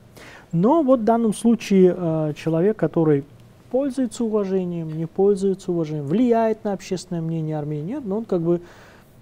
Но 0.52 0.84
вот 0.84 1.00
в 1.00 1.04
данном 1.04 1.34
случае 1.34 1.96
э, 1.98 2.34
человек, 2.36 2.78
который 2.78 3.24
пользуется 3.72 4.24
уважением, 4.24 4.96
не 4.96 5.06
пользуется 5.06 5.72
уважением, 5.72 6.06
влияет 6.06 6.64
на 6.64 6.74
общественное 6.74 7.22
мнение 7.22 7.58
Армении, 7.58 7.94
нет, 7.94 8.06
но 8.06 8.18
он 8.18 8.26
как 8.26 8.42
бы 8.42 8.62
Э, 8.62 8.62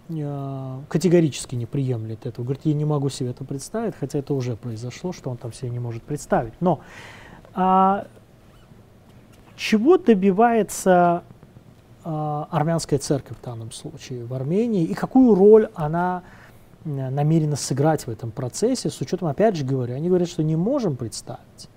категорически 0.07 1.55
не 1.55 1.65
приемлет 1.65 2.25
этого. 2.25 2.45
Говорит, 2.45 2.65
я 2.65 2.73
не 2.73 2.85
могу 2.85 3.09
себе 3.09 3.31
это 3.31 3.43
представить, 3.43 3.95
хотя 3.99 4.19
это 4.19 4.33
уже 4.33 4.55
произошло, 4.55 5.11
что 5.11 5.31
он 5.31 5.37
там 5.37 5.51
себе 5.51 5.71
не 5.71 5.79
может 5.79 6.03
представить. 6.03 6.53
Но 6.59 6.81
а, 7.55 8.05
чего 9.55 9.97
добивается 9.97 11.23
а, 12.03 12.47
армянская 12.51 12.99
церковь 12.99 13.37
в 13.41 13.43
данном 13.43 13.71
случае 13.71 14.25
в 14.25 14.33
Армении 14.33 14.83
и 14.83 14.93
какую 14.93 15.33
роль 15.33 15.69
она 15.73 16.21
э, 16.83 17.09
намерена 17.09 17.55
сыграть 17.55 18.05
в 18.05 18.09
этом 18.09 18.29
процессе, 18.29 18.91
с 18.91 19.01
учетом, 19.01 19.27
опять 19.27 19.55
же 19.55 19.65
говорю, 19.65 19.95
они 19.95 20.09
говорят, 20.09 20.29
что 20.29 20.43
не 20.43 20.55
можем 20.55 20.97
представить. 20.97 21.69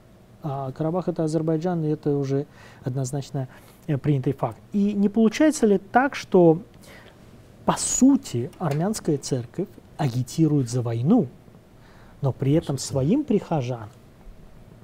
А 0.42 0.70
Карабах 0.72 1.08
это 1.08 1.24
Азербайджан, 1.24 1.82
и 1.84 1.88
это 1.88 2.14
уже 2.16 2.46
однозначно 2.84 3.48
э, 3.86 3.96
принятый 3.96 4.34
факт. 4.34 4.58
И 4.72 4.92
не 4.92 5.08
получается 5.08 5.66
ли 5.66 5.78
так, 5.78 6.14
что 6.14 6.60
по 7.68 7.76
сути, 7.76 8.50
армянская 8.58 9.18
церковь 9.18 9.68
агитирует 9.98 10.70
за 10.70 10.80
войну, 10.80 11.28
но 12.22 12.32
при 12.32 12.54
этом 12.54 12.78
своим 12.78 13.24
прихожанам 13.24 13.90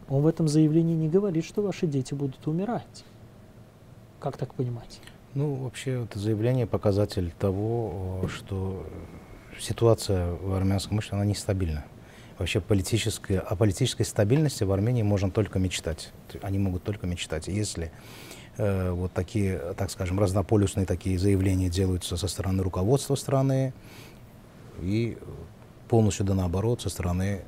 он 0.06 0.20
в 0.20 0.26
этом 0.26 0.48
заявлении 0.48 0.94
не 0.94 1.08
говорит, 1.08 1.46
что 1.46 1.62
ваши 1.62 1.86
дети 1.86 2.12
будут 2.12 2.46
умирать. 2.46 3.06
Как 4.20 4.36
так 4.36 4.52
понимать? 4.52 5.00
Ну, 5.32 5.54
вообще, 5.54 6.04
это 6.04 6.18
заявление 6.18 6.66
показатель 6.66 7.32
того, 7.38 8.28
что 8.28 8.84
ситуация 9.58 10.34
в 10.34 10.52
армянском 10.52 10.98
обществе, 10.98 11.16
она 11.16 11.24
нестабильна. 11.24 11.86
Вообще 12.36 12.60
политическая, 12.60 13.38
о 13.38 13.56
политической 13.56 14.02
стабильности 14.02 14.62
в 14.62 14.70
Армении 14.70 15.02
можно 15.02 15.30
только 15.30 15.58
мечтать. 15.58 16.12
Они 16.42 16.58
могут 16.58 16.82
только 16.82 17.06
мечтать. 17.06 17.48
Если 17.48 17.86
Э, 17.86 18.33
вот 18.56 19.12
такие, 19.12 19.58
так 19.76 19.90
скажем, 19.90 20.20
разнополюсные 20.20 20.86
такие 20.86 21.18
заявления 21.18 21.68
делаются 21.68 22.16
со 22.16 22.28
стороны 22.28 22.62
руководства 22.62 23.14
страны 23.14 23.72
и 24.80 25.18
полностью 25.88 26.24
да 26.24 26.34
наоборот 26.34 26.80
со 26.82 26.88
стороны 26.88 27.42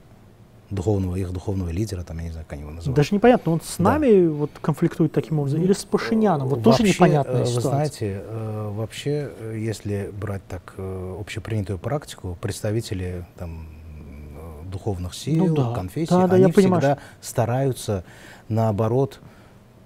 духовного, 0.70 1.16
их 1.16 1.32
духовного 1.32 1.70
лидера, 1.70 2.02
там, 2.02 2.18
я 2.18 2.24
не 2.24 2.30
знаю, 2.30 2.46
как 2.48 2.58
его 2.58 2.70
называют. 2.70 2.96
Даже 2.96 3.14
непонятно, 3.14 3.52
он 3.52 3.60
с 3.60 3.78
нами 3.78 4.26
да. 4.26 4.32
вот 4.32 4.50
конфликтует 4.60 5.12
таким 5.12 5.38
образом, 5.38 5.62
или 5.62 5.72
с 5.72 5.84
Пашиняном, 5.84 6.48
вот 6.48 6.64
вообще, 6.64 6.82
тоже 6.82 6.94
непонятная 6.94 7.40
вы 7.42 7.46
ситуация. 7.46 7.70
знаете, 7.70 8.22
э, 8.24 8.72
вообще, 8.74 9.30
если 9.54 10.10
брать 10.12 10.42
так 10.48 10.74
э, 10.76 11.16
общепринятую 11.20 11.78
практику, 11.78 12.36
представители 12.40 13.24
там, 13.36 13.68
духовных 14.64 15.14
сил, 15.14 15.46
ну, 15.46 15.54
да. 15.54 15.72
конфессий, 15.72 16.10
да, 16.10 16.26
да, 16.26 16.34
они 16.36 16.50
всегда 16.50 16.60
понимаю, 16.60 16.98
стараются, 17.20 18.04
наоборот, 18.48 19.20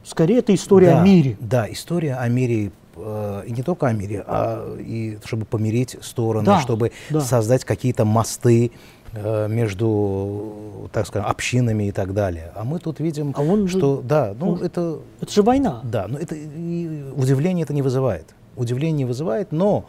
Скорее, 0.05 0.38
это 0.38 0.55
история 0.55 0.92
да, 0.92 1.03
о 1.03 1.05
мире. 1.05 1.36
Да, 1.40 1.70
история 1.70 2.14
о 2.14 2.28
мире 2.28 2.72
э, 2.96 3.42
и 3.46 3.53
не 3.53 3.62
только 3.62 3.86
о 3.86 3.92
мире, 3.92 4.24
а 4.26 4.76
и 4.78 5.18
чтобы 5.24 5.44
помирить 5.44 5.96
стороны, 6.01 6.46
да, 6.46 6.61
чтобы 6.61 6.92
да. 7.11 7.20
создать 7.20 7.64
какие-то 7.64 8.05
мосты 8.05 8.72
э, 9.12 9.48
между, 9.48 10.88
так 10.92 11.07
скажем, 11.07 11.28
общинами 11.28 11.84
и 11.84 11.92
так 11.92 12.14
далее. 12.14 12.53
А 12.55 12.64
мы 12.64 12.78
тут 12.78 13.01
видим, 13.01 13.34
а 13.36 13.42
он 13.42 13.68
что, 13.68 13.96
же, 13.96 14.03
да, 14.03 14.34
ну 14.38 14.53
он, 14.53 14.62
это... 14.62 15.01
Это 15.20 15.32
же 15.32 15.42
война. 15.42 15.80
Да, 15.84 16.07
но 16.09 16.18
это 16.18 16.34
удивление 16.34 17.64
это 17.64 17.74
не 17.74 17.82
вызывает. 17.82 18.34
Удивление 18.57 18.98
не 18.98 19.05
вызывает, 19.05 19.53
но 19.53 19.84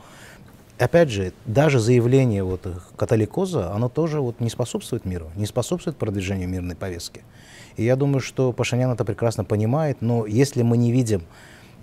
опять 0.82 1.10
же, 1.10 1.34
даже 1.46 1.80
заявление 1.80 2.44
вот 2.44 2.68
католикоза, 2.96 3.72
оно 3.72 3.88
тоже 3.88 4.20
вот 4.20 4.40
не 4.40 4.50
способствует 4.50 5.06
миру, 5.06 5.30
не 5.36 5.46
способствует 5.46 5.98
продвижению 5.98 6.50
мирной 6.50 6.76
повестки. 6.76 7.22
И 7.78 7.84
я 7.84 7.96
думаю, 7.96 8.20
что 8.20 8.52
Пашинян 8.52 8.92
это 8.92 9.06
прекрасно 9.06 9.44
понимает, 9.44 9.98
но 10.02 10.26
если 10.26 10.62
мы 10.64 10.78
не 10.78 10.92
видим 10.92 11.22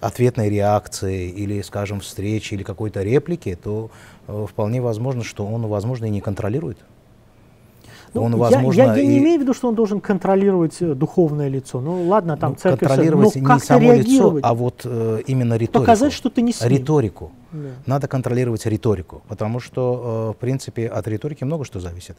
ответной 0.01 0.51
реакции 0.51 1.29
или, 1.29 1.63
скажем, 1.63 2.01
встречи 2.01 2.55
или 2.55 2.63
какой-то 2.63 3.03
реплики, 3.03 3.57
то 3.57 3.91
э, 4.27 4.47
вполне 4.49 4.81
возможно, 4.81 5.25
что 5.25 5.47
он, 5.47 5.67
возможно, 5.67 6.07
и 6.07 6.11
не 6.11 6.21
контролирует. 6.21 6.79
Ну, 8.15 8.23
он, 8.23 8.37
возможно, 8.37 8.81
я, 8.81 8.95
я, 8.95 9.03
я 9.03 9.07
не 9.07 9.19
имею 9.19 9.39
в 9.39 9.43
виду, 9.43 9.55
что 9.55 9.69
он 9.69 9.75
должен 9.75 10.01
контролировать 10.01 10.77
э, 10.81 10.95
духовное 10.95 11.49
лицо. 11.49 11.81
Ну 11.81 12.09
ладно, 12.09 12.37
там 12.37 12.53
ну, 12.53 12.57
церковь... 12.57 12.89
Контролировать 12.89 13.35
ну, 13.35 13.55
не 13.55 13.61
само 13.61 13.93
лицо, 13.93 14.39
а 14.43 14.55
вот 14.55 14.83
э, 14.85 15.23
именно 15.27 15.55
риторику. 15.55 15.81
Показать, 15.81 16.13
что 16.13 16.31
ты 16.31 16.43
не 16.43 16.53
с 16.53 16.63
Риторику. 16.63 17.33
Да. 17.53 17.69
Надо 17.87 18.09
контролировать 18.09 18.67
риторику, 18.67 19.23
потому 19.29 19.61
что, 19.61 20.33
э, 20.33 20.37
в 20.37 20.41
принципе, 20.41 20.87
от 20.87 21.09
риторики 21.09 21.45
много 21.45 21.65
что 21.65 21.81
зависит. 21.81 22.19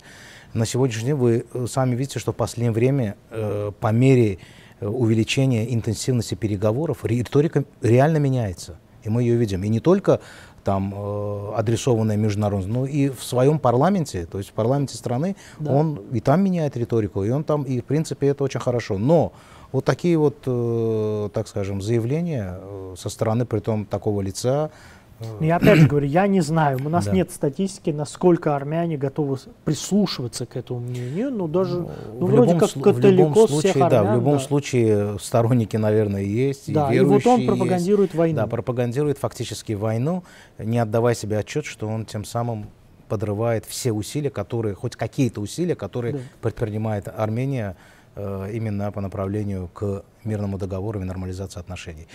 На 0.53 0.65
сегодняшний 0.65 1.07
день 1.07 1.15
вы 1.15 1.45
э, 1.53 1.65
сами 1.67 1.95
видите, 1.95 2.19
что 2.19 2.31
в 2.31 2.35
последнее 2.35 2.71
время 2.71 3.15
э, 3.29 3.71
по 3.79 3.91
мере 3.91 4.39
э, 4.79 4.87
увеличения 4.87 5.71
интенсивности 5.73 6.35
переговоров 6.35 7.05
риторика 7.05 7.63
реально 7.81 8.17
меняется. 8.17 8.79
И 9.03 9.09
мы 9.09 9.21
ее 9.21 9.35
видим. 9.35 9.63
И 9.63 9.69
не 9.69 9.79
только 9.79 10.19
там 10.63 10.93
э, 10.95 11.51
адресованное 11.55 12.17
международно, 12.17 12.73
но 12.81 12.85
и 12.85 13.09
в 13.09 13.23
своем 13.23 13.59
парламенте, 13.59 14.25
то 14.25 14.37
есть 14.37 14.49
в 14.49 14.53
парламенте 14.53 14.97
страны, 14.97 15.35
да. 15.59 15.71
он 15.71 16.01
и 16.11 16.19
там 16.19 16.43
меняет 16.43 16.77
риторику, 16.77 17.23
и 17.23 17.29
он 17.29 17.43
там, 17.43 17.63
и 17.63 17.81
в 17.81 17.85
принципе 17.85 18.27
это 18.27 18.43
очень 18.43 18.59
хорошо. 18.59 18.97
Но 18.97 19.33
вот 19.71 19.85
такие 19.85 20.17
вот, 20.17 20.37
э, 20.45 21.29
так 21.33 21.47
скажем, 21.47 21.81
заявления 21.81 22.57
э, 22.59 22.95
со 22.97 23.09
стороны, 23.09 23.45
при 23.45 23.59
том 23.59 23.85
такого 23.85 24.21
лица, 24.21 24.71
но 25.39 25.45
я 25.45 25.57
опять 25.57 25.79
же 25.79 25.87
говорю, 25.87 26.07
я 26.07 26.27
не 26.27 26.41
знаю, 26.41 26.79
у 26.83 26.89
нас 26.89 27.05
да. 27.05 27.11
нет 27.11 27.31
статистики, 27.31 27.89
насколько 27.89 28.55
армяне 28.55 28.97
готовы 28.97 29.37
прислушиваться 29.65 30.45
к 30.45 30.55
этому 30.55 30.79
мнению, 30.79 31.31
но 31.31 31.47
даже, 31.47 31.79
ну, 31.79 31.89
ну 32.19 32.27
вроде 32.27 32.55
как 32.55 32.71
католикос 32.71 33.49
случае, 33.49 33.71
всех 33.71 33.83
армян. 33.83 34.05
Да, 34.05 34.11
в 34.11 34.15
любом 34.15 34.37
да. 34.37 34.39
случае 34.39 35.19
сторонники, 35.19 35.77
наверное, 35.77 36.21
есть, 36.21 36.71
да, 36.71 36.89
и 36.89 36.95
верующие 36.95 37.33
и 37.33 37.37
вот 37.37 37.39
он 37.39 37.47
пропагандирует 37.47 38.09
есть, 38.09 38.17
войну. 38.17 38.35
Да, 38.37 38.47
пропагандирует 38.47 39.17
фактически 39.17 39.73
войну, 39.73 40.23
не 40.57 40.79
отдавая 40.79 41.15
себе 41.15 41.37
отчет, 41.37 41.65
что 41.65 41.87
он 41.87 42.05
тем 42.05 42.23
самым 42.23 42.67
подрывает 43.09 43.65
все 43.65 43.91
усилия, 43.91 44.29
которые, 44.29 44.75
хоть 44.75 44.95
какие-то 44.95 45.41
усилия, 45.41 45.75
которые 45.75 46.13
да. 46.13 46.19
предпринимает 46.41 47.07
Армения 47.07 47.75
именно 48.51 48.91
по 48.91 49.01
направлению 49.01 49.69
к 49.73 50.03
мирному 50.23 50.57
договору 50.57 51.01
и 51.01 51.03
нормализации 51.03 51.59
отношений 51.59 52.07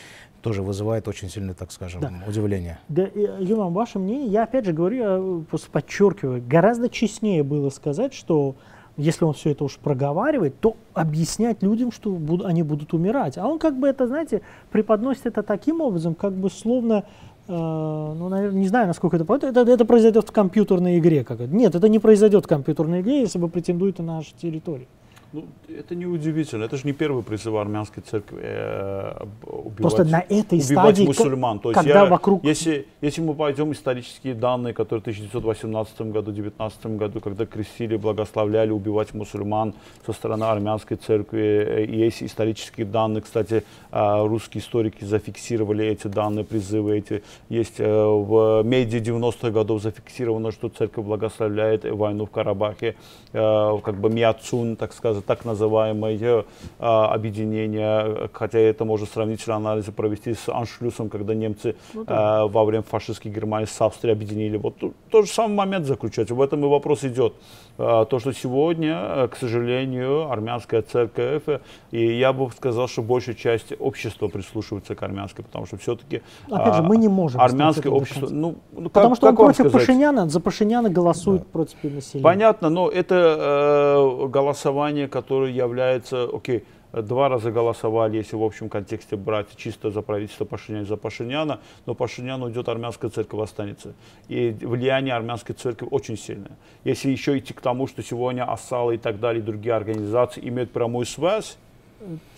тоже 0.45 0.63
вызывает 0.63 1.09
очень 1.09 1.31
сильное, 1.31 1.55
так 1.55 1.73
скажем, 1.73 2.03
да. 2.03 2.13
удивление. 2.29 2.79
Да, 2.89 3.09
Юмам, 3.41 3.73
ваше 3.73 3.99
мнение, 3.99 4.29
я 4.29 4.43
опять 4.43 4.67
же 4.67 4.75
говорю, 4.75 4.97
я 4.97 5.45
просто 5.49 5.71
подчеркиваю, 5.71 6.43
гораздо 6.47 6.91
честнее 6.91 7.43
было 7.43 7.71
сказать, 7.71 8.13
что 8.13 8.55
если 8.97 9.25
он 9.25 9.33
все 9.33 9.51
это 9.51 9.65
уж 9.65 9.79
проговаривает, 9.79 10.61
то 10.61 10.77
объяснять 10.93 11.63
людям, 11.63 11.91
что 11.91 12.11
буд, 12.11 12.45
они 12.45 12.63
будут 12.63 12.93
умирать. 12.93 13.39
А 13.39 13.47
он 13.47 13.59
как 13.59 13.79
бы 13.79 13.89
это, 13.89 14.07
знаете, 14.07 14.43
преподносит 14.71 15.27
это 15.27 15.43
таким 15.43 15.81
образом, 15.81 16.15
как 16.15 16.33
бы 16.35 16.51
словно, 16.51 17.05
э, 17.49 17.53
ну, 17.53 18.29
наверное, 18.29 18.61
не 18.61 18.69
знаю, 18.69 18.87
насколько 18.87 19.17
это, 19.17 19.47
это, 19.47 19.61
это 19.61 19.85
произойдет 19.85 20.29
в 20.29 20.33
компьютерной 20.33 20.99
игре. 20.99 21.25
Как. 21.25 21.41
Нет, 21.41 21.75
это 21.75 21.89
не 21.89 21.99
произойдет 21.99 22.45
в 22.45 22.49
компьютерной 22.49 23.01
игре, 23.01 23.21
если 23.23 23.39
бы 23.39 23.49
претендует 23.49 23.99
на 23.99 24.17
нашу 24.17 24.33
территорию. 24.41 24.87
Ну, 25.35 25.47
это 25.69 25.97
не 25.97 26.07
удивительно. 26.07 26.63
Это 26.63 26.77
же 26.77 26.87
не 26.87 26.93
первый 26.93 27.25
призыв 27.25 27.57
армянской 27.57 28.05
церкви 28.05 28.39
э, 28.41 29.25
убивать, 29.43 29.77
Просто 29.79 30.05
на 30.05 30.21
этой 30.21 30.61
убивать 30.61 30.95
стадии, 30.95 31.07
мусульман. 31.07 31.59
То 31.59 31.71
есть 31.71 31.81
когда 31.81 32.05
я, 32.05 32.07
вокруг... 32.09 32.45
если, 32.45 32.87
если 33.01 33.21
мы 33.21 33.35
пойдем 33.35 33.73
исторические 33.73 34.35
данные, 34.35 34.73
которые 34.75 35.01
в 35.01 35.09
1918 35.09 36.01
году, 36.03 36.31
19 36.31 36.87
году, 36.87 37.21
когда 37.21 37.47
крестили, 37.47 37.97
благословляли 37.97 38.71
убивать 38.71 39.13
мусульман 39.13 39.75
со 40.07 40.13
стороны 40.13 40.45
армянской 40.45 40.97
церкви, 40.97 41.41
э, 41.41 41.85
есть 41.87 42.23
исторические 42.23 42.87
данные. 42.87 43.23
Кстати, 43.23 43.65
э, 43.91 44.27
русские 44.27 44.63
историки 44.63 45.05
зафиксировали 45.05 45.85
эти 45.85 46.07
данные, 46.07 46.45
призывы 46.45 46.99
эти. 46.99 47.25
Есть 47.49 47.81
э, 47.81 47.85
в 47.93 48.63
медиа 48.63 49.01
90-х 49.01 49.51
годов 49.51 49.83
зафиксировано, 49.83 50.53
что 50.53 50.69
церковь 50.69 51.05
благословляет 51.05 51.85
войну 51.85 52.27
в 52.27 52.31
Карабахе, 52.31 52.95
как 53.33 53.95
бы 53.97 54.11
миацун, 54.11 54.77
так 54.77 54.93
сказать, 54.93 55.24
так 55.27 55.45
называемое 55.45 56.45
а, 56.79 57.13
объединение, 57.15 58.29
хотя 58.33 58.59
это 58.59 58.85
можно 58.85 59.07
сравнительно 59.07 59.57
анализы 59.57 59.93
провести 59.93 60.35
с 60.35 60.49
Аншлюсом, 60.49 61.09
когда 61.09 61.35
немцы 61.35 61.77
ну, 61.93 62.05
да. 62.05 62.43
а, 62.43 62.47
во 62.47 62.65
время 62.65 62.83
фашистской 62.83 63.33
Германии 63.33 63.67
с 63.67 63.81
Австрией 63.81 64.15
объединили. 64.15 64.57
Вот 64.57 64.77
тот 65.11 65.27
же 65.27 65.33
самый 65.33 65.55
момент 65.55 65.87
заключается. 65.87 66.35
В 66.35 66.43
этом 66.43 66.65
и 66.65 66.69
вопрос 66.69 67.05
идет. 67.05 67.35
А, 67.77 68.05
то, 68.05 68.21
что 68.21 68.33
сегодня, 68.33 68.95
э, 68.95 69.29
к 69.29 69.37
сожалению, 69.37 70.31
армянская 70.31 70.83
церковь, 70.83 71.43
и 71.91 72.19
я 72.19 72.33
бы 72.33 72.49
сказал, 72.53 72.87
что 72.87 73.03
большая 73.03 73.35
часть 73.35 73.73
общества 73.81 74.29
прислушивается 74.29 74.95
к 74.95 75.03
армянской, 75.03 75.45
потому 75.45 75.67
что 75.67 75.77
все-таки 75.77 76.23
Опять 76.49 76.77
же, 76.77 76.83
мы 76.83 76.97
не 76.97 77.09
можем 77.09 77.41
армянское 77.41 77.91
общество... 77.91 78.29
Ну, 78.31 78.57
ну, 78.73 78.91
потому 78.91 79.11
как, 79.11 79.17
что 79.17 79.29
он 79.29 79.37
против 79.37 79.73
Пашиняна, 79.73 80.29
за 80.29 80.39
Пашиняна 80.39 80.89
голосует 80.89 81.43
да. 81.43 81.47
против 81.53 81.83
населения. 81.83 82.23
Понятно, 82.23 82.69
но 82.69 82.89
это 82.89 83.15
э, 83.39 84.29
голосование, 84.29 85.09
которое 85.09 85.51
является, 85.51 86.29
окей, 86.33 86.65
два 87.03 87.29
раза 87.29 87.51
голосовали, 87.51 88.17
если 88.17 88.37
в 88.37 88.43
общем 88.43 88.69
контексте 88.69 89.17
брать 89.17 89.49
чисто 89.57 89.91
за 89.91 90.03
правительство 90.03 90.45
Пашиняна, 90.45 90.85
за 90.85 90.97
Пашиняна, 90.97 91.61
но 91.87 91.95
Пашинян 91.95 92.43
уйдет, 92.43 92.69
армянская 92.69 93.11
церковь 93.11 93.41
останется. 93.41 93.95
И 94.29 94.51
влияние 94.61 95.15
армянской 95.15 95.55
церкви 95.55 95.89
очень 95.91 96.17
сильное. 96.17 96.57
Если 96.85 97.11
еще 97.11 97.39
идти 97.39 97.53
к 97.53 97.61
тому, 97.61 97.87
что 97.87 98.03
сегодня 98.03 98.45
Асала 98.51 98.93
и 98.93 98.99
так 98.99 99.21
далее, 99.21 99.43
и 99.43 99.45
другие 99.45 99.75
организации 99.75 100.47
имеют 100.49 100.71
прямую 100.71 101.07
связь, 101.07 101.57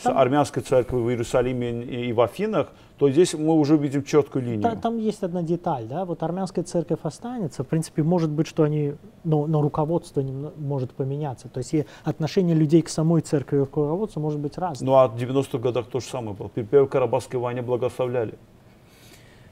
с 0.00 0.06
армянской 0.06 0.62
церковью 0.62 1.04
в 1.04 1.10
Иерусалиме 1.10 1.82
и 1.82 2.12
в 2.12 2.20
Афинах, 2.20 2.68
то 2.98 3.10
здесь 3.10 3.34
мы 3.34 3.52
уже 3.54 3.76
видим 3.76 4.04
четкую 4.04 4.44
линию. 4.44 4.62
Там, 4.62 4.80
там 4.80 4.98
есть 4.98 5.22
одна 5.22 5.42
деталь, 5.42 5.86
да, 5.86 6.04
вот 6.04 6.22
армянская 6.22 6.64
церковь 6.64 7.00
останется, 7.02 7.62
в 7.62 7.66
принципе, 7.66 8.02
может 8.02 8.30
быть, 8.30 8.46
что 8.46 8.62
они, 8.62 8.94
но, 9.24 9.46
но 9.46 9.60
руководство 9.60 10.20
не 10.20 10.32
может 10.56 10.92
поменяться, 10.92 11.48
то 11.48 11.58
есть 11.58 11.74
и 11.74 11.86
отношение 12.04 12.56
людей 12.56 12.82
к 12.82 12.88
самой 12.88 13.20
церкви 13.20 13.62
и 13.62 13.64
к 13.66 13.76
руководству 13.76 14.20
может 14.20 14.40
быть 14.40 14.56
разным. 14.56 14.88
Ну 14.88 14.96
а 14.96 15.08
в 15.08 15.16
90-х 15.16 15.58
годах 15.58 15.86
то 15.86 16.00
же 16.00 16.06
самое 16.06 16.34
было. 16.34 16.48
При 16.48 16.62
Первой 16.62 16.88
Карабахской 16.88 17.38
войне 17.38 17.60
благословляли, 17.62 18.34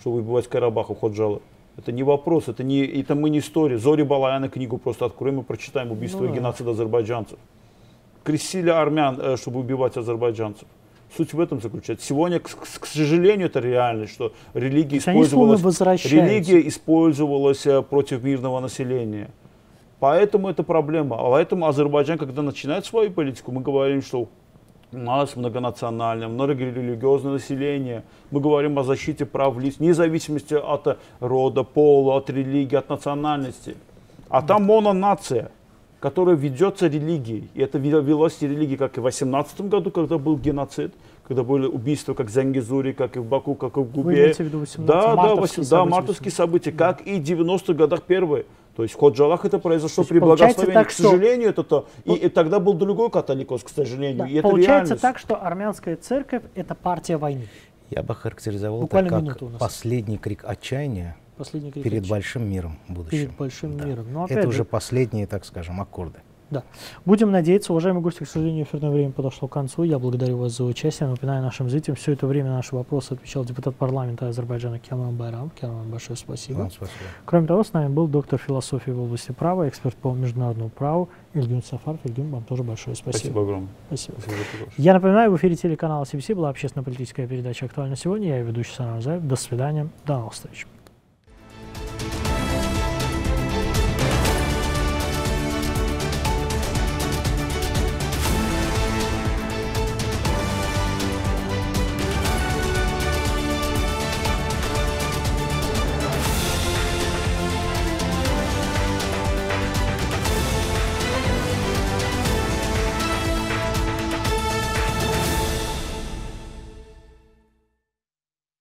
чтобы 0.00 0.16
выбивать 0.16 0.48
Карабах, 0.48 0.90
уход 0.90 1.14
жалы. 1.14 1.40
Это 1.76 1.92
не 1.92 2.02
вопрос, 2.02 2.48
это, 2.48 2.62
не, 2.62 2.84
это 2.84 3.14
мы 3.14 3.30
не 3.30 3.40
история. 3.40 3.78
Зори 3.78 4.04
Балаяна 4.04 4.48
книгу 4.48 4.78
просто 4.78 5.06
откроем 5.06 5.40
и 5.40 5.42
прочитаем 5.42 5.90
«Убийство 5.90 6.22
ну, 6.22 6.30
и 6.30 6.32
геноцид 6.32 6.66
азербайджанцев» 6.68 7.38
крестили 8.24 8.70
армян, 8.70 9.20
э, 9.20 9.36
чтобы 9.36 9.60
убивать 9.60 9.96
азербайджанцев. 9.96 10.66
Суть 11.16 11.32
в 11.32 11.40
этом 11.40 11.60
заключается. 11.60 12.06
Сегодня, 12.06 12.40
к, 12.40 12.48
к 12.48 12.86
сожалению, 12.86 13.46
это 13.46 13.60
реальность, 13.60 14.12
что 14.12 14.32
религия 14.52 14.98
использовалась, 14.98 15.62
религия 16.04 16.66
использовалась 16.66 17.66
э, 17.66 17.82
против 17.82 18.24
мирного 18.24 18.58
населения. 18.58 19.30
Поэтому 20.00 20.48
это 20.48 20.64
проблема. 20.64 21.16
А 21.18 21.30
поэтому 21.30 21.66
Азербайджан, 21.66 22.18
когда 22.18 22.42
начинает 22.42 22.84
свою 22.84 23.12
политику, 23.12 23.52
мы 23.52 23.60
говорим, 23.60 24.02
что 24.02 24.28
у 24.92 24.96
нас 24.98 25.36
многонациональное, 25.36 26.28
многорелигиозное 26.28 27.34
население. 27.34 28.02
Мы 28.30 28.40
говорим 28.40 28.78
о 28.78 28.82
защите 28.82 29.24
прав 29.24 29.58
лиц, 29.58 29.76
вне 29.78 29.94
зависимости 29.94 30.54
от 30.54 30.98
рода, 31.20 31.62
пола, 31.62 32.16
от 32.16 32.28
религии, 32.30 32.76
от 32.76 32.88
национальности. 32.88 33.76
А 34.28 34.42
там 34.42 34.64
мононация 34.64 35.50
которая 36.04 36.36
ведется 36.36 36.86
религией. 36.86 37.48
И 37.54 37.62
это 37.62 37.78
велось 37.78 38.42
религии, 38.42 38.76
как 38.76 38.98
и 38.98 39.00
в 39.00 39.04
18 39.04 39.62
году, 39.62 39.90
когда 39.90 40.18
был 40.18 40.36
геноцид, 40.36 40.92
когда 41.26 41.42
были 41.42 41.64
убийства, 41.64 42.12
как 42.12 42.26
в 42.26 42.30
Зангизуре, 42.30 42.92
как 42.92 43.16
и 43.16 43.20
в 43.20 43.24
Баку, 43.24 43.54
как 43.54 43.78
и 43.78 43.80
в 43.80 43.90
Губе. 43.90 44.02
Вы 44.02 44.12
имеете 44.12 44.44
в 44.44 44.46
виду 44.48 44.58
18 44.58 44.86
да, 44.86 45.16
да, 45.16 45.34
8, 45.34 45.64
да, 45.66 45.84
мартовские 45.86 46.30
события, 46.30 46.72
да. 46.72 46.92
как 46.92 47.06
и 47.06 47.18
в 47.18 47.22
90-х 47.22 47.72
годах 47.72 48.02
первые. 48.02 48.44
То 48.76 48.82
есть 48.82 48.94
в 48.94 48.98
Ходжалах 48.98 49.46
это 49.46 49.58
произошло 49.58 50.04
при 50.04 50.18
благословении. 50.18 50.74
Так, 50.74 50.88
к 50.88 50.90
сожалению, 50.90 51.52
что... 51.52 51.62
это 51.62 51.70
то. 51.70 51.88
И, 52.04 52.12
и 52.12 52.28
тогда 52.28 52.60
был 52.60 52.74
другой 52.74 53.08
католикос, 53.08 53.62
к 53.62 53.70
сожалению. 53.70 54.18
Да. 54.18 54.28
И 54.28 54.34
это 54.34 54.42
Получается 54.42 54.96
реальность. 54.96 55.00
так, 55.00 55.18
что 55.18 55.42
армянская 55.42 55.96
церковь 55.96 56.42
это 56.54 56.74
партия 56.74 57.16
войны. 57.16 57.48
Я 57.88 58.02
бы 58.02 58.14
характеризовал 58.14 58.82
Буквально 58.82 59.30
это 59.30 59.38
как 59.38 59.58
последний 59.58 60.18
крик 60.18 60.44
отчаяния 60.46 61.16
Последний 61.36 61.72
крик 61.72 61.84
перед 61.84 62.08
большим 62.08 62.48
миром 62.48 62.78
будущим. 62.88 63.18
Перед 63.18 63.36
большим 63.36 63.76
да. 63.76 63.84
миром. 63.84 64.06
Но, 64.12 64.26
Это 64.26 64.42
же, 64.42 64.48
уже 64.48 64.64
последние, 64.64 65.26
так 65.26 65.44
скажем, 65.44 65.80
аккорды. 65.80 66.20
Да. 66.50 66.62
Будем 67.04 67.30
надеяться. 67.30 67.72
Уважаемые 67.72 68.02
гости, 68.02 68.22
к 68.22 68.28
сожалению, 68.28 68.64
эфирное 68.64 68.90
время 68.90 69.12
подошло 69.12 69.48
к 69.48 69.52
концу. 69.52 69.82
Я 69.82 69.98
благодарю 69.98 70.36
вас 70.36 70.56
за 70.56 70.64
участие. 70.64 71.08
Напоминаю 71.08 71.42
нашим 71.42 71.68
зрителям, 71.68 71.96
все 71.96 72.12
это 72.12 72.26
время 72.26 72.50
на 72.50 72.56
наши 72.56 72.76
вопросы 72.76 73.12
отвечал 73.12 73.44
депутат 73.44 73.74
парламента 73.74 74.28
Азербайджана 74.28 74.78
Кемран 74.78 75.16
Байрам. 75.16 75.50
Кемран, 75.50 75.90
большое 75.90 76.16
спасибо. 76.16 76.58
Вам 76.58 76.70
спасибо. 76.70 76.96
Кроме 77.24 77.46
того, 77.46 77.64
с 77.64 77.72
нами 77.72 77.88
был 77.88 78.06
доктор 78.06 78.38
философии 78.38 78.90
в 78.90 79.00
области 79.00 79.32
права, 79.32 79.68
эксперт 79.68 79.96
по 79.96 80.12
международному 80.12 80.70
праву 80.70 81.08
Ильгюн 81.32 81.62
Сафаров. 81.62 81.98
Ильгюн, 82.04 82.30
вам 82.30 82.44
тоже 82.44 82.62
большое 82.62 82.94
спасибо. 82.94 83.18
Спасибо 83.18 83.42
огромное. 83.42 83.70
Спасибо. 83.88 84.16
спасибо 84.20 84.70
Я 84.76 84.94
напоминаю, 84.94 85.32
в 85.32 85.36
эфире 85.36 85.56
телеканала 85.56 86.04
CBC 86.04 86.34
была 86.34 86.50
общественно-политическая 86.50 87.26
передача 87.26 87.66
«Актуально 87.66 87.96
сегодня». 87.96 88.28
Я 88.28 88.42
ведущий 88.42 88.74
Санар 88.74 89.00
Заев. 89.00 89.22
До 89.22 89.36
свидания. 89.36 89.88
До 90.06 90.18
новых 90.18 90.34
встреч. 90.34 90.66